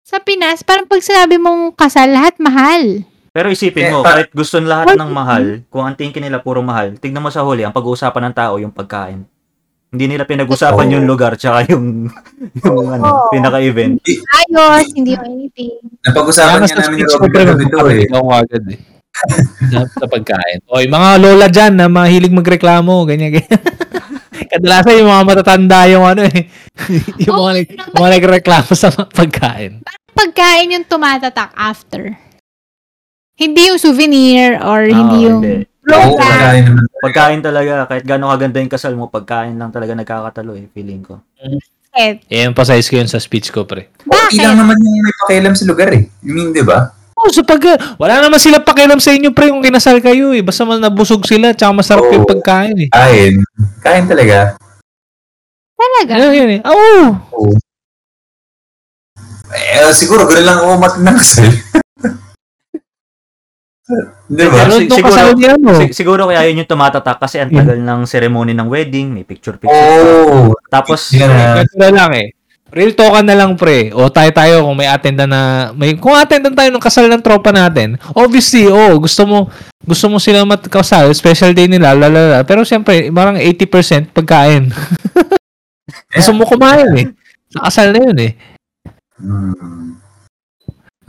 [0.00, 3.02] Sa Pinas, parang pag sinabi mong kasal, lahat mahal.
[3.30, 6.58] Pero isipin Eh, mo, pa- kahit gusto lahat ng mahal, kung ang tingin nila puro
[6.60, 9.22] mahal, tignan mo sa huli, ang pag-uusapan ng tao yung pagkain.
[9.88, 10.94] Hindi nila pinag-usapan Oo.
[10.94, 12.06] yung lugar tsaka yung,
[12.62, 14.02] yung ano, pinaka-event.
[14.02, 15.78] Ayos, hindi yung anything.
[16.00, 17.62] napag-usapan Kaya nga sa namin ni speech ko pre, Gabi ito, eh.
[17.64, 18.78] magpapakita ko agad eh.
[19.14, 20.62] Sa, sa pagkain.
[20.70, 23.62] Oy, mga lola dyan na mahilig magreklamo, ganyan, ganyan.
[24.50, 26.48] Kadalasan yung mga matatanda yung ano eh.
[27.26, 29.84] yung mga, nag- mga nagreklamo sa pagkain.
[30.10, 32.16] Pagkain yung tumatatak after.
[33.36, 35.54] Hindi yung souvenir or hindi Oo, yung hindi.
[35.80, 36.12] Program.
[36.20, 36.64] pagkain.
[37.00, 41.24] Pagkain talaga, kahit gano'ng kaganda yung kasal mo, pagkain lang talaga nagkakatalo eh, feeling ko.
[42.30, 43.90] I-emphasize ko yun sa speech ko, pre.
[44.06, 44.60] Okay lang Bakit?
[44.60, 46.04] naman yung may pakialam sa lugar, eh.
[46.06, 46.99] I mean, di ba?
[47.20, 47.60] Oh, sa pag
[48.00, 50.40] wala naman sila pakialam sa inyo, pre, kung kinasal kayo eh.
[50.40, 52.14] Basta nabusog sila, tsaka masarap Oo.
[52.16, 52.88] yung pagkain eh.
[52.88, 53.36] Kain.
[53.84, 54.56] Kain talaga.
[55.76, 56.12] Talaga.
[56.16, 56.60] Ano yun eh?
[56.64, 57.12] Oo.
[57.36, 57.52] Oo.
[59.52, 61.50] Eh, siguro, gano'n lang ako mat ng kasal.
[64.30, 64.70] di ba?
[64.70, 65.74] Si- itong siguro- kasal niya, no?
[65.76, 69.76] Si- siguro kaya yun yung tumatatak kasi ang tagal ng ceremony ng wedding, may picture-picture.
[70.24, 70.56] Oo.
[70.72, 71.60] Tapos, na.
[71.60, 72.32] Ganito na lang eh.
[72.70, 73.90] Real talk na lang pre.
[73.90, 77.50] O tayo tayo kung may attendan na may kung attendan tayo ng kasal ng tropa
[77.50, 77.98] natin.
[78.14, 79.50] Obviously, oh, gusto mo
[79.82, 82.46] gusto mo sila matkasal, special day nila, lalala.
[82.46, 84.70] Pero siyempre, parang 80% pagkain.
[86.16, 87.06] gusto mo kumain eh.
[87.50, 88.32] Sa kasal na yun eh.
[89.18, 89.98] Hmm.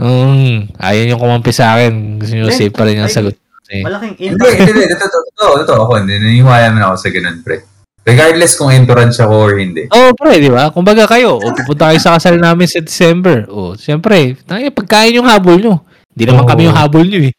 [0.01, 2.17] Mm, ayun yung kumampi sa akin.
[2.17, 3.37] Gusto nyo Then, safe pa rin yung sagot.
[3.71, 3.85] Eh.
[3.85, 4.57] malaking Hindi, impact.
[4.67, 4.95] hindi, hindi.
[4.97, 5.93] Totoo, totoo, totoo ako.
[6.01, 7.57] Hindi, naniniwala naman ako sa ganun, pre.
[8.01, 9.85] Regardless kung entourage ako or hindi.
[9.93, 10.73] Oh, pre, di ba?
[10.73, 13.45] Kumbaga kayo, o pupunta kayo sa kasal namin sa December.
[13.45, 15.85] O, siyempre, tayo, pagkain yung habol nyo.
[16.17, 16.49] Hindi naman Oo.
[16.49, 17.33] kami yung habol nyo eh.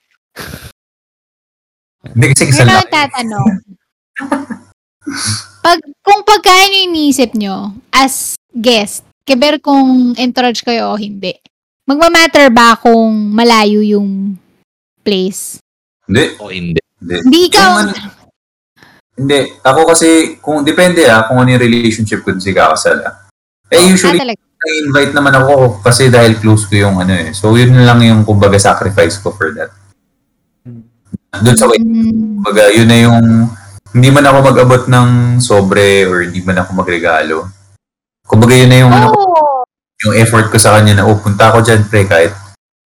[2.15, 2.83] Hindi kasi kasal na.
[2.87, 3.49] tatanong.
[5.63, 11.35] Pag, kung pagkain yung iniisip nyo as guest, keber kung entourage kayo o hindi,
[11.91, 14.39] magmamatter ba kung malayo yung
[15.03, 15.59] place?
[16.07, 16.25] Hindi.
[16.39, 16.79] O, hindi.
[17.03, 17.15] Hindi.
[17.27, 18.22] Hindi ikaw, Kung ano-
[19.13, 19.39] hindi.
[19.61, 23.15] Ako kasi, kung depende ah, kung ano yung relationship ko si kakasal ah.
[23.73, 24.41] Eh, ah, usually, talaga.
[24.41, 27.33] na-invite naman ako kasi dahil close ko yung ano eh.
[27.33, 29.73] So, yun lang yung kumbaga sacrifice ko for that.
[31.41, 33.19] Doon sa way, Mm, kumbaga, yun na yung
[33.93, 35.09] hindi man ako mag-abot ng
[35.41, 37.49] sobre or hindi man ako magregalo.
[38.29, 39.65] Kumbaga, yun na yung, ano, Oh!
[40.05, 42.33] yung effort ko sa kanya na, oh, punta ako dyan, pre, kahit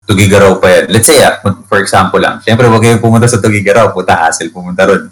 [0.04, 0.92] Tugigaraw pa yan.
[0.92, 4.84] Let's say, ah, for example lang, syempre, wag kayong pumunta sa Tugigaraw, puta hassle pumunta
[4.84, 5.08] ron.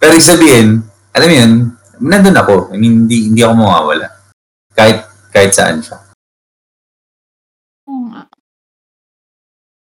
[0.00, 0.80] Pero ibig sabihin,
[1.12, 1.52] alam mo yun,
[2.00, 2.72] nandun ako.
[2.72, 4.08] I mean, hindi, hindi ako mawawala.
[4.72, 6.00] Kahit, kahit saan siya.
[7.84, 8.24] Oo nga.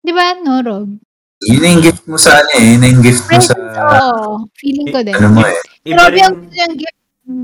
[0.03, 0.91] Di ba, no, Rob?
[1.39, 4.43] Yun na yung gift mo sa ano eh, yun na yung gift mo sa, oo.
[4.59, 5.15] Feeling ko din.
[5.15, 5.55] ano mo eh.
[5.87, 6.97] Iba Rob, rin, yung, yung gift.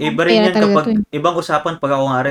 [0.03, 1.15] iba rin yan kapag, to eh.
[1.15, 2.21] ibang usapan pag ako nga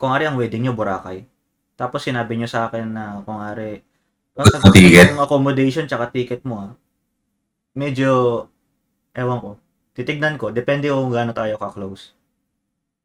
[0.00, 1.28] kung nga ang wedding nyo, Boracay.
[1.76, 3.36] Tapos sinabi nyo sa akin na kung
[4.72, 5.12] ticket.
[5.12, 6.72] yung accommodation tsaka ticket mo ah.
[7.76, 8.46] Medyo,
[9.12, 9.50] ewan ko.
[9.94, 12.10] Titignan ko, depende kung gaano tayo ka-close.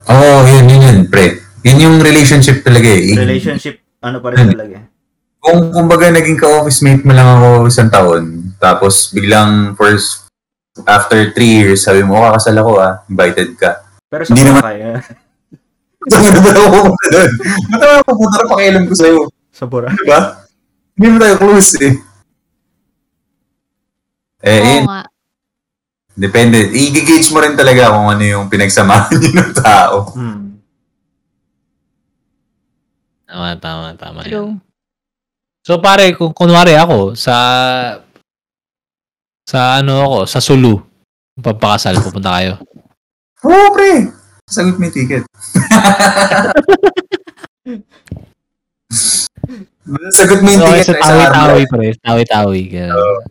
[0.04, 1.38] Oo, oh, yun, yun, yun, pre.
[1.62, 3.14] Yun yung relationship talaga eh.
[3.14, 4.76] Relationship, ano pa rin talaga.
[4.76, 4.86] eh.
[5.38, 8.24] Kung kumbaga naging ka-office mate mo lang ako isang taon,
[8.58, 10.26] tapos biglang first,
[10.84, 13.86] after three years, sabi mo, oh, kakasal ako ah, invited ka.
[14.10, 15.00] Pero sa Hindi naman- Boracay, eh.
[16.10, 17.32] Saan na ba ako pupunta doon?
[17.38, 19.20] Ba't naman ako pupunta na pakialam ko sa'yo?
[19.52, 19.94] sa Boracay.
[19.94, 20.20] Di ba?
[20.96, 21.94] Hindi mo tayo close eh.
[24.42, 25.00] Eh, Oo nga.
[26.20, 26.60] Depende.
[26.68, 29.96] I-gauge mo rin talaga kung ano yung pinagsamahan niyo ng tao.
[30.12, 30.60] Hmm.
[33.26, 34.20] Tama, tama, tama.
[34.22, 34.30] yan.
[34.30, 34.54] True.
[35.62, 37.36] So pare, kung kunwari ako sa
[39.46, 40.82] sa ano ako, sa Sulu,
[41.36, 42.58] papakasal, pupunta kayo.
[43.42, 44.10] Oo, pre.
[44.46, 45.24] Sagot mo yung ticket.
[50.12, 50.86] Sagot mo yung So, ticket.
[50.86, 51.88] sa sa isang tawi-tawi, pre.
[51.98, 52.62] Tawi-tawi.
[52.68, 53.22] ganun.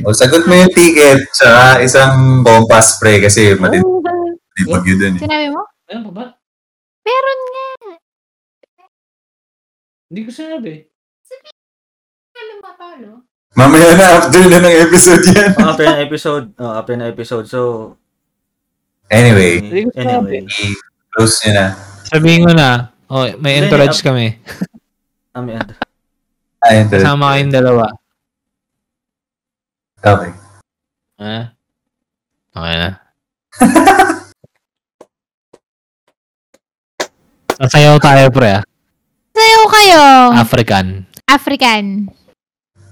[0.00, 5.22] O, sagot mo yung ticket sa isang compass, pre, kasi matitipag yun dun eh.
[5.28, 5.62] Sinabi mo?
[5.84, 6.24] Meron pa ba?
[7.04, 7.66] Meron nga.
[10.08, 10.72] Hindi ko sinabi.
[11.28, 13.10] Sinabi mo, Paolo.
[13.52, 15.52] Mamaya na, after na ng episode yan.
[15.60, 17.60] after na episode, oh, after na episode, so,
[19.12, 19.60] Anyway,
[19.92, 20.40] anyway,
[21.12, 21.66] close nyo na.
[22.08, 24.26] Sabihin ko na, oh, may entourage hindi, kami.
[25.36, 25.68] um, and,
[26.64, 27.04] Ayun, tuloy.
[27.04, 27.84] Kasama kayong dalawa.
[30.02, 30.34] Okay.
[31.22, 31.54] Ha?
[32.50, 32.98] Okay na.
[37.62, 38.62] Sasayaw tayo, pre, ah.
[39.30, 40.02] Sayo kayo.
[40.34, 41.06] African.
[41.30, 42.10] African.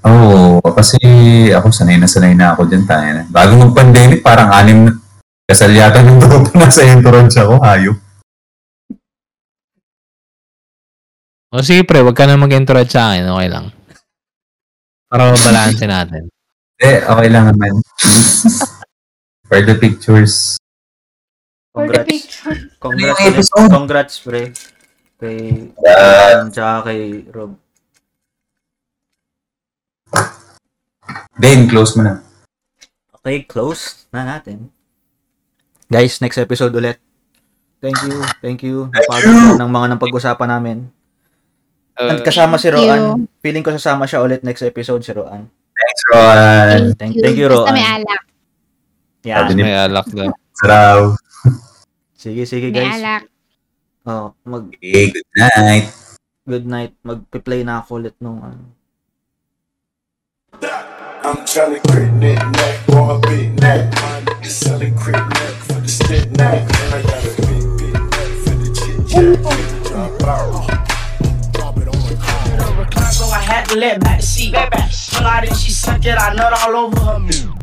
[0.07, 1.03] Oo, oh, kasi
[1.51, 3.27] ako sanay na sanay na ako dyan tayo na.
[3.27, 4.95] Bago mag-pandemic, parang anim na
[5.51, 7.99] kasal yata ng tropa nasa entourage ako, hayop.
[11.51, 13.27] O sige, pre, wag ka na mag-entourage sa akin.
[13.27, 13.74] Okay lang.
[15.11, 16.31] Para mabalansin natin.
[16.81, 17.73] Eh, okay lang naman.
[19.51, 20.57] For the pictures.
[21.70, 22.09] For the congrats.
[22.09, 22.57] picture.
[22.78, 23.70] Congrats, Ano episode?
[23.70, 24.43] congrats, pre.
[25.16, 25.39] Kay,
[25.77, 27.52] Uh, tsaka kay Rob.
[31.36, 32.15] then, close mo na.
[33.20, 34.73] Okay, close na natin.
[35.86, 36.97] Guys, next episode ulit.
[37.81, 38.89] Thank you, thank you.
[38.89, 39.59] Thank Napagod you.
[39.59, 40.78] ng mga ng pag-usapan namin.
[41.97, 43.28] Uh, And kasama si Thank Roan.
[43.40, 45.48] Feeling ko sasama siya ulit next episode si Roan.
[45.81, 46.82] Thanks, Ron.
[47.01, 47.74] Thank- thank you, Basta Roan.
[47.74, 48.23] may alak.
[49.24, 49.36] Yan.
[49.40, 50.28] Sabi ni- may alak daw.
[50.55, 51.01] Saraw.
[52.15, 53.01] Sige, sige May guys.
[53.01, 53.23] alak.
[54.05, 55.86] Oh, mag Okay, good night.
[56.44, 56.93] good night.
[57.01, 58.65] Magpe-play na ako ulit nung ano.
[61.23, 63.93] I'm tryna create that neck on a big neck.
[63.94, 66.65] My niggas selling creep neck for the stick neck.
[66.65, 69.36] And I got a big, big neck for the chit chat.
[69.85, 70.70] Drop out.
[73.21, 74.55] So I had to let back the seat.
[74.55, 77.60] Pull out and she suck it, I nut all over her.